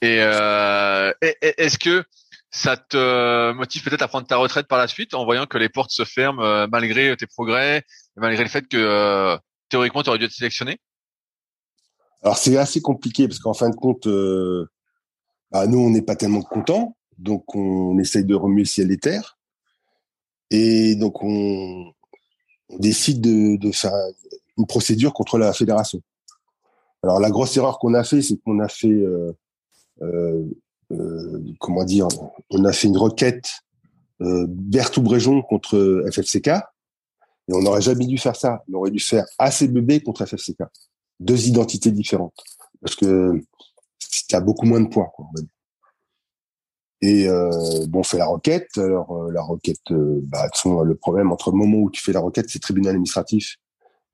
Et 0.00 0.18
euh, 0.20 1.12
est-ce 1.20 1.78
que 1.78 2.04
ça 2.50 2.76
te 2.76 3.52
motive 3.52 3.82
peut-être 3.84 4.02
à 4.02 4.08
prendre 4.08 4.26
ta 4.26 4.36
retraite 4.36 4.66
par 4.66 4.78
la 4.78 4.88
suite 4.88 5.14
en 5.14 5.24
voyant 5.24 5.46
que 5.46 5.58
les 5.58 5.68
portes 5.68 5.90
se 5.90 6.04
ferment 6.04 6.42
euh, 6.42 6.66
malgré 6.70 7.16
tes 7.16 7.26
progrès 7.26 7.78
et 7.78 8.20
malgré 8.20 8.42
le 8.42 8.50
fait 8.50 8.66
que 8.68 8.76
euh, 8.76 9.38
théoriquement 9.68 10.02
tu 10.02 10.10
aurais 10.10 10.18
dû 10.18 10.26
être 10.26 10.32
sélectionné? 10.32 10.78
Alors 12.22 12.36
c'est 12.36 12.56
assez 12.56 12.80
compliqué 12.80 13.26
parce 13.26 13.40
qu'en 13.40 13.54
fin 13.54 13.70
de 13.70 13.76
compte, 13.76 14.06
euh, 14.06 14.68
bah, 15.52 15.66
nous 15.66 15.78
on 15.78 15.90
n'est 15.90 16.02
pas 16.02 16.16
tellement 16.16 16.42
contents, 16.42 16.96
donc 17.18 17.54
on 17.54 17.98
essaye 17.98 18.24
de 18.24 18.34
remuer 18.34 18.64
ciel 18.64 18.90
et 18.90 18.98
terre 18.98 19.38
et 20.50 20.94
donc 20.96 21.22
on, 21.22 21.92
décide 22.78 23.20
de, 23.20 23.70
faire 23.70 23.92
une 24.56 24.66
procédure 24.66 25.12
contre 25.12 25.36
la 25.36 25.52
fédération. 25.52 26.00
Alors 27.02 27.20
la 27.20 27.30
grosse 27.30 27.54
erreur 27.56 27.78
qu'on 27.78 27.92
a 27.92 28.02
fait, 28.02 28.22
c'est 28.22 28.38
qu'on 28.38 28.60
a 28.60 28.68
fait 28.68 28.88
euh, 28.88 29.32
euh, 30.00 30.44
euh, 30.92 31.42
comment 31.58 31.84
dire, 31.84 32.08
on 32.50 32.64
a 32.64 32.72
fait 32.72 32.88
une 32.88 32.96
requête 32.96 33.50
euh, 34.20 34.46
Berthoud-Bréjon 34.48 35.42
contre 35.42 36.04
FFCK, 36.10 36.48
et 36.48 37.54
on 37.54 37.62
n'aurait 37.62 37.80
jamais 37.80 38.06
dû 38.06 38.18
faire 38.18 38.36
ça. 38.36 38.62
On 38.70 38.74
aurait 38.74 38.90
dû 38.90 39.00
faire 39.00 39.24
ACBB 39.38 40.02
contre 40.04 40.24
FFCK. 40.26 40.62
Deux 41.18 41.48
identités 41.48 41.90
différentes. 41.90 42.38
Parce 42.80 42.94
que 42.94 43.42
y 44.30 44.34
a 44.34 44.40
beaucoup 44.40 44.66
moins 44.66 44.80
de 44.80 44.88
points. 44.88 45.10
Quoi, 45.14 45.26
et 47.02 47.28
euh, 47.28 47.50
bon, 47.88 48.00
on 48.00 48.04
fait 48.04 48.18
la 48.18 48.26
requête. 48.26 48.68
Alors 48.78 49.12
euh, 49.12 49.32
la 49.32 49.42
requête, 49.42 49.90
euh, 49.90 50.20
bah, 50.22 50.48
le 50.84 50.94
problème 50.94 51.32
entre 51.32 51.50
le 51.50 51.56
moment 51.56 51.78
où 51.78 51.90
tu 51.90 52.00
fais 52.00 52.12
la 52.12 52.20
requête, 52.20 52.46
c'est 52.48 52.60
tribunal 52.60 52.92
administratif, 52.92 53.56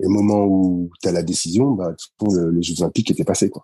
et 0.01 0.05
le 0.05 0.09
moment 0.09 0.45
où 0.45 0.91
tu 1.03 1.09
as 1.09 1.13
la 1.13 1.23
décision, 1.23 1.73
bah, 1.73 1.95
le, 2.23 2.51
les 2.51 2.63
Jeux 2.63 2.81
Olympiques 2.81 3.11
étaient 3.11 3.25
passés. 3.25 3.51
Quoi. 3.51 3.63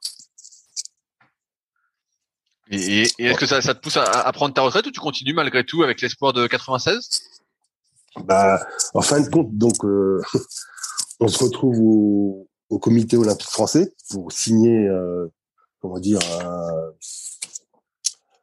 Et, 2.71 3.03
et 3.19 3.25
est-ce 3.25 3.39
que 3.39 3.47
ça, 3.47 3.63
ça, 3.63 3.75
te 3.75 3.81
pousse 3.81 3.97
à, 3.97 4.05
à, 4.05 4.33
prendre 4.33 4.55
ta 4.55 4.63
retraite 4.63 4.87
ou 4.87 4.91
tu 4.91 5.01
continues 5.01 5.35
malgré 5.35 5.65
tout 5.65 5.83
avec 5.83 6.01
l'espoir 6.01 6.33
de 6.33 6.47
96 6.47 7.23
Bah, 8.25 8.61
en 8.95 9.03
fin 9.03 9.21
de 9.21 9.29
compte, 9.29 9.57
donc, 9.57 9.85
euh, 9.85 10.21
on 11.21 11.29
se 11.29 11.45
retrouve 11.45 11.79
au, 11.79 12.49
au, 12.69 12.79
Comité 12.79 13.17
olympique 13.17 13.51
français 13.51 13.95
pour 14.11 14.33
signer, 14.33 14.87
euh, 14.87 15.29
comment 15.85 15.99
dire, 15.99 16.19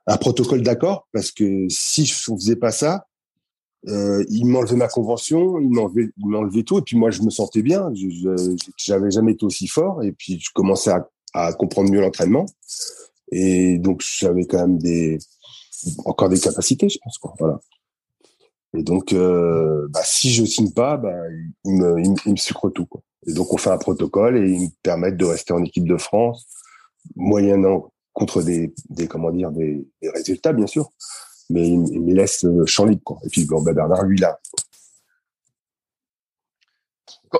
un, 0.05 0.17
protocole 0.17 0.61
d'accord, 0.61 1.07
parce 1.11 1.31
que 1.31 1.65
si 1.69 2.05
je 2.05 2.13
faisais 2.13 2.55
pas 2.55 2.71
ça, 2.71 3.07
euh, 3.87 4.23
il 4.29 4.45
m'enlevait 4.45 4.75
ma 4.75 4.87
convention, 4.87 5.59
il 5.59 5.69
m'enlevait, 5.71 6.61
tout, 6.61 6.77
et 6.77 6.83
puis 6.83 6.95
moi 6.97 7.09
je 7.09 7.23
me 7.23 7.31
sentais 7.31 7.63
bien. 7.63 7.91
Je, 7.95 8.55
j'avais 8.77 9.09
jamais 9.09 9.31
été 9.31 9.43
aussi 9.43 9.67
fort, 9.67 10.03
et 10.03 10.11
puis 10.11 10.39
je 10.39 10.51
commençais 10.53 10.91
à, 11.33 11.53
comprendre 11.53 11.89
mieux 11.89 11.99
l'entraînement. 11.99 12.45
Et 13.31 13.79
donc, 13.79 14.03
j'avais 14.19 14.45
quand 14.45 14.59
même 14.59 14.77
des, 14.77 15.17
encore 16.05 16.29
des 16.29 16.39
capacités, 16.39 16.89
je 16.89 16.99
pense, 17.03 17.17
quoi. 17.17 17.33
Voilà. 17.39 17.59
Et 18.77 18.83
donc, 18.83 19.13
euh, 19.13 19.87
bah, 19.89 20.01
si 20.03 20.31
je 20.31 20.45
signe 20.45 20.73
pas, 20.73 20.97
bah, 20.97 21.15
il 21.65 21.71
me, 21.71 22.03
il, 22.03 22.35
tout, 22.75 22.85
quoi. 22.85 23.01
Et 23.25 23.33
donc, 23.33 23.51
on 23.51 23.57
fait 23.57 23.71
un 23.71 23.79
protocole 23.79 24.37
et 24.37 24.47
ils 24.47 24.61
me 24.61 24.69
permettent 24.83 25.17
de 25.17 25.25
rester 25.25 25.53
en 25.53 25.63
équipe 25.63 25.87
de 25.87 25.97
France, 25.97 26.45
moyennant 27.15 27.91
contre 28.13 28.41
des, 28.41 28.73
des 28.89 29.07
comment 29.07 29.31
dire, 29.31 29.51
des, 29.51 29.87
des 30.01 30.09
résultats, 30.09 30.53
bien 30.53 30.67
sûr. 30.67 30.89
Mais 31.49 31.67
il, 31.67 31.87
il 31.89 32.01
me 32.01 32.13
laisse 32.13 32.45
champ 32.65 32.85
libre, 32.85 33.01
quoi. 33.03 33.19
Et 33.25 33.29
puis, 33.29 33.45
bon, 33.45 33.61
bah, 33.61 33.73
Bernard, 33.73 34.03
lui, 34.03 34.17
là. 34.17 34.39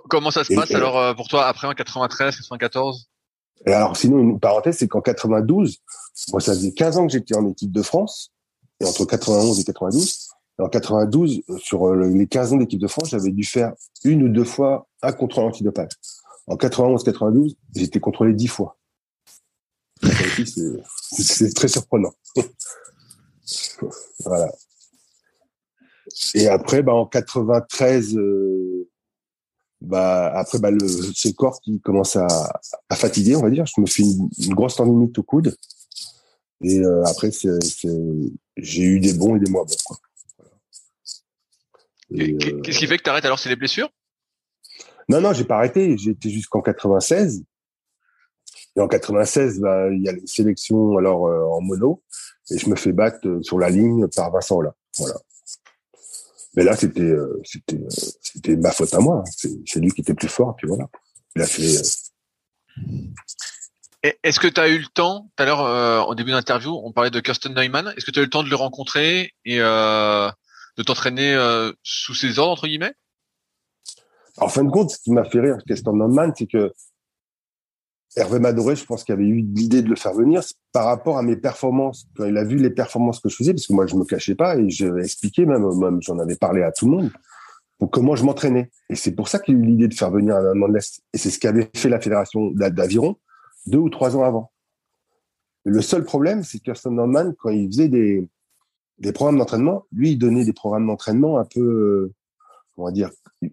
Comment 0.10 0.32
ça 0.32 0.44
se 0.44 0.54
passe 0.54 0.72
et, 0.72 0.76
alors 0.76 0.98
euh, 0.98 1.14
pour 1.14 1.28
toi 1.28 1.48
après 1.48 1.68
en 1.68 1.74
93, 1.74 2.38
94 2.38 3.12
et 3.66 3.74
alors, 3.74 3.96
sinon, 3.96 4.20
une 4.20 4.40
parenthèse, 4.40 4.78
c'est 4.78 4.88
qu'en 4.88 5.02
92, 5.02 5.78
moi, 6.32 6.42
ça 6.42 6.54
faisait 6.54 6.72
15 6.72 6.98
ans 6.98 7.08
que 7.08 7.14
j'étais 7.14 7.36
en 7.36 7.48
équipe 7.48 7.72
de 7.72 7.82
France, 7.82 8.32
et 8.80 8.86
entre 8.86 9.06
91 9.06 9.60
et 9.60 9.64
92. 9.64 10.30
Et 10.60 10.62
en 10.64 10.70
92, 10.70 11.44
sur 11.58 11.94
les 11.94 12.28
15 12.28 12.54
ans 12.54 12.58
d'équipe 12.58 12.80
de 12.80 12.88
France, 12.88 13.10
j'avais 13.10 13.32
dû 13.32 13.44
faire 13.44 13.74
une 14.04 14.24
ou 14.24 14.30
deux 14.30 14.44
fois 14.44 14.88
un 15.02 15.12
contrôle 15.12 15.46
antidopage. 15.46 15.92
En 16.48 16.56
91-92, 16.56 17.56
j'étais 17.76 18.00
contrôlé 18.00 18.34
dix 18.34 18.48
fois. 18.48 18.78
C'est 20.04 21.54
très 21.54 21.68
surprenant. 21.68 22.14
voilà. 24.26 24.52
Et 26.34 26.48
après, 26.48 26.82
bah, 26.82 26.94
en 26.94 27.06
93, 27.06 28.16
euh, 28.16 28.90
bah 29.82 30.32
après 30.36 30.60
bah 30.60 30.70
le 30.70 30.88
c'est 31.16 31.30
le 31.30 31.34
corps 31.34 31.60
qui 31.60 31.82
commence 31.82 32.16
à, 32.16 32.28
à 32.88 32.96
fatiguer 32.96 33.36
on 33.36 33.42
va 33.42 33.50
dire 33.50 33.66
je 33.66 33.82
me 33.82 33.88
fais 33.88 34.04
une, 34.04 34.30
une 34.38 34.54
grosse 34.54 34.76
tendinite 34.76 35.18
au 35.18 35.24
coude 35.24 35.56
et 36.62 36.80
euh, 36.80 37.04
après 37.06 37.32
c'est, 37.32 37.50
j'ai 38.58 38.84
eu 38.84 39.00
des 39.00 39.14
bons 39.14 39.36
et 39.36 39.40
des 39.40 39.50
moins 39.50 39.64
bons. 39.64 39.96
Et, 42.14 42.34
euh, 42.34 42.62
Qu'est-ce 42.62 42.78
qui 42.78 42.86
fait 42.86 42.98
que 42.98 43.04
tu 43.04 43.10
arrêtes 43.10 43.26
alors? 43.26 43.40
C'est 43.40 43.50
les 43.50 43.56
blessures? 43.56 43.90
Non 45.10 45.20
non 45.20 45.34
j'ai 45.34 45.46
pas 45.46 45.56
arrêté 45.56 45.98
j'ai 45.98 46.12
été 46.12 46.30
jusqu'en 46.30 46.62
96 46.62 47.44
et 48.76 48.82
en 48.82 48.88
96 48.88 49.60
bah 49.60 49.90
il 49.92 50.04
y 50.04 50.10
a 50.10 50.14
les 50.14 50.26
sélections 50.26 50.98
alors 50.98 51.28
euh, 51.28 51.44
en 51.46 51.62
mono 51.62 52.04
et 52.50 52.58
je 52.58 52.70
me 52.70 52.76
fais 52.76 52.92
battre 52.92 53.40
sur 53.42 53.60
la 53.60 53.70
ligne 53.70 54.08
par 54.16 54.32
Vincent 54.32 54.62
là 54.62 54.74
voilà 54.98 55.16
mais 56.56 56.64
là, 56.64 56.76
c'était 56.76 57.02
euh, 57.02 57.42
c'était 57.44 57.78
euh, 57.78 57.88
c'était 58.22 58.56
ma 58.58 58.72
faute 58.72 58.94
à 58.94 59.00
moi. 59.00 59.24
C'est 59.36 59.80
lui 59.80 59.92
qui 59.92 60.02
était 60.02 60.14
plus 60.14 60.28
fort. 60.28 60.56
Puis 60.58 60.68
voilà. 60.68 60.90
Il 61.36 61.42
a 61.42 61.46
fait. 61.46 61.78
Euh, 64.06 64.12
est-ce 64.24 64.40
que 64.40 64.48
tu 64.48 64.60
as 64.60 64.68
eu 64.68 64.80
le 64.80 64.88
temps, 64.88 65.30
tout 65.36 65.44
à 65.44 65.46
l'heure, 65.46 65.62
euh, 65.62 66.02
au 66.02 66.16
début 66.16 66.32
de 66.32 66.36
l'interview, 66.36 66.74
on 66.84 66.92
parlait 66.92 67.12
de 67.12 67.20
Kirsten 67.20 67.54
Neumann. 67.54 67.94
Est-ce 67.96 68.06
que 68.06 68.12
tu 68.12 68.20
as 68.20 68.24
eu 68.24 68.26
le 68.26 68.32
temps 68.32 68.44
de 68.44 68.50
le 68.50 68.56
rencontrer 68.56 69.34
et 69.46 69.62
euh, 69.62 70.30
de 70.78 70.84
t'entraîner 70.84 71.34
euh, 71.36 71.72
sous 71.84 72.16
ses 72.16 72.40
ordres, 72.40 72.54
entre 72.54 72.68
guillemets? 72.68 72.96
En 74.38 74.50
fin 74.50 74.64
de 74.64 74.72
compte, 74.72 74.92
ce 74.92 74.98
qui 74.98 75.12
m'a 75.12 75.24
fait 75.24 75.40
rire, 75.40 75.58
Kirsten 75.68 75.96
Neumann, 75.96 76.34
c'est 76.36 76.48
que 76.48 76.74
Hervé 78.18 78.40
Madoré, 78.40 78.76
je 78.76 78.86
pense 78.86 79.04
qu'il 79.04 79.14
avait 79.14 79.26
eu 79.26 79.42
l'idée 79.42 79.82
de 79.82 79.90
le 79.90 79.96
faire 79.96 80.14
venir 80.14 80.42
par 80.74 80.86
rapport 80.86 81.18
à 81.18 81.22
mes 81.22 81.38
performances. 81.38 82.08
Quand 82.16 82.26
il 82.26 82.38
a 82.38 82.44
vu 82.44 82.58
les 82.58 82.70
performances 82.70 83.20
que 83.20 83.30
je 83.30 83.36
faisais, 83.36 83.54
parce 83.54 83.68
que 83.68 83.74
moi, 83.74 83.88
je 83.88 83.96
me 83.96 84.04
cachais 84.04 84.36
pas 84.36 84.58
et 84.58 84.70
je 84.70 84.98
expliqué 85.00 85.46
même, 85.46 85.66
j'en 86.02 86.20
avais 86.20 86.36
parlé 86.36 86.62
à 86.62 86.72
tout 86.72 86.86
le 86.86 86.92
monde, 86.92 87.12
pour 87.80 87.90
comment 87.90 88.16
je 88.16 88.26
m'entraînais. 88.26 88.70
Et 88.90 88.96
c'est 88.96 89.14
pour 89.14 89.30
ça 89.30 89.40
qu'il 89.40 89.56
a 89.56 89.58
eu 89.60 89.62
l'idée 89.62 89.88
de 89.88 89.94
faire 89.94 90.12
venir 90.12 90.36
un 90.36 90.46
Allemand 90.46 90.68
de 90.68 90.74
l'Est. 90.74 91.02
Et 91.14 91.18
c'est 91.18 91.30
ce 91.30 91.40
qu'avait 91.40 91.70
fait 91.74 91.90
la 91.90 92.02
fédération 92.02 92.52
d'aviron 92.52 93.18
deux 93.66 93.78
ou 93.78 93.90
trois 93.90 94.16
ans 94.18 94.24
avant. 94.24 94.52
Le 95.64 95.82
seul 95.82 96.04
problème, 96.04 96.44
c'est 96.44 96.58
que 96.58 96.64
Kirsten 96.64 96.96
Norman, 96.96 97.34
quand 97.40 97.50
il 97.50 97.68
faisait 97.68 97.88
des, 97.88 98.28
des 98.98 99.12
programmes 99.12 99.38
d'entraînement, 99.38 99.86
lui, 99.92 100.12
il 100.12 100.18
donnait 100.18 100.44
des 100.44 100.54
programmes 100.54 100.88
d'entraînement 100.88 101.38
un 101.38 101.46
peu, 101.46 101.62
euh, 101.62 102.14
on 102.78 102.86
va 102.86 102.92
dire, 102.92 103.10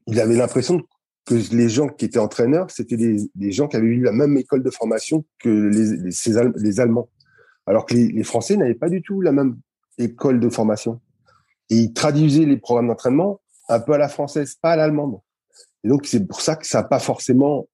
il 0.07 0.21
avait 0.21 0.37
l'impression 0.37 0.83
que 1.29 1.35
les 1.55 1.69
gens 1.69 1.89
qui 1.89 2.07
étaient 2.07 2.19
entraîneurs, 2.19 2.71
c'était 2.71 2.97
des, 2.97 3.53
gens 3.53 3.69
qui 3.69 3.77
avaient 3.77 3.87
eu 3.87 4.01
la 4.01 4.13
même 4.13 4.39
école 4.39 4.63
de 4.63 4.71
formation 4.71 5.27
que 5.39 5.49
les, 5.51 6.81
Allemands. 6.81 7.11
Alors 7.67 7.85
que 7.85 7.93
les, 7.95 8.25
Français 8.25 8.57
n'avaient 8.57 8.75
pas 8.75 8.89
du 8.89 9.03
tout 9.03 9.21
la 9.21 9.33
même 9.33 9.59
école 9.99 10.41
de 10.41 10.49
formation. 10.49 11.03
Et 11.69 11.77
ils 11.77 11.93
traduisaient 11.93 12.47
les 12.47 12.57
programmes 12.57 12.89
d'entraînement 12.89 13.43
un 13.69 13.79
peu 13.79 13.93
à 13.93 13.99
la 13.99 14.09
française, 14.09 14.55
pas 14.55 14.73
à 14.73 14.77
l'allemande. 14.77 15.21
Et 15.85 15.89
donc, 15.89 16.07
c'est 16.07 16.27
pour 16.27 16.41
ça 16.41 16.57
que 16.57 16.67
ça 16.67 16.79
n'a 16.81 16.89
pas 16.89 16.99
forcément, 16.99 17.69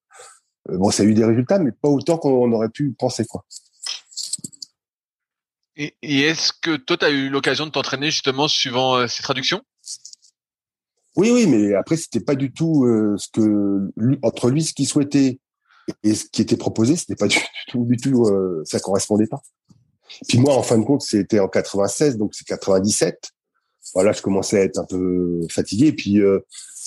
euh, 0.69 0.77
bon, 0.77 0.91
ça 0.91 1.03
a 1.03 1.05
eu 1.05 1.13
des 1.13 1.23
résultats, 1.23 1.57
mais 1.57 1.71
pas 1.71 1.87
autant 1.87 2.17
qu'on 2.17 2.51
aurait 2.51 2.69
pu 2.69 2.91
penser. 2.91 3.25
Et, 5.77 5.95
est-ce 6.01 6.51
que 6.51 6.75
toi, 6.75 6.97
tu 6.97 7.05
as 7.05 7.09
eu 7.09 7.29
l'occasion 7.29 7.65
de 7.65 7.71
t'entraîner 7.71 8.11
justement 8.11 8.49
suivant 8.49 8.97
euh, 8.97 9.07
ces 9.07 9.23
traductions? 9.23 9.61
Oui, 11.15 11.31
oui, 11.31 11.47
mais 11.47 11.73
après, 11.73 11.97
c'était 11.97 12.19
pas 12.19 12.35
du 12.35 12.51
tout 12.51 12.85
euh, 12.85 13.15
ce 13.17 13.29
que 13.29 13.91
entre 14.21 14.49
lui, 14.49 14.63
ce 14.63 14.73
qu'il 14.73 14.87
souhaitait 14.87 15.39
et 16.03 16.15
ce 16.15 16.25
qui 16.25 16.41
était 16.41 16.57
proposé, 16.57 16.95
c'était 16.95 17.15
pas 17.15 17.27
du 17.27 17.37
tout, 17.69 17.85
du 17.85 17.97
tout, 17.97 18.25
euh, 18.25 18.61
ça 18.65 18.79
correspondait 18.79 19.27
pas. 19.27 19.41
Puis 20.27 20.39
moi, 20.39 20.55
en 20.55 20.63
fin 20.63 20.77
de 20.77 20.83
compte, 20.83 21.01
c'était 21.01 21.39
en 21.39 21.47
96, 21.47 22.17
donc 22.17 22.35
c'est 22.35 22.45
97. 22.45 23.31
Voilà, 23.93 24.11
je 24.11 24.21
commençais 24.21 24.59
à 24.59 24.63
être 24.63 24.79
un 24.79 24.85
peu 24.85 25.41
fatigué, 25.49 25.93
puis 25.93 26.19
euh, 26.19 26.39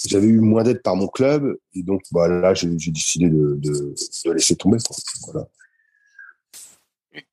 j'avais 0.06 0.26
eu 0.26 0.40
moins 0.40 0.62
d'aide 0.62 0.82
par 0.82 0.96
mon 0.96 1.08
club, 1.08 1.56
et 1.74 1.82
donc 1.82 2.02
bah, 2.12 2.28
là, 2.28 2.54
j'ai 2.54 2.68
décidé 2.68 3.28
de, 3.28 3.54
de, 3.56 3.94
de, 4.24 4.32
laisser 4.32 4.56
tomber. 4.56 4.78
Voilà. 5.24 5.48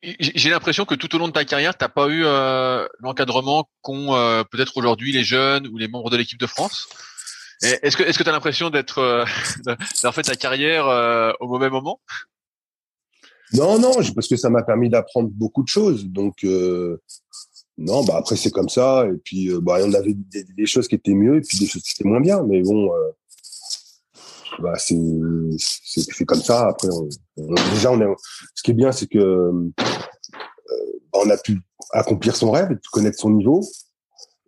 J'ai 0.02 0.50
l'impression 0.50 0.86
que 0.86 0.96
tout 0.96 1.14
au 1.16 1.20
long 1.20 1.28
de 1.28 1.34
ta 1.34 1.46
carrière, 1.46 1.78
t'as 1.78 1.90
pas 1.90 2.08
eu 2.08 2.24
euh, 2.26 2.88
l'encadrement 3.00 3.70
qu'ont 3.82 4.14
euh, 4.16 4.44
peut-être 4.44 4.78
aujourd'hui 4.78 5.12
les 5.12 5.24
jeunes 5.24 5.68
ou 5.68 5.78
les 5.78 5.88
membres 5.88 6.10
de 6.10 6.18
l'équipe 6.18 6.40
de 6.40 6.48
France. 6.48 6.88
Est-ce 7.62 7.96
que 7.96 8.04
est-ce 8.04 8.18
que 8.18 8.24
tu 8.24 8.30
as 8.30 8.34
l'impression 8.34 8.70
d'être 8.70 9.00
euh, 9.00 9.26
d'avoir 9.66 10.14
fait 10.14 10.24
ta 10.24 10.36
carrière 10.36 10.88
euh, 10.88 11.32
au 11.40 11.48
mauvais 11.48 11.70
moment? 11.70 12.00
Non, 13.54 13.80
non, 13.80 13.94
parce 14.14 14.28
que 14.28 14.36
ça 14.36 14.50
m'a 14.50 14.64
permis 14.64 14.90
d'apprendre 14.90 15.30
beaucoup 15.32 15.64
de 15.64 15.68
choses. 15.68 16.06
Donc 16.06 16.46
non, 17.78 18.04
bah 18.06 18.16
après 18.18 18.36
c'est 18.36 18.52
comme 18.52 18.70
ça. 18.70 19.06
Et 19.08 19.18
puis 19.24 19.50
bah 19.62 19.78
on 19.82 19.94
avait 19.94 20.14
des, 20.14 20.44
des, 20.44 20.66
choses 20.66 20.88
qui 20.88 20.96
étaient 20.96 21.14
mieux 21.14 21.38
et 21.38 21.42
puis 21.42 21.60
des 21.60 21.68
choses 21.68 21.84
qui 21.84 21.94
étaient 21.98 22.08
moins 22.08 22.22
bien. 22.22 22.44
Mais 22.44 22.62
bon, 22.62 22.92
bah, 24.60 24.76
c'est 24.78 24.95
c'est 25.58 26.26
comme 26.26 26.41
ça. 26.41 26.68
Après, 26.70 26.88
on, 26.89 27.10
déjà, 27.74 27.91
on 27.91 28.01
est, 28.01 28.16
ce 28.53 28.64
qui 28.64 28.72
est 28.72 28.76
bien, 28.76 28.91
c'est 28.91 29.08
que 29.08 29.18
euh, 29.18 29.72
on 31.14 31.30
a 31.30 31.38
pu 31.38 31.62
accomplir 31.91 32.36
son 32.36 32.51
rêve, 32.51 32.78
connaître 32.91 33.20
son 33.20 33.30
niveau, 33.30 33.62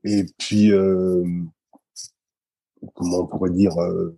et 0.04 0.26
puis 0.38 0.72
euh, 0.72 1.24
comment 2.94 3.20
on 3.20 3.28
pourrait 3.28 3.52
dire, 3.52 3.78
euh, 3.82 4.18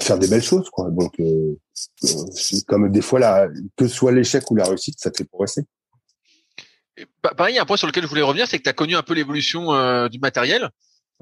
faire 0.00 0.18
des 0.18 0.28
belles 0.28 0.42
choses, 0.42 0.68
quoi. 0.70 0.90
Donc, 0.90 1.18
euh, 1.20 1.58
comme 2.66 2.90
des 2.90 3.02
fois 3.02 3.18
là, 3.18 3.48
que 3.76 3.88
soit 3.88 4.12
l'échec 4.12 4.50
ou 4.50 4.56
la 4.56 4.64
réussite, 4.64 4.98
ça 4.98 5.10
te 5.10 5.18
fait 5.18 5.24
progresser. 5.24 5.62
Pareil, 7.22 7.58
un 7.58 7.64
point 7.64 7.76
sur 7.76 7.86
lequel 7.86 8.02
je 8.04 8.08
voulais 8.08 8.22
revenir, 8.22 8.48
c'est 8.48 8.58
que 8.58 8.64
tu 8.64 8.68
as 8.68 8.72
connu 8.72 8.96
un 8.96 9.02
peu 9.02 9.14
l'évolution 9.14 10.08
du 10.08 10.18
matériel. 10.18 10.70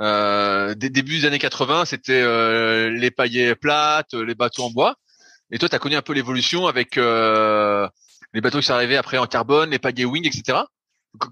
Euh, 0.00 0.74
des 0.74 0.90
débuts 0.90 1.20
des 1.20 1.26
années 1.26 1.38
80, 1.38 1.86
c'était 1.86 2.20
euh, 2.20 2.90
les 2.90 3.10
paillets 3.10 3.54
plates, 3.54 4.14
les 4.14 4.34
bateaux 4.34 4.64
en 4.64 4.70
bois. 4.70 4.96
Et 5.50 5.58
toi, 5.58 5.68
tu 5.68 5.74
as 5.74 5.78
connu 5.78 5.96
un 5.96 6.02
peu 6.02 6.12
l'évolution 6.12 6.66
avec 6.66 6.98
euh, 6.98 7.88
les 8.34 8.40
bateaux 8.40 8.58
qui 8.58 8.66
sont 8.66 8.74
arrivés 8.74 8.96
après 8.96 9.18
en 9.18 9.26
carbone, 9.26 9.70
les 9.70 9.78
paillets 9.78 10.04
wing, 10.04 10.26
etc. 10.26 10.58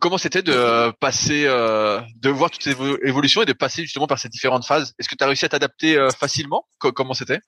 Comment 0.00 0.16
c'était 0.16 0.42
de 0.42 0.90
passer, 0.98 1.44
euh, 1.46 2.00
de 2.16 2.30
voir 2.30 2.50
toutes 2.50 2.62
ces 2.62 2.76
évolutions 3.04 3.42
et 3.42 3.46
de 3.46 3.52
passer 3.52 3.82
justement 3.82 4.06
par 4.06 4.18
ces 4.18 4.28
différentes 4.28 4.64
phases? 4.64 4.94
Est-ce 4.98 5.08
que 5.08 5.14
tu 5.14 5.24
as 5.24 5.26
réussi 5.26 5.44
à 5.44 5.48
t'adapter 5.48 5.98
euh, 5.98 6.10
facilement? 6.10 6.66
Comment 6.78 7.14
c'était? 7.14 7.40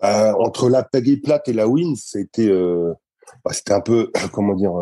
Entre 0.00 0.68
la 0.68 0.82
pagaie 0.82 1.16
plate 1.18 1.48
et 1.48 1.52
la 1.52 1.68
wing, 1.68 1.96
c'était 1.96 2.50
bah, 3.44 3.52
c'était 3.52 3.72
un 3.72 3.80
peu 3.80 4.10
comment 4.32 4.54
dire 4.54 4.72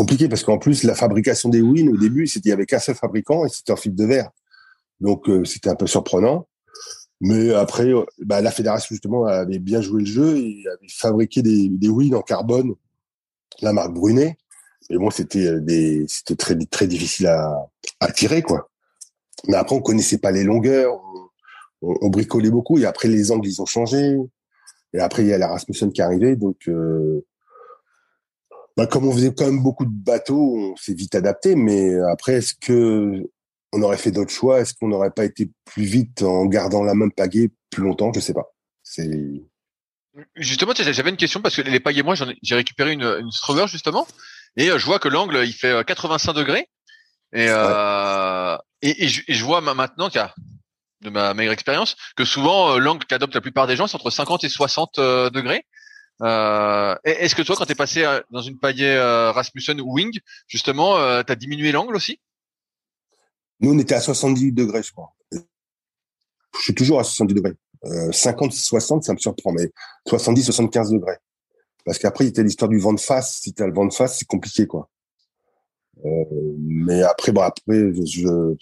compliqué 0.00 0.30
parce 0.30 0.44
qu'en 0.44 0.56
plus 0.56 0.82
la 0.84 0.94
fabrication 0.94 1.50
des 1.50 1.60
wins 1.60 1.90
au 1.90 1.96
début 1.98 2.26
c'était 2.26 2.48
il 2.48 2.52
y 2.52 2.54
avait 2.54 2.64
qu'un 2.64 2.78
seul 2.78 2.94
fabricant 2.94 3.44
et 3.44 3.50
c'était 3.50 3.72
en 3.72 3.76
fibre 3.76 3.96
de 3.96 4.06
verre. 4.06 4.30
Donc 4.98 5.28
euh, 5.28 5.44
c'était 5.44 5.68
un 5.68 5.74
peu 5.74 5.86
surprenant. 5.86 6.48
Mais 7.20 7.52
après 7.52 7.88
euh, 7.88 8.06
bah, 8.20 8.40
la 8.40 8.50
fédération 8.50 8.94
justement 8.94 9.26
avait 9.26 9.58
bien 9.58 9.82
joué 9.82 10.00
le 10.00 10.06
jeu 10.06 10.38
et 10.38 10.64
avait 10.66 10.88
fabriqué 10.88 11.42
des, 11.42 11.68
des 11.68 11.90
wins 11.90 12.14
en 12.14 12.22
carbone 12.22 12.72
la 13.60 13.74
marque 13.74 13.92
Brunet. 13.92 14.38
Mais 14.88 14.96
bon 14.96 15.10
c'était 15.10 15.46
euh, 15.46 15.60
des 15.60 16.06
c'était 16.08 16.34
très 16.34 16.56
très 16.56 16.86
difficile 16.86 17.26
à, 17.26 18.12
tirer 18.14 18.40
quoi. 18.40 18.70
Mais 19.48 19.56
après 19.56 19.76
on 19.76 19.82
connaissait 19.82 20.18
pas 20.18 20.30
les 20.30 20.44
longueurs. 20.44 20.98
On, 21.82 22.08
bricolait 22.08 22.50
beaucoup 22.50 22.78
et 22.78 22.86
après 22.86 23.08
les 23.08 23.32
angles 23.32 23.48
ils 23.48 23.60
ont 23.60 23.66
changé. 23.66 24.16
Et 24.94 24.98
après 24.98 25.24
il 25.24 25.28
y 25.28 25.34
a 25.34 25.38
la 25.38 25.48
Rasmussen 25.48 25.92
qui 25.92 26.00
est 26.00 26.04
arrivée. 26.04 26.36
Donc 26.36 26.70
bah, 28.80 28.86
comme 28.86 29.06
on 29.06 29.12
faisait 29.12 29.34
quand 29.34 29.44
même 29.44 29.62
beaucoup 29.62 29.84
de 29.84 29.90
bateaux, 29.92 30.56
on 30.56 30.76
s'est 30.76 30.94
vite 30.94 31.14
adapté. 31.14 31.54
Mais 31.54 31.94
après, 32.10 32.34
est-ce 32.34 32.54
que 32.54 33.30
on 33.72 33.82
aurait 33.82 33.98
fait 33.98 34.10
d'autres 34.10 34.32
choix? 34.32 34.60
Est-ce 34.60 34.74
qu'on 34.74 34.88
n'aurait 34.88 35.10
pas 35.10 35.24
été 35.24 35.50
plus 35.64 35.84
vite 35.84 36.22
en 36.22 36.46
gardant 36.46 36.82
la 36.82 36.94
même 36.94 37.12
pagaie 37.12 37.50
plus 37.70 37.82
longtemps? 37.82 38.12
Je 38.12 38.20
sais 38.20 38.32
pas. 38.32 38.52
C'est 38.82 39.42
Justement, 40.34 40.72
j'avais 40.74 41.10
une 41.10 41.16
question 41.16 41.40
parce 41.40 41.56
que 41.56 41.62
les 41.62 41.78
pagaies, 41.78 42.02
moi, 42.02 42.14
j'ai 42.42 42.54
récupéré 42.54 42.92
une, 42.92 43.04
une 43.04 43.66
justement, 43.66 44.06
et 44.56 44.70
euh, 44.70 44.78
je 44.78 44.86
vois 44.86 44.98
que 44.98 45.08
l'angle 45.08 45.44
il 45.44 45.52
fait 45.52 45.84
85 45.84 46.30
euh, 46.30 46.34
degrés, 46.34 46.68
et, 47.32 47.46
euh, 47.48 48.56
et, 48.82 49.04
et, 49.04 49.08
je, 49.08 49.44
vois 49.44 49.60
maintenant, 49.60 50.08
de 50.08 51.10
ma 51.10 51.32
meilleure 51.34 51.52
expérience, 51.52 51.96
que 52.16 52.24
souvent 52.24 52.78
l'angle 52.78 53.06
qu'adoptent 53.06 53.34
la 53.34 53.40
plupart 53.40 53.68
des 53.68 53.76
gens 53.76 53.86
c'est 53.86 53.94
entre 53.94 54.10
50 54.10 54.42
et 54.42 54.48
60 54.48 54.98
degrés. 54.98 55.64
Euh, 56.22 56.94
Est-ce 57.04 57.34
que 57.34 57.42
toi, 57.42 57.56
quand 57.56 57.66
tu 57.66 57.72
es 57.72 57.76
passé 57.76 58.04
euh, 58.04 58.20
dans 58.30 58.42
une 58.42 58.58
paillée 58.58 58.94
euh, 58.94 59.32
Rasmussen 59.32 59.80
ou 59.80 59.94
Wing, 59.94 60.18
justement, 60.48 60.98
euh, 60.98 61.22
tu 61.22 61.32
as 61.32 61.36
diminué 61.36 61.72
l'angle 61.72 61.96
aussi? 61.96 62.20
Nous, 63.60 63.72
on 63.72 63.78
était 63.78 63.94
à 63.94 64.00
70 64.00 64.52
degrés, 64.52 64.82
je 64.82 64.92
crois. 64.92 65.14
Je 65.32 66.62
suis 66.62 66.74
toujours 66.74 67.00
à 67.00 67.04
70 67.04 67.34
degrés. 67.34 67.54
Euh, 67.84 68.12
50, 68.12 68.52
60, 68.52 69.04
ça 69.04 69.12
me 69.14 69.18
surprend, 69.18 69.52
mais 69.52 69.70
70, 70.06 70.44
75 70.44 70.90
degrés. 70.90 71.16
Parce 71.84 71.98
qu'après, 71.98 72.26
il 72.26 72.36
y 72.36 72.40
a 72.40 72.42
l'histoire 72.42 72.68
du 72.68 72.78
vent 72.78 72.92
de 72.92 73.00
face. 73.00 73.38
Si 73.40 73.54
tu 73.54 73.62
as 73.62 73.66
le 73.66 73.72
vent 73.72 73.86
de 73.86 73.92
face, 73.92 74.18
c'est 74.18 74.26
compliqué, 74.26 74.66
quoi. 74.66 74.90
Euh, 76.04 76.24
mais 76.58 77.02
après, 77.02 77.32
bon, 77.32 77.42
après, 77.42 77.92
je, 78.04 78.56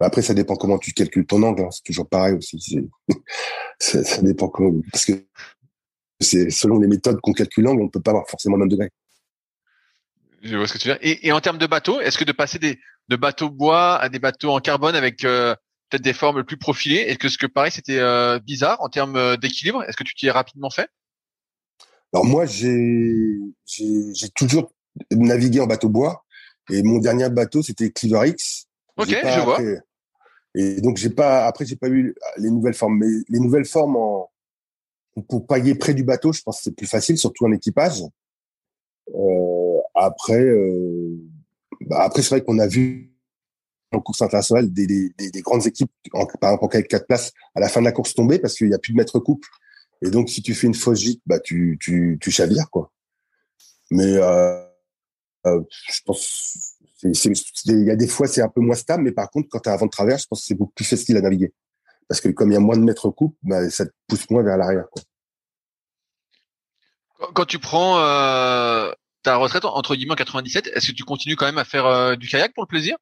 après, 0.00 0.22
ça 0.22 0.32
dépend 0.32 0.56
comment 0.56 0.78
tu 0.78 0.92
calcules 0.92 1.26
ton 1.26 1.42
angle. 1.42 1.62
Hein. 1.62 1.70
C'est 1.70 1.84
toujours 1.84 2.08
pareil 2.08 2.34
aussi. 2.34 2.88
ça 3.78 4.22
dépend 4.22 4.48
comment. 4.48 4.80
Parce 4.90 5.04
que 5.04 5.12
c'est 6.20 6.50
selon 6.50 6.78
les 6.78 6.88
méthodes 6.88 7.20
qu'on 7.20 7.32
calcule 7.32 7.66
on 7.66 7.74
ne 7.74 7.88
peut 7.88 8.00
pas 8.00 8.10
avoir 8.10 8.28
forcément 8.28 8.56
le 8.56 8.60
même 8.60 8.68
degré. 8.68 8.90
Je 10.42 10.56
vois 10.56 10.66
ce 10.66 10.72
que 10.72 10.78
tu 10.78 10.88
veux 10.88 10.98
dire. 10.98 11.18
Et, 11.22 11.32
en 11.32 11.40
termes 11.40 11.58
de 11.58 11.66
bateaux, 11.66 12.00
est-ce 12.00 12.16
que 12.16 12.24
de 12.24 12.32
passer 12.32 12.58
des, 12.58 12.78
de 13.08 13.16
bateaux 13.16 13.50
bois 13.50 13.96
à 13.96 14.08
des 14.08 14.18
bateaux 14.18 14.50
en 14.50 14.60
carbone 14.60 14.94
avec 14.94 15.24
euh, 15.24 15.54
peut-être 15.90 16.02
des 16.02 16.12
formes 16.12 16.44
plus 16.44 16.56
profilées, 16.56 17.00
est-ce 17.00 17.18
que 17.18 17.28
ce 17.28 17.36
que 17.36 17.46
pareil 17.46 17.72
c'était 17.72 17.98
euh, 17.98 18.38
bizarre 18.38 18.80
en 18.80 18.88
termes 18.88 19.16
euh, 19.16 19.36
d'équilibre? 19.36 19.82
Est-ce 19.84 19.96
que 19.96 20.04
tu 20.04 20.14
t'y 20.14 20.28
es 20.28 20.30
rapidement 20.30 20.70
fait? 20.70 20.88
Alors 22.12 22.24
moi, 22.24 22.46
j'ai 22.46 23.36
j'ai 23.66 24.28
toujours 24.34 24.72
navigué 25.10 25.60
en 25.60 25.66
bateau 25.66 25.88
bois 25.88 26.24
et 26.70 26.82
mon 26.82 26.98
dernier 26.98 27.28
bateau 27.28 27.62
c'était 27.62 27.90
Cleaver 27.90 28.30
X. 28.30 28.66
Ok, 28.96 29.08
je 29.08 29.40
vois. 29.40 29.60
Et 30.54 30.80
donc 30.80 30.96
j'ai 30.96 31.10
pas 31.10 31.46
après 31.46 31.66
j'ai 31.66 31.76
pas 31.76 31.88
eu 31.88 32.14
les 32.38 32.50
nouvelles 32.50 32.74
formes, 32.74 32.98
mais 32.98 33.08
les 33.28 33.38
nouvelles 33.38 33.66
formes 33.66 33.96
en 33.96 34.30
pour 35.26 35.46
pailler 35.46 35.74
près 35.74 35.94
du 35.94 36.04
bateau, 36.04 36.32
je 36.32 36.42
pense 36.42 36.58
que 36.58 36.64
c'est 36.64 36.76
plus 36.76 36.86
facile, 36.86 37.18
surtout 37.18 37.46
en 37.46 37.52
équipage. 37.52 38.02
Euh, 39.14 39.78
après, 39.94 40.40
euh, 40.40 41.16
bah 41.82 42.02
après 42.02 42.22
c'est 42.22 42.30
vrai 42.30 42.44
qu'on 42.44 42.58
a 42.58 42.66
vu 42.66 43.12
en 43.92 44.00
course 44.00 44.22
internationale 44.22 44.72
des, 44.72 44.86
des, 44.86 45.30
des, 45.30 45.40
grandes 45.40 45.66
équipes, 45.66 45.90
par 46.40 46.52
exemple 46.52 46.64
en 46.64 46.68
4 46.68 47.06
places, 47.06 47.32
à 47.54 47.60
la 47.60 47.68
fin 47.68 47.80
de 47.80 47.86
la 47.86 47.92
course 47.92 48.14
tomber 48.14 48.38
parce 48.38 48.54
qu'il 48.54 48.68
n'y 48.68 48.74
a 48.74 48.78
plus 48.78 48.92
de 48.92 48.98
maître 48.98 49.18
couple. 49.18 49.48
Et 50.02 50.10
donc 50.10 50.30
si 50.30 50.42
tu 50.42 50.54
fais 50.54 50.68
une 50.68 50.74
fausse 50.74 51.00
gîte, 51.00 51.22
bah 51.26 51.40
tu 51.40 51.76
tu 51.80 52.18
tu 52.20 52.30
chavires 52.30 52.70
quoi. 52.70 52.92
Mais 53.90 54.16
euh, 54.16 54.64
euh 55.46 55.62
je 55.92 56.00
pense 56.04 56.76
il 57.02 57.84
y 57.84 57.90
a 57.90 57.96
des 57.96 58.06
fois 58.06 58.28
c'est 58.28 58.42
un 58.42 58.48
peu 58.48 58.60
moins 58.60 58.76
stable, 58.76 59.02
mais 59.02 59.12
par 59.12 59.28
contre 59.30 59.48
quand 59.48 59.60
tu 59.60 59.68
as 59.68 59.72
un 59.72 59.76
vent 59.76 59.86
de 59.86 59.90
travers, 59.90 60.18
je 60.18 60.26
pense 60.28 60.42
que 60.42 60.46
c'est 60.46 60.54
beaucoup 60.54 60.72
plus 60.74 60.84
facile 60.84 61.16
à 61.16 61.20
naviguer 61.20 61.52
parce 62.10 62.20
que 62.20 62.28
comme 62.28 62.50
il 62.50 62.54
y 62.54 62.56
a 62.56 62.60
moins 62.60 62.76
de 62.76 62.82
mètres 62.82 63.08
coupe, 63.10 63.36
bah, 63.44 63.70
ça 63.70 63.86
te 63.86 63.92
pousse 64.08 64.28
moins 64.30 64.42
vers 64.42 64.56
l'arrière. 64.56 64.86
Quand 67.34 67.44
tu 67.44 67.58
prends 67.58 67.98
euh, 67.98 68.90
ta 69.22 69.36
retraite 69.36 69.64
entre 69.64 69.94
guillemets 69.94 70.12
en 70.12 70.16
97, 70.16 70.68
est-ce 70.68 70.90
que 70.90 70.96
tu 70.96 71.04
continues 71.04 71.36
quand 71.36 71.46
même 71.46 71.58
à 71.58 71.64
faire 71.64 71.86
euh, 71.86 72.16
du 72.16 72.28
kayak 72.28 72.54
pour 72.54 72.64
le 72.64 72.68
plaisir? 72.68 72.96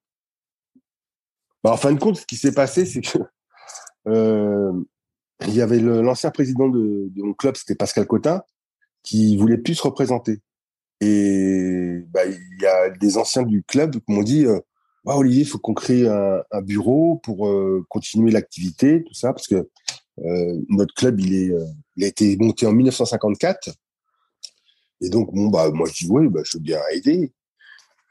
Bah, 1.62 1.72
En 1.72 1.76
fin 1.76 1.92
de 1.92 1.98
compte, 1.98 2.16
ce 2.16 2.26
qui 2.26 2.36
s'est 2.36 2.52
passé, 2.52 2.86
c'est 2.86 3.00
que 3.00 3.18
euh, 4.08 4.72
il 5.46 5.54
y 5.54 5.62
avait 5.62 5.78
l'ancien 5.78 6.30
président 6.30 6.68
de, 6.68 7.10
mon 7.16 7.34
club, 7.34 7.56
c'était 7.56 7.74
Pascal 7.74 8.06
Cotin, 8.06 8.42
qui 9.02 9.36
voulait 9.36 9.58
plus 9.58 9.76
se 9.76 9.82
représenter. 9.82 10.40
Et 11.00 12.00
bah, 12.08 12.26
il 12.26 12.60
y 12.60 12.66
a 12.66 12.90
des 12.90 13.18
anciens 13.18 13.44
du 13.44 13.62
club 13.62 13.92
qui 13.92 14.12
m'ont 14.12 14.22
dit 14.22 14.46
euh, 14.46 14.58
Olivier, 15.04 15.42
il 15.42 15.48
faut 15.48 15.58
qu'on 15.58 15.74
crée 15.74 16.08
un, 16.08 16.42
un, 16.50 16.60
bureau 16.60 17.20
pour 17.22 17.48
euh, 17.48 17.86
continuer 17.88 18.32
l'activité, 18.32 19.04
tout 19.04 19.14
ça, 19.14 19.32
parce 19.32 19.46
que 19.46 19.68
notre 20.68 20.92
club, 20.94 21.20
il, 21.20 21.32
est, 21.32 21.52
il 21.94 22.04
a 22.04 22.08
été 22.08 22.36
monté 22.38 22.66
en 22.66 22.72
1954. 22.72 23.70
Et 25.00 25.10
donc, 25.10 25.32
bon, 25.32 25.48
bah, 25.48 25.70
moi, 25.70 25.88
je 25.88 26.04
dis 26.04 26.10
oui, 26.10 26.28
bah, 26.28 26.40
je 26.44 26.58
veux 26.58 26.62
bien 26.62 26.80
aider. 26.92 27.32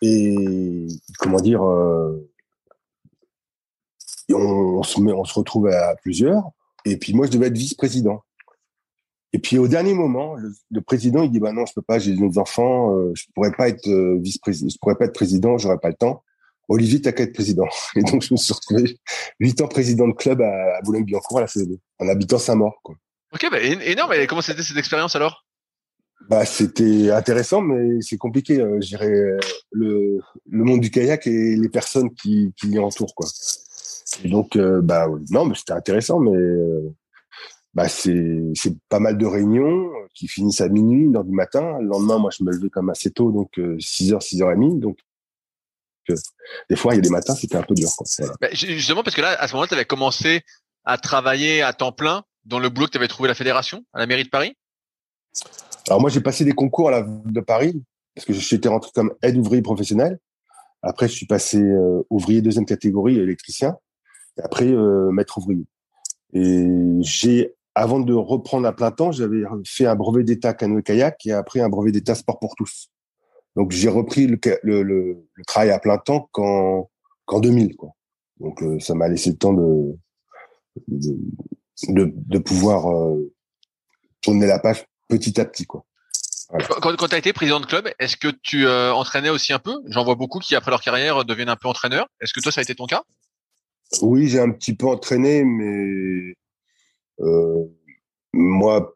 Et 0.01 0.88
comment 1.19 1.39
dire, 1.39 1.63
euh, 1.63 2.29
on, 4.33 4.83
se 4.83 4.99
met, 4.99 5.11
on 5.11 5.25
se 5.25 5.33
retrouve 5.33 5.67
à 5.67 5.95
plusieurs. 5.95 6.43
Et 6.85 6.97
puis 6.97 7.13
moi, 7.13 7.25
je 7.25 7.31
devais 7.31 7.47
être 7.47 7.57
vice-président. 7.57 8.23
Et 9.33 9.39
puis 9.39 9.57
au 9.57 9.67
dernier 9.67 9.93
moment, 9.93 10.35
le, 10.35 10.81
président 10.81 11.21
il 11.21 11.31
dit 11.31 11.39
bah 11.39 11.51
non, 11.51 11.65
je 11.65 11.73
peux 11.73 11.81
pas, 11.81 11.99
j'ai 11.99 12.15
des 12.15 12.38
enfants, 12.38 12.95
euh, 12.95 13.11
je 13.13 13.25
pourrais 13.35 13.51
pas 13.51 13.67
être 13.67 13.88
euh, 13.88 14.17
vice-président, 14.21 14.69
je 14.69 14.77
pourrais 14.79 14.95
pas 14.95 15.05
être 15.05 15.13
président, 15.13 15.57
j'aurais 15.57 15.79
pas 15.79 15.89
le 15.89 15.95
temps. 15.95 16.23
Olivier, 16.69 17.01
t'as 17.01 17.11
qu'à 17.11 17.23
être 17.23 17.33
président. 17.33 17.67
Et 17.95 18.03
donc 18.03 18.21
je 18.21 18.33
me 18.33 18.38
suis 18.38 18.53
retrouvé 18.53 18.97
huit 19.39 19.59
ans 19.61 19.67
président 19.67 20.07
de 20.07 20.13
club 20.13 20.41
à, 20.41 20.81
Boulogne-Billancourt 20.83 21.39
à 21.39 21.41
la 21.41 21.47
CED, 21.47 21.77
en 21.99 22.07
habitant 22.07 22.39
Saint-Maur. 22.39 22.81
Ok, 23.33 23.47
bah, 23.51 23.59
énorme. 23.61 24.13
Et 24.13 24.27
comment 24.27 24.41
c'était 24.41 24.63
cette 24.63 24.77
expérience 24.77 25.15
alors? 25.15 25.45
Bah 26.30 26.45
c'était 26.45 27.11
intéressant, 27.11 27.61
mais 27.61 28.01
c'est 28.01 28.18
compliqué. 28.18 28.59
Euh, 28.59 28.82
je 28.82 28.88
dirais 28.88 29.38
le 29.72 30.20
le 30.49 30.63
monde 30.63 30.82
du 30.82 30.91
kayak 30.91 31.26
et 31.28 31.55
les 31.55 31.70
personnes 31.70 32.13
qui 32.13 32.53
qui 32.57 32.70
y 32.70 32.80
entourent 32.80 33.13
donc 34.26 34.55
euh, 34.55 34.82
bah 34.82 35.07
non, 35.30 35.45
mais 35.45 35.55
c'était 35.55 35.74
intéressant, 35.74 36.20
mais 36.20 36.36
euh, 36.36 36.93
bah 37.74 37.88
c'est 37.88 38.53
pas 38.89 38.99
mal 38.99 39.18
de 39.18 39.26
réunions 39.26 39.89
qui 40.15 40.28
finissent 40.28 40.61
à 40.61 40.70
minuit, 40.70 41.03
une 41.03 41.24
du 41.24 41.32
matin. 41.32 41.78
Le 41.80 41.88
lendemain, 41.88 42.18
moi, 42.18 42.32
je 42.36 42.43
me 42.43 42.51
levais 42.51 42.70
comme 42.70 42.89
assez 42.89 43.11
tôt, 43.11 43.32
donc 43.32 43.59
6 43.80 44.13
heures, 44.13 44.24
6 44.24 44.41
heures 44.41 44.51
et 44.51 44.55
demie. 44.55 44.80
Donc 44.80 44.97
des 46.70 46.76
fois, 46.76 46.93
il 46.93 46.97
y 46.97 46.99
a 46.99 47.01
des 47.01 47.09
matins, 47.09 47.36
c'était 47.36 47.57
un 47.57 47.63
peu 47.63 47.76
dur. 47.76 47.89
Bah, 48.41 48.47
justement, 48.53 49.03
parce 49.03 49.15
que 49.15 49.22
là, 49.22 49.39
à 49.39 49.47
ce 49.47 49.53
moment-là, 49.53 49.68
tu 49.68 49.74
avais 49.74 49.86
commencé 49.86 50.41
à 50.86 50.97
travailler 50.97 51.61
à 51.61 51.74
temps 51.74 51.91
plein 51.91 52.24
dans 52.45 52.59
le 52.59 52.70
boulot 52.70 52.88
que 52.88 52.91
tu 52.91 52.97
avais 52.97 53.09
trouvé 53.09 53.28
la 53.28 53.36
fédération, 53.36 53.84
à 53.93 53.99
la 53.99 54.07
mairie 54.07 54.24
de 54.24 54.30
Paris? 54.30 54.55
Alors 55.89 56.01
moi, 56.01 56.09
j'ai 56.09 56.21
passé 56.21 56.43
des 56.43 56.51
concours 56.51 56.89
à 56.89 56.91
la 56.91 57.01
ville 57.01 57.33
de 57.33 57.41
Paris 57.41 57.81
parce 58.13 58.25
que 58.25 58.33
j'étais 58.33 58.69
rentré 58.69 58.91
comme 58.93 59.13
aide 59.21 59.38
ouvrier 59.38 59.61
professionnel. 59.61 60.19
Après, 60.81 61.07
je 61.07 61.13
suis 61.13 61.25
passé 61.25 61.61
euh, 61.61 62.03
ouvrier 62.09 62.41
deuxième 62.41 62.65
catégorie, 62.65 63.17
électricien. 63.17 63.77
Et 64.38 64.41
après, 64.41 64.67
euh, 64.67 65.11
maître 65.11 65.38
ouvrier. 65.38 65.65
Et 66.33 66.67
j'ai 67.01 67.53
avant 67.73 67.99
de 67.99 68.13
reprendre 68.13 68.67
à 68.67 68.75
plein 68.75 68.89
temps, 68.89 69.11
j'avais 69.11 69.43
fait 69.63 69.85
un 69.85 69.95
brevet 69.95 70.23
d'état 70.23 70.53
canoë-kayak 70.53 71.23
et 71.27 71.31
après 71.31 71.59
un 71.59 71.69
brevet 71.69 71.91
d'état 71.91 72.15
sport 72.15 72.39
pour 72.39 72.55
tous. 72.55 72.89
Donc 73.55 73.71
j'ai 73.71 73.88
repris 73.88 74.25
le, 74.25 74.39
le, 74.63 74.81
le, 74.81 75.43
travail 75.45 75.69
à 75.69 75.77
plein 75.77 75.99
temps 75.99 76.27
qu'en 76.31 76.89
qu'en 77.25 77.39
2000. 77.39 77.75
Quoi. 77.75 77.91
Donc 78.39 78.63
euh, 78.63 78.79
ça 78.79 78.95
m'a 78.95 79.07
laissé 79.07 79.29
le 79.29 79.38
temps 79.38 79.53
de 79.53 79.95
de, 80.88 81.17
de, 81.89 82.13
de 82.15 82.38
pouvoir 82.39 82.88
euh, 82.91 83.31
tourner 84.21 84.47
la 84.47 84.57
page 84.57 84.88
petit 85.08 85.39
à 85.39 85.45
petit. 85.45 85.66
Quoi. 85.66 85.86
Voilà. 86.49 86.66
Quand, 86.82 86.95
quand 86.95 87.08
tu 87.08 87.16
as 87.16 87.18
été 87.18 87.34
président 87.34 87.60
de 87.60 87.66
club, 87.66 87.89
est-ce 87.99 88.16
que 88.18 88.30
tu 88.41 88.66
euh, 88.66 88.93
entraînais 88.93 89.30
aussi 89.30 89.53
un 89.53 89.60
peu? 89.60 89.76
J'en 89.88 90.05
vois 90.05 90.16
beaucoup 90.16 90.39
qui, 90.39 90.55
après 90.55 90.72
leur 90.72 90.82
carrière, 90.82 91.26
deviennent 91.26 91.49
un 91.49 91.55
peu 91.55 91.68
entraîneurs. 91.68 92.08
Est-ce 92.22 92.34
que 92.34 92.39
toi, 92.39 92.51
ça 92.51 92.62
a 92.62 92.64
été 92.64 92.76
ton 92.76 92.86
cas? 92.86 93.03
Oui, 94.01 94.28
j'ai 94.28 94.39
un 94.39 94.51
petit 94.51 94.76
peu 94.76 94.86
entraîné, 94.86 95.43
mais 95.43 96.36
euh, 97.22 97.66
moi, 98.34 98.95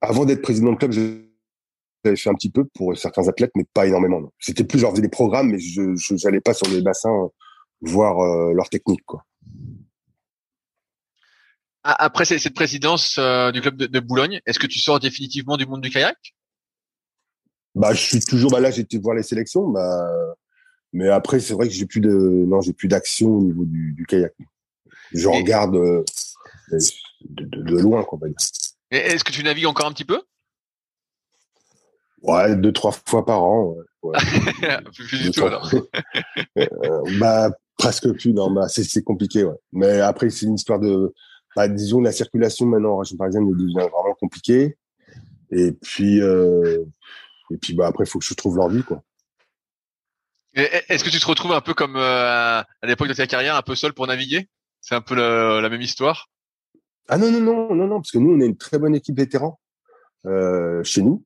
avant 0.00 0.24
d'être 0.24 0.42
président 0.42 0.72
de 0.72 0.76
club, 0.76 0.92
j'avais 0.92 2.16
fait 2.16 2.30
un 2.30 2.34
petit 2.34 2.50
peu 2.50 2.64
pour 2.64 2.96
certains 2.96 3.28
athlètes, 3.28 3.52
mais 3.54 3.64
pas 3.72 3.86
énormément. 3.86 4.32
C'était 4.38 4.64
plus, 4.64 4.78
genre, 4.78 4.92
des 4.92 5.08
programmes, 5.08 5.50
mais 5.50 5.58
je 5.58 6.24
n'allais 6.24 6.40
pas 6.40 6.54
sur 6.54 6.68
les 6.68 6.82
bassins 6.82 7.28
voir 7.80 8.18
euh, 8.20 8.52
leur 8.54 8.68
technique. 8.68 9.04
Quoi. 9.06 9.24
Après 11.84 12.24
cette 12.24 12.54
présidence 12.54 13.16
euh, 13.18 13.52
du 13.52 13.60
club 13.60 13.76
de, 13.76 13.86
de 13.86 14.00
Boulogne, 14.00 14.40
est-ce 14.46 14.58
que 14.58 14.66
tu 14.66 14.78
sors 14.78 15.00
définitivement 15.00 15.56
du 15.56 15.66
monde 15.66 15.80
du 15.80 15.90
kayak? 15.90 16.16
Bah, 17.74 17.94
je 17.94 18.00
suis 18.00 18.20
toujours. 18.20 18.50
Bah 18.50 18.60
là, 18.60 18.70
j'ai 18.70 18.82
été 18.82 18.98
voir 18.98 19.14
les 19.14 19.22
sélections. 19.22 19.68
Bah, 19.68 20.08
mais 20.92 21.08
après, 21.08 21.38
c'est 21.40 21.54
vrai 21.54 21.68
que 21.68 21.74
j'ai 21.74 21.86
plus 21.86 22.00
de, 22.00 22.10
non, 22.10 22.60
j'ai 22.60 22.72
plus 22.72 22.88
d'action 22.88 23.28
au 23.28 23.42
niveau 23.42 23.64
du, 23.64 23.92
du 23.92 24.06
kayak. 24.06 24.34
Je 25.12 25.28
Et... 25.28 25.36
regarde. 25.36 25.76
Euh, 25.76 26.04
de, 27.22 27.44
de, 27.44 27.62
de, 27.62 27.78
loin, 27.78 28.04
quoi. 28.04 28.18
Est-ce 28.90 29.24
que 29.24 29.32
tu 29.32 29.42
navigues 29.42 29.66
encore 29.66 29.86
un 29.86 29.92
petit 29.92 30.04
peu? 30.04 30.22
Ouais, 32.22 32.56
deux, 32.56 32.72
trois 32.72 32.92
fois 32.92 33.24
par 33.24 33.42
an. 33.42 33.76
Ouais. 34.02 34.18
plus 34.94 35.22
du 35.22 35.30
tout, 35.30 35.44
alors. 35.44 35.70
euh, 36.58 37.02
bah, 37.18 37.50
presque 37.76 38.12
plus, 38.12 38.32
non, 38.32 38.50
bah, 38.50 38.68
c'est 38.68 39.02
compliqué, 39.02 39.44
ouais. 39.44 39.56
Mais 39.72 40.00
après, 40.00 40.30
c'est 40.30 40.46
une 40.46 40.54
histoire 40.54 40.80
de, 40.80 41.14
bah, 41.56 41.68
disons, 41.68 42.00
la 42.00 42.12
circulation 42.12 42.66
maintenant 42.66 42.94
en 42.94 42.98
région 42.98 43.16
parisienne 43.16 43.50
devient 43.50 43.74
vraiment 43.74 44.14
compliquée. 44.18 44.76
Et 45.50 45.72
puis, 45.72 46.20
euh, 46.20 46.84
et 47.50 47.56
puis, 47.56 47.74
bah, 47.74 47.86
après, 47.86 48.04
il 48.04 48.06
faut 48.08 48.18
que 48.18 48.24
je 48.24 48.34
trouve 48.34 48.56
l'envie, 48.56 48.82
quoi. 48.82 49.02
Est-ce 50.54 51.04
que 51.04 51.10
tu 51.10 51.20
te 51.20 51.26
retrouves 51.26 51.52
un 51.52 51.60
peu 51.60 51.74
comme 51.74 51.96
euh, 51.96 52.60
à 52.60 52.66
l'époque 52.82 53.08
de 53.08 53.14
ta 53.14 53.26
carrière, 53.26 53.54
un 53.54 53.62
peu 53.62 53.74
seul 53.74 53.92
pour 53.92 54.06
naviguer? 54.06 54.48
C'est 54.80 54.94
un 54.94 55.00
peu 55.00 55.14
le, 55.14 55.60
la 55.60 55.68
même 55.68 55.82
histoire? 55.82 56.30
Ah 57.08 57.16
non, 57.16 57.30
non, 57.30 57.40
non, 57.40 57.74
non, 57.74 57.86
non, 57.86 58.00
parce 58.00 58.10
que 58.10 58.18
nous, 58.18 58.32
on 58.32 58.40
est 58.40 58.46
une 58.46 58.56
très 58.56 58.78
bonne 58.78 58.94
équipe 58.94 59.16
vétéran 59.16 59.60
euh, 60.26 60.82
chez 60.82 61.02
nous. 61.02 61.24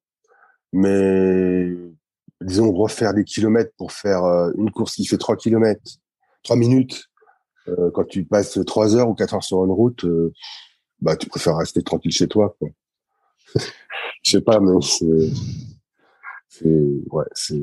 Mais 0.72 1.72
disons, 2.40 2.72
refaire 2.72 3.14
des 3.14 3.24
kilomètres 3.24 3.72
pour 3.76 3.92
faire 3.92 4.24
euh, 4.24 4.52
une 4.56 4.70
course 4.70 4.96
qui 4.96 5.06
fait 5.06 5.18
trois 5.18 5.36
kilomètres, 5.36 5.98
trois 6.42 6.56
minutes, 6.56 7.06
euh, 7.68 7.90
quand 7.92 8.04
tu 8.04 8.24
passes 8.24 8.58
trois 8.66 8.96
heures 8.96 9.08
ou 9.08 9.14
quatre 9.14 9.34
heures 9.34 9.44
sur 9.44 9.64
une 9.64 9.70
route, 9.70 10.04
euh, 10.04 10.32
bah 11.00 11.16
tu 11.16 11.28
préfères 11.28 11.56
rester 11.56 11.82
tranquille 11.82 12.12
chez 12.12 12.28
toi. 12.28 12.56
Quoi. 12.58 12.68
Je 14.22 14.30
sais 14.30 14.40
pas, 14.40 14.60
mais 14.60 14.80
c'est, 14.82 15.30
c'est, 16.48 16.64
ouais, 17.10 17.24
c'est. 17.32 17.62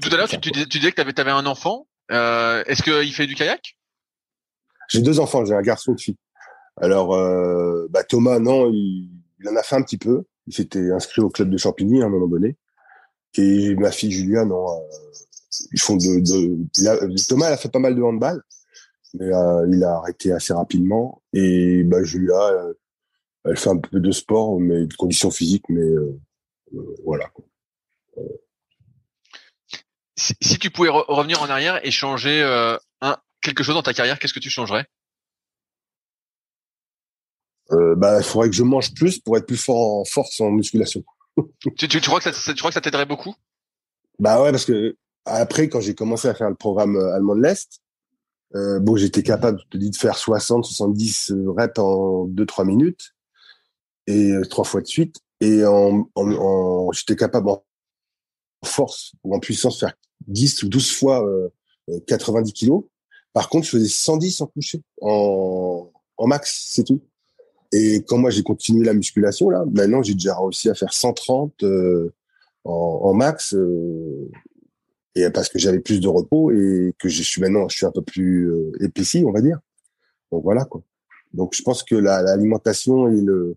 Tout, 0.00 0.08
à 0.12 0.16
l'heure, 0.16 0.28
tu, 0.28 0.40
tu, 0.40 0.52
tu, 0.52 0.78
disais 0.78 0.92
que 0.92 1.02
tu 1.02 1.20
avais, 1.20 1.30
un 1.30 1.46
enfant. 1.46 1.86
Euh, 2.10 2.62
est-ce 2.66 2.82
qu'il 2.82 3.12
fait 3.12 3.26
du 3.26 3.34
kayak? 3.34 3.76
J'ai 4.88 5.02
deux 5.02 5.20
enfants. 5.20 5.44
J'ai 5.44 5.54
un 5.54 5.62
garçon 5.62 5.92
et 5.92 5.94
une 5.94 5.98
fille. 5.98 6.16
Alors, 6.76 7.14
euh, 7.14 7.86
bah, 7.90 8.04
Thomas, 8.04 8.38
non, 8.38 8.70
il, 8.70 9.10
il, 9.40 9.48
en 9.48 9.56
a 9.56 9.62
fait 9.62 9.76
un 9.76 9.82
petit 9.82 9.98
peu. 9.98 10.24
Il 10.46 10.54
s'était 10.54 10.90
inscrit 10.90 11.22
au 11.22 11.28
club 11.28 11.50
de 11.50 11.56
Champigny 11.56 12.02
à 12.02 12.06
un 12.06 12.08
moment 12.08 12.28
donné. 12.28 12.56
Et 13.36 13.74
ma 13.76 13.90
fille 13.90 14.10
Julia, 14.10 14.44
non, 14.44 14.66
euh, 14.68 14.80
ils 15.72 15.80
font 15.80 15.96
de, 15.96 16.20
de 16.20 16.86
a, 16.86 16.98
Thomas, 17.28 17.46
elle 17.46 17.54
a 17.54 17.56
fait 17.56 17.70
pas 17.70 17.78
mal 17.78 17.94
de 17.94 18.02
handball, 18.02 18.42
mais 19.14 19.26
euh, 19.26 19.66
il 19.70 19.82
a 19.84 19.96
arrêté 19.96 20.32
assez 20.32 20.52
rapidement. 20.52 21.22
Et 21.32 21.82
bah, 21.84 22.02
Julia, 22.02 22.34
euh, 22.34 22.74
elle 23.44 23.56
fait 23.56 23.70
un 23.70 23.78
peu 23.78 24.00
de 24.00 24.10
sport, 24.10 24.60
mais 24.60 24.86
de 24.86 24.94
conditions 24.94 25.30
physiques, 25.30 25.68
mais 25.68 25.80
euh, 25.80 26.18
voilà. 27.04 27.30
Si, 30.16 30.34
si, 30.40 30.58
tu 30.58 30.70
pouvais 30.70 30.90
re 30.90 31.04
revenir 31.08 31.42
en 31.42 31.48
arrière 31.48 31.84
et 31.84 31.90
changer 31.90 32.42
un, 33.00 33.16
quelque 33.40 33.62
chose 33.62 33.74
dans 33.74 33.82
ta 33.82 33.94
carrière, 33.94 34.18
qu'est-ce 34.18 34.34
que 34.34 34.40
tu 34.40 34.50
changerais? 34.50 34.86
Euh, 37.72 37.94
bah, 37.94 38.18
il 38.18 38.24
faudrait 38.24 38.50
que 38.50 38.56
je 38.56 38.62
mange 38.62 38.92
plus 38.94 39.18
pour 39.18 39.36
être 39.36 39.46
plus 39.46 39.56
fort 39.56 40.00
en 40.00 40.04
force 40.04 40.40
en 40.40 40.50
musculation. 40.50 41.04
tu, 41.60 41.72
tu, 41.74 41.88
tu, 41.88 42.00
crois 42.00 42.20
que 42.20 42.32
ça, 42.32 42.52
tu 42.52 42.58
crois 42.58 42.70
que 42.70 42.74
ça 42.74 42.80
t'aiderait 42.80 43.06
beaucoup? 43.06 43.34
Bah 44.18 44.42
ouais, 44.42 44.50
parce 44.50 44.64
que 44.64 44.96
après, 45.24 45.68
quand 45.68 45.80
j'ai 45.80 45.94
commencé 45.94 46.28
à 46.28 46.34
faire 46.34 46.48
le 46.48 46.56
programme 46.56 46.96
euh, 46.96 47.14
allemand 47.14 47.36
de 47.36 47.42
l'Est, 47.42 47.80
euh, 48.56 48.80
bon, 48.80 48.96
j'étais 48.96 49.22
capable, 49.22 49.60
je 49.60 49.68
te 49.70 49.76
dis, 49.76 49.90
de 49.90 49.96
faire 49.96 50.16
60, 50.16 50.64
70 50.64 51.32
reps 51.56 51.78
en 51.78 52.26
2-3 52.26 52.66
minutes 52.66 53.14
et 54.06 54.32
euh, 54.32 54.44
trois 54.44 54.64
fois 54.64 54.80
de 54.80 54.86
suite. 54.86 55.16
Et 55.40 55.64
en, 55.64 56.08
en, 56.14 56.32
en 56.32 56.92
j'étais 56.92 57.16
capable 57.16 57.48
en 57.50 57.62
force 58.64 59.12
ou 59.24 59.34
en 59.34 59.38
puissance 59.38 59.74
de 59.74 59.80
faire 59.80 59.94
10 60.26 60.64
ou 60.64 60.68
12 60.68 60.92
fois 60.92 61.24
euh, 61.26 61.48
90 62.06 62.52
kilos. 62.52 62.84
Par 63.32 63.48
contre, 63.48 63.66
je 63.66 63.70
faisais 63.70 63.88
110 63.88 64.40
en 64.40 64.46
coucher, 64.46 64.82
en, 65.00 65.90
en 66.16 66.26
max, 66.26 66.68
c'est 66.72 66.84
tout. 66.84 67.00
Et 67.72 68.02
quand 68.06 68.18
moi 68.18 68.30
j'ai 68.30 68.42
continué 68.42 68.84
la 68.84 68.94
musculation 68.94 69.48
là, 69.48 69.64
maintenant 69.72 70.02
j'ai 70.02 70.14
déjà 70.14 70.36
réussi 70.36 70.68
à 70.68 70.74
faire 70.74 70.92
130 70.92 71.62
euh, 71.62 72.12
en, 72.64 72.72
en, 73.04 73.14
max, 73.14 73.54
euh, 73.54 74.28
et 75.14 75.28
parce 75.30 75.48
que 75.48 75.58
j'avais 75.58 75.80
plus 75.80 76.00
de 76.00 76.08
repos 76.08 76.50
et 76.50 76.94
que 76.98 77.08
je 77.08 77.22
suis 77.22 77.40
maintenant 77.40 77.68
je 77.68 77.76
suis 77.76 77.86
un 77.86 77.92
peu 77.92 78.02
plus 78.02 78.50
euh, 78.50 78.72
épaissi, 78.80 79.24
on 79.26 79.32
va 79.32 79.40
dire. 79.40 79.58
Donc 80.30 80.42
voilà 80.44 80.64
quoi. 80.64 80.82
Donc 81.32 81.54
je 81.54 81.62
pense 81.62 81.82
que 81.82 81.94
l'alimentation 81.94 83.08
et 83.08 83.20
le, 83.20 83.56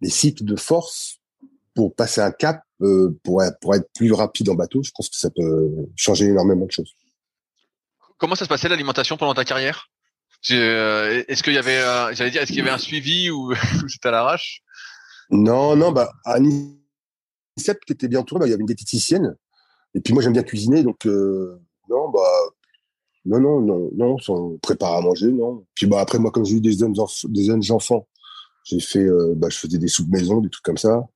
les 0.00 0.10
cycles 0.10 0.44
de 0.44 0.56
force 0.56 1.20
pour 1.74 1.94
passer 1.94 2.20
un 2.20 2.30
cap, 2.30 2.62
euh, 2.82 3.18
pour, 3.22 3.42
pour 3.60 3.74
être 3.74 3.88
plus 3.94 4.12
rapide 4.12 4.48
en 4.48 4.54
bateau, 4.54 4.82
je 4.82 4.90
pense 4.94 5.08
que 5.08 5.16
ça 5.16 5.30
peut 5.30 5.70
changer 5.94 6.26
énormément 6.26 6.66
de 6.66 6.72
choses. 6.72 6.94
Comment 8.18 8.34
ça 8.34 8.44
se 8.44 8.48
passait 8.48 8.68
l'alimentation 8.68 9.16
pendant 9.16 9.34
ta 9.34 9.44
carrière? 9.44 9.90
Euh, 10.50 11.22
Est-ce 11.28 11.42
qu'il 11.42 11.54
y 11.54 11.58
avait, 11.58 11.80
j'allais 12.14 12.30
dire, 12.30 12.42
est-ce 12.42 12.52
qu'il 12.52 12.58
y 12.58 12.62
avait 12.62 12.70
un 12.70 12.78
suivi 12.78 13.30
ou, 13.30 13.54
c'était 13.88 14.08
à 14.08 14.12
l'arrache? 14.12 14.62
Non, 15.30 15.74
non, 15.76 15.92
bah 15.92 16.12
à 16.24 16.38
Nicep 16.38 17.84
qui 17.84 17.92
était 17.92 18.08
bien 18.08 18.20
entouré, 18.20 18.40
bah, 18.40 18.46
il 18.46 18.50
y 18.50 18.52
avait 18.52 18.60
une 18.60 18.66
diététicienne. 18.66 19.36
Et 19.96 20.00
puis 20.00 20.12
moi 20.12 20.22
j'aime 20.22 20.34
bien 20.34 20.42
cuisiner, 20.42 20.82
donc 20.82 21.06
euh, 21.06 21.58
non, 21.88 22.10
bah 22.10 22.20
non, 23.24 23.40
non, 23.40 23.60
non, 23.62 23.90
non, 23.94 24.16
on 24.28 24.58
prépare 24.58 24.94
à 24.94 25.00
manger, 25.00 25.32
non. 25.32 25.64
Puis 25.74 25.86
bah 25.86 26.00
après 26.00 26.18
moi 26.18 26.30
comme 26.30 26.44
j'ai 26.44 26.56
eu 26.56 26.60
des 26.60 26.72
jeunes, 26.72 26.94
des 27.30 27.44
jeunes 27.44 27.62
enfants, 27.70 28.06
j'ai 28.64 28.78
fait, 28.78 29.04
euh, 29.04 29.32
bah, 29.34 29.48
je 29.50 29.58
faisais 29.58 29.78
des 29.78 29.88
soupes 29.88 30.10
maison, 30.10 30.42
des 30.42 30.50
trucs 30.50 30.64
comme 30.64 30.76
ça. 30.76 31.08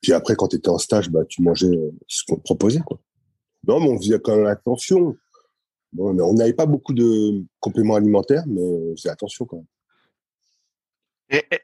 Puis 0.00 0.14
après 0.14 0.34
quand 0.34 0.48
tu 0.48 0.56
étais 0.56 0.70
en 0.70 0.78
stage, 0.78 1.10
bah 1.10 1.26
tu 1.28 1.42
mangeais 1.42 1.78
ce 2.08 2.22
qu'on 2.26 2.36
te 2.36 2.42
proposait 2.42 2.80
quoi. 2.80 2.98
Non, 3.68 3.80
mais 3.80 3.90
on 3.90 3.98
faisait 3.98 4.18
quand 4.18 4.34
même 4.34 4.46
attention. 4.46 5.14
Bon, 5.92 6.18
on 6.18 6.32
n'avait 6.32 6.54
pas 6.54 6.66
beaucoup 6.66 6.94
de 6.94 7.44
compléments 7.60 7.96
alimentaires, 7.96 8.44
mais 8.46 8.62
on 8.62 8.96
faisait 8.96 9.10
attention 9.10 9.44
quand 9.44 9.56
même. 9.56 9.66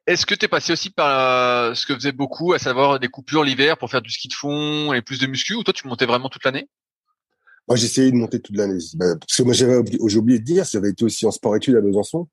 Est-ce 0.07 0.25
que 0.25 0.35
tu 0.35 0.47
es 0.47 0.49
passé 0.49 0.73
aussi 0.73 0.89
par 0.89 1.69
euh, 1.71 1.75
ce 1.75 1.85
que 1.85 1.95
faisait 1.95 2.13
beaucoup, 2.13 2.55
à 2.55 2.59
savoir 2.59 2.99
des 2.99 3.09
coupures 3.09 3.45
l'hiver 3.45 3.77
pour 3.77 3.91
faire 3.91 4.01
du 4.01 4.11
ski 4.11 4.29
de 4.29 4.33
fond 4.33 4.95
et 4.95 5.03
plus 5.03 5.21
de 5.21 5.27
muscu, 5.27 5.55
ou 5.55 5.63
toi 5.63 5.75
tu 5.75 5.87
montais 5.87 6.07
vraiment 6.07 6.31
toute 6.31 6.45
l'année? 6.45 6.71
Moi 7.69 7.77
j'essayais 7.77 8.11
de 8.11 8.17
monter 8.17 8.41
toute 8.41 8.57
l'année. 8.57 8.79
Bah, 8.95 9.15
parce 9.21 9.37
que 9.37 9.43
moi 9.43 9.53
j'avais 9.53 9.77
oublié 9.77 10.39
de 10.39 10.45
dire, 10.45 10.65
j'avais 10.65 10.89
été 10.89 11.05
aussi 11.05 11.27
en 11.27 11.31
sport-études 11.31 11.77
à 11.77 11.83
Besançon 11.83 12.29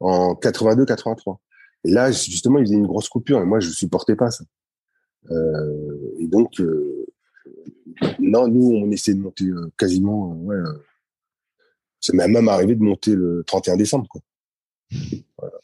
en 0.00 0.32
82-83. 0.32 1.36
Et 1.84 1.90
là 1.90 2.10
justement 2.10 2.58
ils 2.58 2.64
faisaient 2.64 2.76
une 2.76 2.86
grosse 2.86 3.10
coupure 3.10 3.42
et 3.42 3.44
moi 3.44 3.60
je 3.60 3.68
supportais 3.68 4.16
pas 4.16 4.30
ça. 4.30 4.44
Euh, 5.30 6.16
et 6.18 6.28
donc 6.28 6.60
euh, 6.60 7.06
non, 8.20 8.48
nous 8.48 8.72
on 8.72 8.90
essayait 8.90 9.18
de 9.18 9.22
monter 9.22 9.50
quasiment. 9.76 10.32
ouais, 10.44 10.56
c'est 12.00 12.14
même 12.14 12.48
arrivé 12.48 12.74
de 12.74 12.82
monter 12.82 13.14
le 13.14 13.44
31 13.46 13.76
décembre. 13.76 14.08
Voilà. 15.38 15.54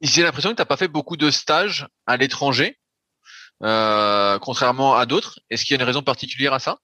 J'ai 0.00 0.22
l'impression 0.22 0.50
que 0.50 0.56
tu 0.56 0.60
n'as 0.60 0.66
pas 0.66 0.76
fait 0.76 0.88
beaucoup 0.88 1.16
de 1.16 1.30
stages 1.30 1.88
à 2.06 2.16
l'étranger, 2.16 2.78
euh, 3.62 4.38
contrairement 4.38 4.94
à 4.94 5.06
d'autres. 5.06 5.38
Est-ce 5.50 5.64
qu'il 5.64 5.74
y 5.74 5.78
a 5.78 5.82
une 5.82 5.86
raison 5.86 6.02
particulière 6.02 6.52
à 6.52 6.58
ça? 6.58 6.78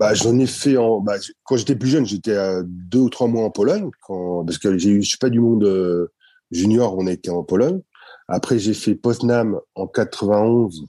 Bah, 0.00 0.14
j'en 0.14 0.38
ai 0.38 0.46
fait 0.46 0.78
en 0.78 1.00
bah, 1.00 1.16
quand 1.44 1.58
j'étais 1.58 1.76
plus 1.76 1.90
jeune, 1.90 2.06
j'étais 2.06 2.34
à 2.34 2.62
deux 2.64 3.00
ou 3.00 3.10
trois 3.10 3.28
mois 3.28 3.44
en 3.44 3.50
Pologne 3.50 3.90
quand 4.00 4.46
parce 4.46 4.56
que 4.56 4.78
j'ai 4.78 4.88
eu 4.88 5.02
je 5.02 5.08
suis 5.10 5.18
pas 5.18 5.28
du 5.28 5.40
monde 5.40 5.64
euh, 5.64 6.10
junior, 6.50 6.96
on 6.96 7.06
a 7.06 7.12
été 7.12 7.28
en 7.28 7.42
Pologne. 7.42 7.82
Après 8.26 8.58
j'ai 8.58 8.72
fait 8.72 8.94
Poznan 8.94 9.60
en 9.74 9.86
91, 9.86 10.86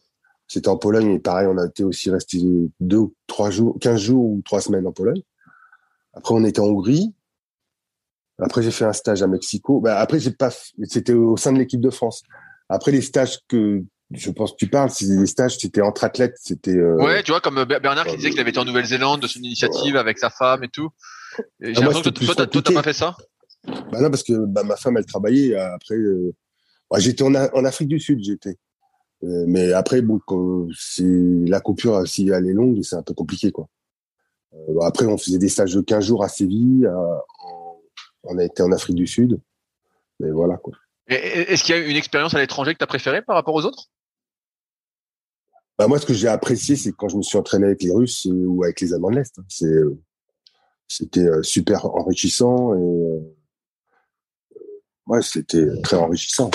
c'était 0.47 0.69
en 0.69 0.77
Pologne 0.77 1.11
et 1.15 1.19
pareil, 1.19 1.47
on 1.47 1.57
a 1.57 1.65
été 1.65 1.83
aussi 1.83 2.09
resté 2.09 2.39
deux 2.79 2.97
ou 2.97 3.15
trois 3.27 3.49
jours, 3.49 3.77
quinze 3.81 3.99
jours 3.99 4.23
ou 4.23 4.41
trois 4.45 4.61
semaines 4.61 4.87
en 4.87 4.93
Pologne. 4.93 5.21
Après 6.13 6.33
on 6.33 6.45
était 6.45 6.61
en 6.61 6.67
Hongrie 6.67 7.13
après, 8.41 8.61
j'ai 8.63 8.71
fait 8.71 8.85
un 8.85 8.93
stage 8.93 9.21
à 9.21 9.27
Mexico. 9.27 9.79
Bah, 9.79 9.99
après, 9.99 10.19
j'ai 10.19 10.31
pas, 10.31 10.51
c'était 10.83 11.13
au 11.13 11.37
sein 11.37 11.53
de 11.53 11.59
l'équipe 11.59 11.81
de 11.81 11.89
France. 11.89 12.23
Après, 12.69 12.91
les 12.91 13.01
stages 13.01 13.39
que 13.47 13.83
je 14.13 14.29
pense 14.31 14.51
que 14.51 14.57
tu 14.57 14.67
parles, 14.67 14.89
c'est 14.89 15.07
des 15.07 15.25
stages, 15.25 15.57
c'était 15.57 15.81
entre 15.81 16.03
athlètes, 16.03 16.35
c'était. 16.39 16.75
Euh... 16.75 16.95
Ouais, 16.95 17.23
tu 17.23 17.31
vois, 17.31 17.41
comme 17.41 17.63
Bernard 17.63 18.05
qui 18.05 18.17
disait 18.17 18.29
qu'il 18.29 18.39
avait 18.39 18.49
été 18.49 18.59
en 18.59 18.65
Nouvelle-Zélande 18.65 19.21
de 19.21 19.27
son 19.27 19.39
initiative 19.39 19.95
avec 19.95 20.17
sa 20.17 20.29
femme 20.29 20.63
et 20.63 20.69
tout. 20.69 20.89
J'ai 21.59 21.73
ah, 21.77 21.79
l'impression 21.79 22.01
que 22.01 22.09
toi, 22.09 22.47
toi, 22.47 22.61
t'as 22.61 22.73
pas 22.73 22.83
fait 22.83 22.93
ça? 22.93 23.15
Bah 23.65 24.01
non, 24.01 24.09
parce 24.09 24.23
que 24.23 24.45
bah, 24.45 24.63
ma 24.63 24.75
femme, 24.75 24.97
elle 24.97 25.05
travaillait. 25.05 25.55
Euh, 25.55 25.75
après, 25.75 25.95
euh... 25.95 26.33
j'étais 26.97 27.23
en, 27.23 27.35
en, 27.35 27.65
Afrique 27.65 27.87
du 27.87 27.99
Sud, 27.99 28.19
j'étais. 28.23 28.57
Euh, 29.23 29.45
mais 29.47 29.71
après, 29.71 30.01
bon, 30.01 30.19
c'est 30.77 31.03
la 31.03 31.59
coupure, 31.59 32.07
si 32.07 32.27
elle 32.29 32.47
est 32.47 32.53
longue, 32.53 32.81
c'est 32.83 32.95
un 32.95 33.03
peu 33.03 33.13
compliqué, 33.13 33.51
quoi. 33.51 33.67
Euh, 34.53 34.79
après, 34.81 35.05
on 35.05 35.17
faisait 35.17 35.37
des 35.37 35.47
stages 35.47 35.73
de 35.73 35.81
15 35.81 36.05
jours 36.05 36.23
à 36.23 36.27
Séville, 36.27 36.89
on 38.23 38.37
a 38.37 38.43
été 38.43 38.63
en 38.63 38.71
Afrique 38.71 38.95
du 38.95 39.07
Sud. 39.07 39.39
Mais 40.19 40.31
voilà 40.31 40.57
quoi. 40.57 40.73
Est-ce 41.07 41.63
qu'il 41.63 41.75
y 41.75 41.77
a 41.77 41.81
une 41.81 41.97
expérience 41.97 42.33
à 42.33 42.39
l'étranger 42.39 42.73
que 42.73 42.77
tu 42.77 42.83
as 42.83 42.87
préférée 42.87 43.21
par 43.21 43.35
rapport 43.35 43.55
aux 43.55 43.65
autres? 43.65 43.89
Bah 45.77 45.87
moi, 45.87 45.99
ce 45.99 46.05
que 46.05 46.13
j'ai 46.13 46.27
apprécié, 46.27 46.75
c'est 46.75 46.91
quand 46.91 47.09
je 47.09 47.17
me 47.17 47.21
suis 47.21 47.37
entraîné 47.37 47.65
avec 47.65 47.81
les 47.81 47.91
Russes 47.91 48.27
ou 48.29 48.63
avec 48.63 48.79
les 48.81 48.93
Allemands 48.93 49.09
de 49.09 49.15
l'Est. 49.15 49.39
C'est, 49.49 49.65
euh, 49.65 49.99
c'était 50.87 51.27
euh, 51.27 51.41
super 51.41 51.85
enrichissant 51.85 52.75
et 52.75 52.77
euh, 52.77 53.19
ouais, 55.07 55.21
c'était 55.21 55.81
très 55.81 55.97
enrichissant. 55.97 56.51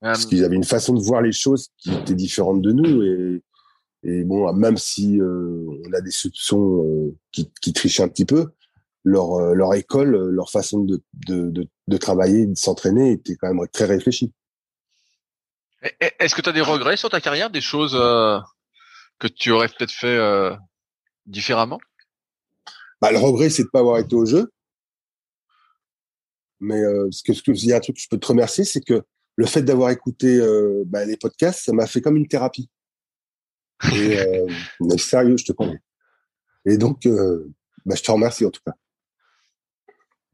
Parce 0.00 0.26
qu'ils 0.26 0.44
avaient 0.44 0.56
une 0.56 0.64
façon 0.64 0.94
de 0.94 1.02
voir 1.02 1.22
les 1.22 1.32
choses 1.32 1.70
qui 1.78 1.92
était 1.92 2.14
différente 2.14 2.62
de 2.62 2.70
nous 2.70 3.02
et 3.02 3.42
et 4.08 4.22
bon, 4.22 4.52
même 4.52 4.76
si 4.76 5.20
euh, 5.20 5.66
on 5.84 5.92
a 5.92 6.00
des 6.00 6.12
soupçons 6.12 6.84
euh, 6.84 7.16
qui, 7.32 7.50
qui, 7.60 7.72
trichent 7.72 7.98
un 7.98 8.08
petit 8.08 8.24
peu, 8.24 8.52
leur, 9.02 9.34
euh, 9.34 9.52
leur 9.52 9.74
école, 9.74 10.30
leur 10.30 10.48
façon 10.48 10.84
de, 10.84 11.02
de, 11.26 11.50
de, 11.50 11.66
de 11.88 11.96
travailler, 11.96 12.46
de 12.46 12.54
s'entraîner 12.54 13.12
était 13.12 13.34
quand 13.34 13.52
même 13.52 13.66
très 13.72 13.84
réfléchie. 13.84 14.32
Est-ce 16.00 16.36
que 16.36 16.40
tu 16.40 16.48
as 16.48 16.52
des 16.52 16.60
regrets 16.60 16.96
sur 16.96 17.10
ta 17.10 17.20
carrière, 17.20 17.50
des 17.50 17.60
choses 17.60 17.92
que 19.18 19.26
tu 19.28 19.50
aurais 19.50 19.68
peut-être 19.68 19.92
fait 19.92 20.18
différemment? 21.26 21.78
Bah, 23.00 23.12
Le 23.12 23.18
regret, 23.18 23.50
c'est 23.50 23.64
de 23.64 23.68
pas 23.68 23.80
avoir 23.80 23.98
été 23.98 24.16
au 24.16 24.24
jeu. 24.24 24.50
Mais 26.58 26.80
ce 27.10 27.22
que, 27.22 27.34
ce 27.34 27.42
que 27.42 27.52
il 27.52 27.66
y 27.66 27.72
a 27.72 27.76
un 27.76 27.80
truc 27.80 27.96
que 27.96 28.02
je 28.02 28.08
peux 28.08 28.18
te 28.18 28.26
remercier, 28.26 28.64
c'est 28.64 28.80
que 28.80 29.02
le 29.36 29.46
fait 29.46 29.62
d'avoir 29.62 29.90
écouté 29.90 30.40
bah, 30.86 31.04
les 31.04 31.16
podcasts, 31.16 31.64
ça 31.64 31.72
m'a 31.72 31.86
fait 31.86 32.00
comme 32.00 32.16
une 32.16 32.26
thérapie. 32.26 32.68
Et, 33.92 34.18
euh, 34.18 34.46
mais 34.80 34.98
sérieux, 34.98 35.36
je 35.36 35.44
te 35.44 35.52
connais. 35.52 35.80
Et 36.64 36.78
donc, 36.78 37.06
euh, 37.06 37.52
bah, 37.84 37.94
je 37.96 38.02
te 38.02 38.10
remercie 38.10 38.44
en 38.44 38.50
tout 38.50 38.60
cas. 38.64 38.72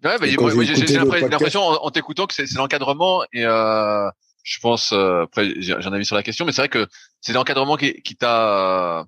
Ouais, 0.05 0.19
bah, 0.19 0.27
j'ai 0.27 0.99
l'impression 1.29 1.63
en, 1.63 1.91
t'écoutant 1.91 2.27
que 2.27 2.35
c'est 2.35 2.53
l'encadrement 2.55 3.23
et 3.33 3.45
euh, 3.45 4.11
je 4.43 4.59
pense 4.59 4.93
euh, 4.93 5.23
après 5.23 5.55
j'en 5.61 5.95
ai 5.95 5.99
vu 5.99 6.05
sur 6.05 6.17
la 6.17 6.25
question, 6.25 6.45
mais 6.45 6.51
c'est 6.51 6.63
vrai 6.63 6.69
que 6.69 6.89
c'est 7.21 7.33
l'encadrement 7.33 7.77
qui, 7.77 8.03
qui 8.03 8.17
t'a 8.17 9.07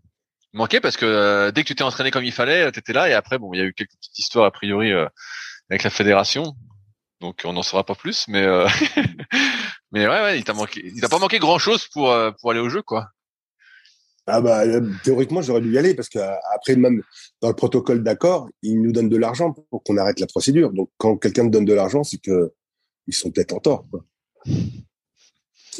manqué 0.53 0.81
parce 0.81 0.97
que 0.97 1.05
euh, 1.05 1.51
dès 1.51 1.65
que 1.65 1.69
tu 1.69 1.75
t'es 1.75 1.83
entraîné 1.83 2.13
comme 2.13 2.23
il 2.23 2.31
fallait, 2.31 2.71
tu 2.71 2.79
étais 2.79 2.93
là 2.93 3.09
et 3.09 3.13
après 3.13 3.39
bon, 3.39 3.53
il 3.55 3.59
y 3.59 3.61
a 3.61 3.65
eu 3.65 3.75
quelques 3.75 3.97
petites 3.97 4.21
histoires 4.21 4.45
a 4.45 4.53
priori 4.53 4.93
avec 5.69 5.83
la 5.83 5.91
fédération, 5.91 6.55
donc 7.21 7.41
on 7.45 7.55
n'en 7.55 7.65
saura 7.65 7.85
pas 7.85 7.97
plus, 7.97 8.27
mais 8.29 8.47
mais 9.91 10.07
ouais, 10.07 10.23
ouais 10.23 10.39
il 10.39 10.45
t'a 10.45 10.55
manqué, 10.55 10.81
il 10.85 11.01
t'a 11.01 11.09
pas 11.09 11.19
manqué 11.19 11.41
grand 11.41 11.59
chose 11.59 11.89
pour 11.89 12.17
pour 12.41 12.51
aller 12.53 12.61
au 12.61 12.69
jeu 12.69 12.83
quoi. 12.83 13.09
Ah 14.27 14.41
bah 14.41 14.63
théoriquement 15.03 15.43
j'aurais 15.43 15.61
dû 15.61 15.71
y 15.73 15.79
aller 15.79 15.95
parce 15.95 16.09
que 16.09 16.19
après 16.55 16.77
même 16.77 17.03
dans 17.43 17.49
le 17.49 17.55
protocole 17.55 18.03
d'accord 18.03 18.49
ils 18.63 18.81
nous 18.81 18.91
donnent 18.91 19.11
de 19.11 19.19
l'argent 19.19 19.53
pour 19.53 19.83
qu'on 19.83 19.99
arrête 19.99 20.19
la 20.19 20.27
procédure 20.27 20.73
donc 20.73 20.89
quand 20.97 21.19
quelqu'un 21.19 21.45
me 21.45 21.51
donne 21.51 21.67
de 21.67 21.75
l'argent 21.75 22.05
c'est 22.05 22.17
que 22.17 22.53
ils 23.07 23.15
sont 23.15 23.31
peut-être 23.31 23.53
en 23.53 23.61
tort 23.61 23.85
quoi. 23.91 24.03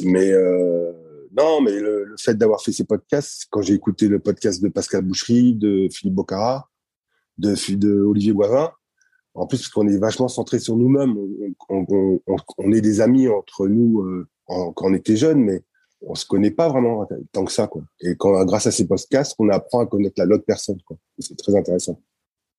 mais 0.03 0.31
euh, 0.31 0.91
non 1.35 1.59
mais 1.61 1.79
le, 1.79 2.13
fait 2.19 2.35
d'avoir 2.35 2.61
fait 2.61 2.71
ces 2.71 2.83
podcasts 2.83 3.47
quand 3.49 3.63
j'ai 3.63 3.73
écouté 3.73 4.07
le 4.07 4.19
podcast 4.19 4.61
de 4.61 4.69
Pascal 4.69 5.01
Boucherie 5.01 5.55
de 5.55 5.87
Philippe 5.91 6.13
Bocara 6.13 6.69
de, 7.39 7.55
de 7.75 8.01
Olivier 8.01 8.33
Boivin 8.33 8.71
en 9.33 9.47
plus 9.47 9.67
qu'on 9.69 9.87
est 9.87 9.97
vachement 9.97 10.27
centré 10.27 10.59
sur 10.59 10.77
nous-mêmes 10.77 11.15
on, 11.67 12.71
est 12.71 12.81
des 12.81 13.01
amis 13.01 13.27
entre 13.27 13.67
nous 13.67 14.01
euh, 14.01 14.27
quand 14.45 14.75
on 14.81 14.93
était 14.93 15.17
jeunes 15.17 15.43
mais 15.43 15.63
on 16.01 16.15
se 16.15 16.25
connaît 16.25 16.51
pas 16.51 16.67
vraiment 16.69 17.07
tant 17.31 17.45
que 17.45 17.51
ça, 17.51 17.67
quoi. 17.67 17.83
Et 18.01 18.15
quand, 18.17 18.43
grâce 18.45 18.67
à 18.67 18.71
ces 18.71 18.87
podcasts, 18.87 19.35
on 19.39 19.49
apprend 19.49 19.79
à 19.79 19.85
connaître 19.85 20.21
l'autre 20.23 20.45
personne, 20.45 20.81
quoi. 20.85 20.97
C'est 21.19 21.37
très 21.37 21.55
intéressant. 21.55 22.01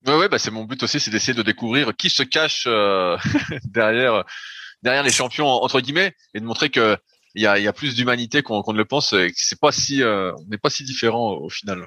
Ouais, 0.07 0.17
ouais, 0.17 0.29
bah 0.29 0.39
c'est 0.39 0.51
mon 0.51 0.65
but 0.65 0.83
aussi, 0.83 1.01
c'est 1.01 1.11
d'essayer 1.11 1.35
de 1.35 1.43
découvrir 1.43 1.95
qui 1.97 2.11
se 2.11 2.23
cache 2.23 2.65
euh, 2.69 3.17
derrière 3.65 4.25
derrière 4.83 5.03
les 5.03 5.11
champions 5.11 5.47
entre 5.47 5.81
guillemets 5.81 6.15
et 6.35 6.41
de 6.41 6.45
montrer 6.45 6.71
que 6.71 6.97
il 7.35 7.43
y 7.43 7.47
a, 7.47 7.59
y 7.59 7.67
a 7.67 7.73
plus 7.73 7.95
d'humanité 7.95 8.43
qu'on 8.43 8.63
ne 8.73 8.79
le 8.79 8.85
pense 8.85 9.13
et 9.13 9.29
que 9.31 9.37
c'est 9.37 9.61
pas 9.61 9.73
si 9.73 10.03
euh, 10.03 10.33
on 10.39 10.45
n'est 10.49 10.59
pas 10.59 10.71
si 10.71 10.85
différent 10.85 11.33
au, 11.35 11.51
final. 11.51 11.87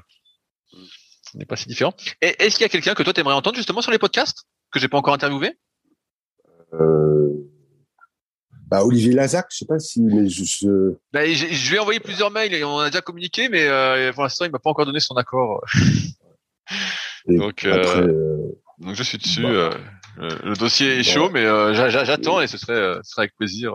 On 0.74 1.39
n'est 1.39 1.45
pas 1.45 1.56
si 1.56 1.68
différent. 1.68 1.93
Et 2.22 2.36
est-ce 2.39 2.56
qu'il 2.56 2.62
y 2.64 2.66
a 2.66 2.70
quelqu'un 2.70 2.93
que 2.93 3.02
toi 3.02 3.14
t'aimerais 3.14 3.34
entendre 3.34 3.56
justement 3.56 3.82
sur 3.82 3.91
les 3.91 3.97
podcasts 3.97 4.43
que 4.72 4.80
j'ai 4.80 4.88
pas 4.88 5.00
encore 5.00 5.16
interviewé? 5.16 5.58
Euh, 6.74 7.34
bah, 8.70 8.86
Olivier 8.86 9.13
Lazac, 9.13 9.47
je 9.51 9.57
sais 9.57 9.65
pas 9.65 9.80
si, 9.80 10.01
mais 10.01 10.30
je. 10.30 10.43
je... 10.43 10.93
Bah, 11.11 11.26
je, 11.26 11.47
je 11.47 11.70
lui 11.70 11.78
ai 11.78 11.80
envoyé 11.80 11.99
plusieurs 11.99 12.30
mails 12.30 12.53
et 12.53 12.63
on 12.63 12.78
a 12.78 12.89
déjà 12.89 13.01
communiqué, 13.01 13.49
mais 13.49 13.67
euh, 13.67 14.13
pour 14.13 14.24
l'instant, 14.24 14.45
il 14.45 14.51
m'a 14.51 14.59
pas 14.59 14.70
encore 14.70 14.86
donné 14.86 14.99
son 14.99 15.15
accord. 15.15 15.63
donc, 17.28 17.65
euh, 17.65 17.84
euh, 17.97 18.38
donc 18.78 18.93
je 18.93 19.03
suis 19.03 19.17
dessus. 19.17 19.41
Bah. 19.41 19.72
Euh, 20.20 20.30
le 20.43 20.55
dossier 20.55 20.99
est 20.99 21.03
chaud, 21.03 21.30
mais 21.32 21.43
j'attends 21.74 22.41
et 22.41 22.47
ce 22.47 22.57
serait, 22.57 22.99
ce 23.03 23.11
serait 23.11 23.24
avec 23.24 23.36
plaisir. 23.38 23.74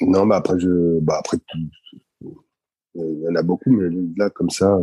Non, 0.00 0.24
mais 0.24 0.36
après, 0.36 0.58
je, 0.58 1.00
bah 1.00 1.16
après, 1.18 1.36
il 2.94 3.22
y 3.22 3.28
en 3.28 3.34
a 3.34 3.42
beaucoup, 3.42 3.70
mais 3.70 3.88
là, 4.16 4.30
comme 4.30 4.50
ça, 4.50 4.78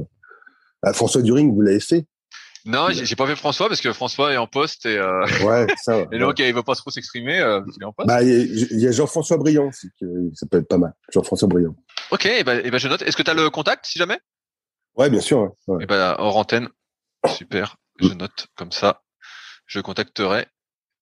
François 0.93 1.21
During, 1.21 1.53
vous 1.53 1.61
l'avez 1.61 1.79
fait. 1.79 2.05
Non, 2.65 2.87
j'ai 2.91 3.15
pas 3.15 3.25
fait 3.25 3.35
François 3.35 3.67
parce 3.69 3.79
que 3.81 3.93
François 3.93 4.33
est 4.33 4.37
en 4.37 4.47
poste 4.47 4.85
et, 4.85 4.97
euh, 4.97 5.25
Ouais, 5.45 5.65
ça. 5.81 5.97
et 6.11 6.19
donc 6.19 6.39
il 6.39 6.53
veut 6.53 6.63
pas 6.63 6.75
trop 6.75 6.89
s'exprimer. 6.91 7.39
Euh, 7.39 7.61
qu'il 7.71 7.81
est 7.81 7.85
en 7.85 7.93
poste. 7.93 8.07
Bah, 8.07 8.21
il 8.21 8.29
y 8.29 8.85
a- 8.85 8.89
il 8.89 8.93
Jean-François 8.93 9.37
Briand 9.37 9.67
aussi, 9.67 9.89
qui- 9.97 10.05
ça 10.33 10.45
peut 10.45 10.57
être 10.57 10.67
pas 10.67 10.77
mal. 10.77 10.93
Jean-François 11.13 11.47
Briand. 11.47 11.75
Ok, 12.11 12.25
et 12.25 12.43
ben, 12.43 12.61
et 12.65 12.69
ben 12.71 12.77
je 12.77 12.87
note. 12.87 13.01
Est-ce 13.03 13.15
que 13.15 13.23
tu 13.23 13.31
as 13.31 13.33
le 13.33 13.49
contact 13.49 13.85
si 13.85 13.97
jamais? 13.99 14.19
Ouais, 14.97 15.09
bien 15.09 15.21
sûr. 15.21 15.53
ouais. 15.67 15.83
Et 15.83 15.85
ben 15.85 16.15
hors 16.19 16.35
antenne. 16.37 16.69
Super. 17.27 17.77
Je 17.99 18.13
note 18.13 18.47
comme 18.55 18.71
ça. 18.71 19.01
Je 19.65 19.79
contacterai 19.79 20.47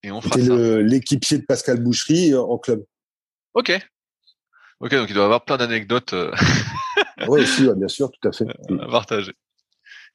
et 0.03 0.11
on 0.11 0.21
fera 0.21 0.35
ça. 0.39 0.55
l'équipier 0.81 1.37
de 1.39 1.45
Pascal 1.45 1.81
Boucherie 1.81 2.33
euh, 2.33 2.41
en 2.41 2.57
club. 2.57 2.83
Ok. 3.53 3.71
Ok, 4.79 4.91
donc 4.93 5.09
il 5.09 5.15
doit 5.15 5.25
avoir 5.25 5.43
plein 5.45 5.57
d'anecdotes 5.57 6.13
euh, 6.13 6.31
aussi, 7.27 7.65
ouais, 7.67 7.73
bien 7.77 7.87
sûr, 7.87 8.11
tout 8.11 8.27
à 8.27 8.31
fait. 8.31 8.45
à 8.79 8.87
partager. 8.91 9.33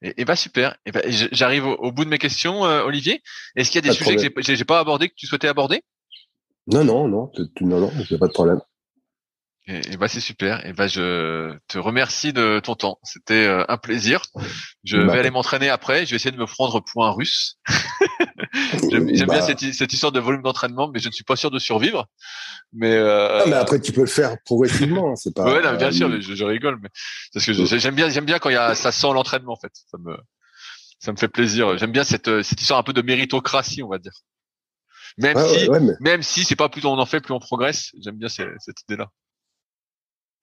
Et, 0.03 0.23
et 0.23 0.25
bah 0.25 0.37
super. 0.37 0.77
Et 0.87 0.93
ben 0.93 1.03
j- 1.07 1.29
j'arrive 1.33 1.67
au, 1.67 1.75
au 1.77 1.93
bout 1.93 2.05
de 2.05 2.11
mes 2.11 2.19
questions, 2.19 2.65
euh, 2.65 2.83
Olivier. 2.83 3.23
Est-ce 3.57 3.71
qu'il 3.71 3.77
y 3.85 3.89
a 3.89 3.91
des 3.91 3.97
Pas 3.97 4.05
de 4.05 4.17
sujets 4.17 4.31
que 4.35 4.43
j'ai- 4.43 4.65
pas 4.65 4.79
abordés 4.81 5.09
que 5.09 5.15
tu 5.17 5.27
souhaitais 5.27 5.49
aborder? 5.49 5.83
Non, 6.67 6.85
non, 6.85 7.09
non, 7.09 7.29
tu- 7.29 7.65
non, 7.65 7.81
non, 7.81 7.91
n'y 7.93 8.17
a 8.17 8.19
pas 8.19 8.29
de 8.29 8.33
problème. 8.33 8.61
Et, 9.69 9.93
et 9.93 9.97
bah 9.97 10.09
c'est 10.09 10.21
super. 10.21 10.67
Et 10.67 10.73
bah 10.73 10.89
je 10.89 11.57
te 11.69 11.79
remercie 11.79 12.33
de 12.33 12.61
ton 12.63 12.75
temps. 12.75 12.99
C'était 13.05 13.47
euh, 13.47 13.65
un 13.69 13.77
plaisir. 13.79 14.21
Je 14.85 14.97
Bah, 14.97 15.13
vais 15.13 15.19
aller 15.21 15.31
m'entraîner 15.31 15.69
après. 15.69 16.05
Je 16.05 16.11
vais 16.11 16.17
essayer 16.17 16.33
de 16.33 16.37
me 16.41 16.47
prendre 16.47 16.81
pour 16.81 17.07
un 17.07 17.13
russe. 17.13 17.59
J'aime 18.91 19.15
j'aime 19.15 19.29
Bah, 19.29 19.39
bien 19.39 19.47
cette, 19.47 19.73
cette 19.73 19.93
histoire 19.93 20.13
de 20.13 20.21
volume 20.21 20.43
d'entraînement, 20.43 20.91
mais 20.93 20.99
je 21.01 21.09
ne 21.09 21.13
suis 21.13 21.25
pas 21.25 21.37
sûr 21.37 21.51
de 21.51 21.59
survivre. 21.59 22.07
Mais, 22.73 22.95
euh, 22.95 23.39
non, 23.41 23.45
mais 23.47 23.57
après, 23.57 23.81
tu 23.81 23.93
peux 23.93 24.03
le 24.03 24.07
faire 24.07 24.37
progressivement, 24.45 25.13
hein, 25.13 25.17
c'est 25.17 25.35
pas. 25.35 25.45
ouais, 25.45 25.63
non, 25.63 25.77
bien 25.77 25.91
sûr, 25.91 26.09
mais 26.09 26.21
je, 26.21 26.35
je 26.35 26.45
rigole, 26.45 26.79
mais 26.83 26.89
parce 27.33 27.47
que 27.47 27.53
j'aime 27.53 27.95
bien, 27.95 28.11
j'aime 28.11 28.25
bien 28.27 28.39
quand 28.39 28.51
il 28.51 28.55
y 28.55 28.57
a, 28.57 28.75
ça 28.75 28.93
sent 28.93 29.13
l'entraînement 29.13 29.53
en 29.53 29.57
fait. 29.57 29.73
Ça 29.91 29.97
me, 29.99 30.17
ça 30.99 31.13
me 31.13 31.17
fait 31.17 31.29
plaisir. 31.29 31.79
J'aime 31.79 31.93
bien 31.93 32.05
cette, 32.05 32.43
cette 32.43 32.61
histoire 32.61 32.79
un 32.79 32.83
peu 32.83 32.93
de 32.93 33.03
méritocratie, 33.03 33.83
on 33.83 33.89
va 33.89 33.99
dire. 33.99 34.13
Même 35.19 35.37
ouais, 35.37 35.49
si, 35.49 35.65
ouais, 35.65 35.69
ouais, 35.69 35.81
mais... 35.81 35.93
même 36.01 36.23
si 36.23 36.45
c'est 36.45 36.57
pas 36.57 36.69
plus 36.69 36.85
on 36.85 36.99
en 36.99 37.07
fait, 37.07 37.21
plus 37.21 37.35
on 37.35 37.41
progresse. 37.41 37.91
J'aime 38.03 38.17
bien 38.17 38.29
cette, 38.29 38.49
cette 38.59 38.81
idée-là. 38.89 39.09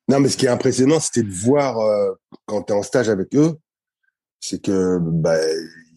Non, 0.07 0.19
mais 0.19 0.29
ce 0.29 0.37
qui 0.37 0.45
est 0.47 0.49
impressionnant, 0.49 0.99
c'était 0.99 1.23
de 1.23 1.31
voir 1.31 1.79
euh, 1.79 2.11
quand 2.45 2.63
tu 2.63 2.73
es 2.73 2.75
en 2.75 2.81
stage 2.81 3.09
avec 3.09 3.35
eux, 3.35 3.57
c'est 4.39 4.59
que, 4.61 4.97
bah, 4.99 5.37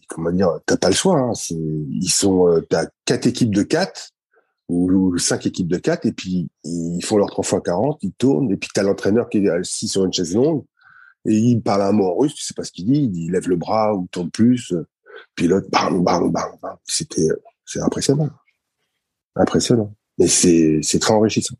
comment 0.07 0.31
dire, 0.31 0.59
t'as 0.65 0.77
pas 0.77 0.89
le 0.89 0.95
choix. 0.95 1.19
Hein, 1.19 1.33
ils 1.51 2.09
sont, 2.09 2.47
euh, 2.47 2.61
t'as 2.61 2.87
quatre 3.05 3.27
équipes 3.27 3.53
de 3.53 3.63
quatre 3.63 4.09
ou, 4.69 5.17
cinq 5.17 5.45
équipes 5.45 5.67
de 5.67 5.77
quatre, 5.77 6.05
et 6.05 6.13
puis 6.13 6.49
ils 6.63 7.03
font 7.03 7.17
leur 7.17 7.29
3 7.29 7.43
x 7.43 7.63
40, 7.65 7.99
ils 8.01 8.13
tournent, 8.13 8.51
et 8.51 8.57
puis 8.57 8.69
t'as 8.73 8.81
l'entraîneur 8.81 9.29
qui 9.29 9.39
est 9.39 9.49
assis 9.49 9.87
sur 9.87 10.05
une 10.05 10.13
chaise 10.13 10.35
longue, 10.35 10.63
et 11.25 11.35
il 11.35 11.61
parle 11.61 11.83
un 11.83 11.91
mot 11.91 12.07
en 12.07 12.15
russe, 12.15 12.33
tu 12.33 12.43
sais 12.43 12.53
pas 12.53 12.63
ce 12.63 12.71
qu'il 12.71 12.85
dit, 12.85 13.09
il, 13.13 13.31
lève 13.31 13.47
le 13.47 13.55
bras 13.55 13.93
ou 13.93 14.07
tourne 14.11 14.31
plus, 14.31 14.73
puis 15.35 15.47
l'autre, 15.47 15.67
bang, 15.69 16.03
bang, 16.03 16.31
bang. 16.31 16.77
C'était, 16.85 17.27
c'est 17.65 17.81
impressionnant. 17.81 18.29
Impressionnant. 19.35 19.93
Et 20.19 20.27
c'est, 20.27 20.79
c'est 20.81 20.99
très 20.99 21.13
enrichissant. 21.13 21.55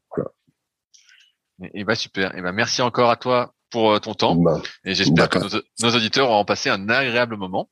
Et, 1.62 1.82
et 1.82 1.84
bah 1.84 1.96
super. 1.96 2.36
Et 2.38 2.42
bah 2.42 2.52
merci 2.52 2.82
encore 2.82 3.10
à 3.10 3.16
toi 3.16 3.54
pour 3.74 3.92
euh, 3.92 4.00
ton 4.00 4.14
temps. 4.14 4.36
Bah, 4.36 4.62
Et 4.86 4.94
j'espère 4.94 5.28
que 5.28 5.40
nos, 5.40 5.62
nos 5.82 5.96
auditeurs 5.96 6.30
auront 6.30 6.46
passé 6.46 6.70
un 6.70 6.88
agréable 6.90 7.36
moment. 7.36 7.70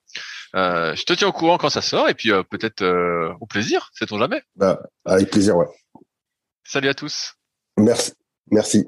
Euh, 0.56 0.95
je 0.95 1.04
te 1.04 1.14
tiens 1.14 1.28
au 1.28 1.32
courant 1.32 1.60
quand 1.60 1.70
ça 1.70 1.82
sort, 1.82 2.10
et 2.10 2.16
puis 2.16 2.32
euh, 2.32 2.41
peut-être 2.43 2.82
euh, 2.82 3.32
au 3.39 3.45
plaisir, 3.45 3.91
sait-on 3.93 4.18
jamais. 4.18 4.41
bah, 4.56 4.82
avec 5.06 5.30
plaisir, 5.30 5.56
ouais. 5.56 5.68
Salut 6.64 6.89
à 6.89 6.95
tous. 6.95 7.36
Merci. 7.78 8.14
Merci. 8.49 8.84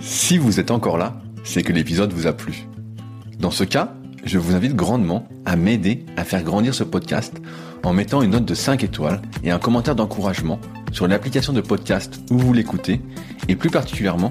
Si 0.00 0.38
vous 0.38 0.60
êtes 0.60 0.70
encore 0.70 0.98
là, 0.98 1.16
c'est 1.44 1.64
que 1.64 1.72
l'épisode 1.72 2.12
vous 2.12 2.28
a 2.28 2.32
plu. 2.32 2.68
Dans 3.38 3.50
ce 3.50 3.64
cas, 3.64 3.92
je 4.24 4.38
vous 4.38 4.54
invite 4.54 4.74
grandement 4.76 5.28
à 5.44 5.56
m'aider 5.56 6.06
à 6.16 6.24
faire 6.24 6.44
grandir 6.44 6.74
ce 6.74 6.84
podcast 6.84 7.36
en 7.82 7.92
mettant 7.92 8.22
une 8.22 8.30
note 8.30 8.44
de 8.44 8.54
5 8.54 8.84
étoiles 8.84 9.20
et 9.42 9.50
un 9.50 9.58
commentaire 9.58 9.96
d'encouragement 9.96 10.60
sur 10.92 11.08
l'application 11.08 11.52
de 11.52 11.60
podcast 11.60 12.20
où 12.30 12.38
vous 12.38 12.52
l'écoutez 12.52 13.00
et 13.48 13.56
plus 13.56 13.70
particulièrement 13.70 14.30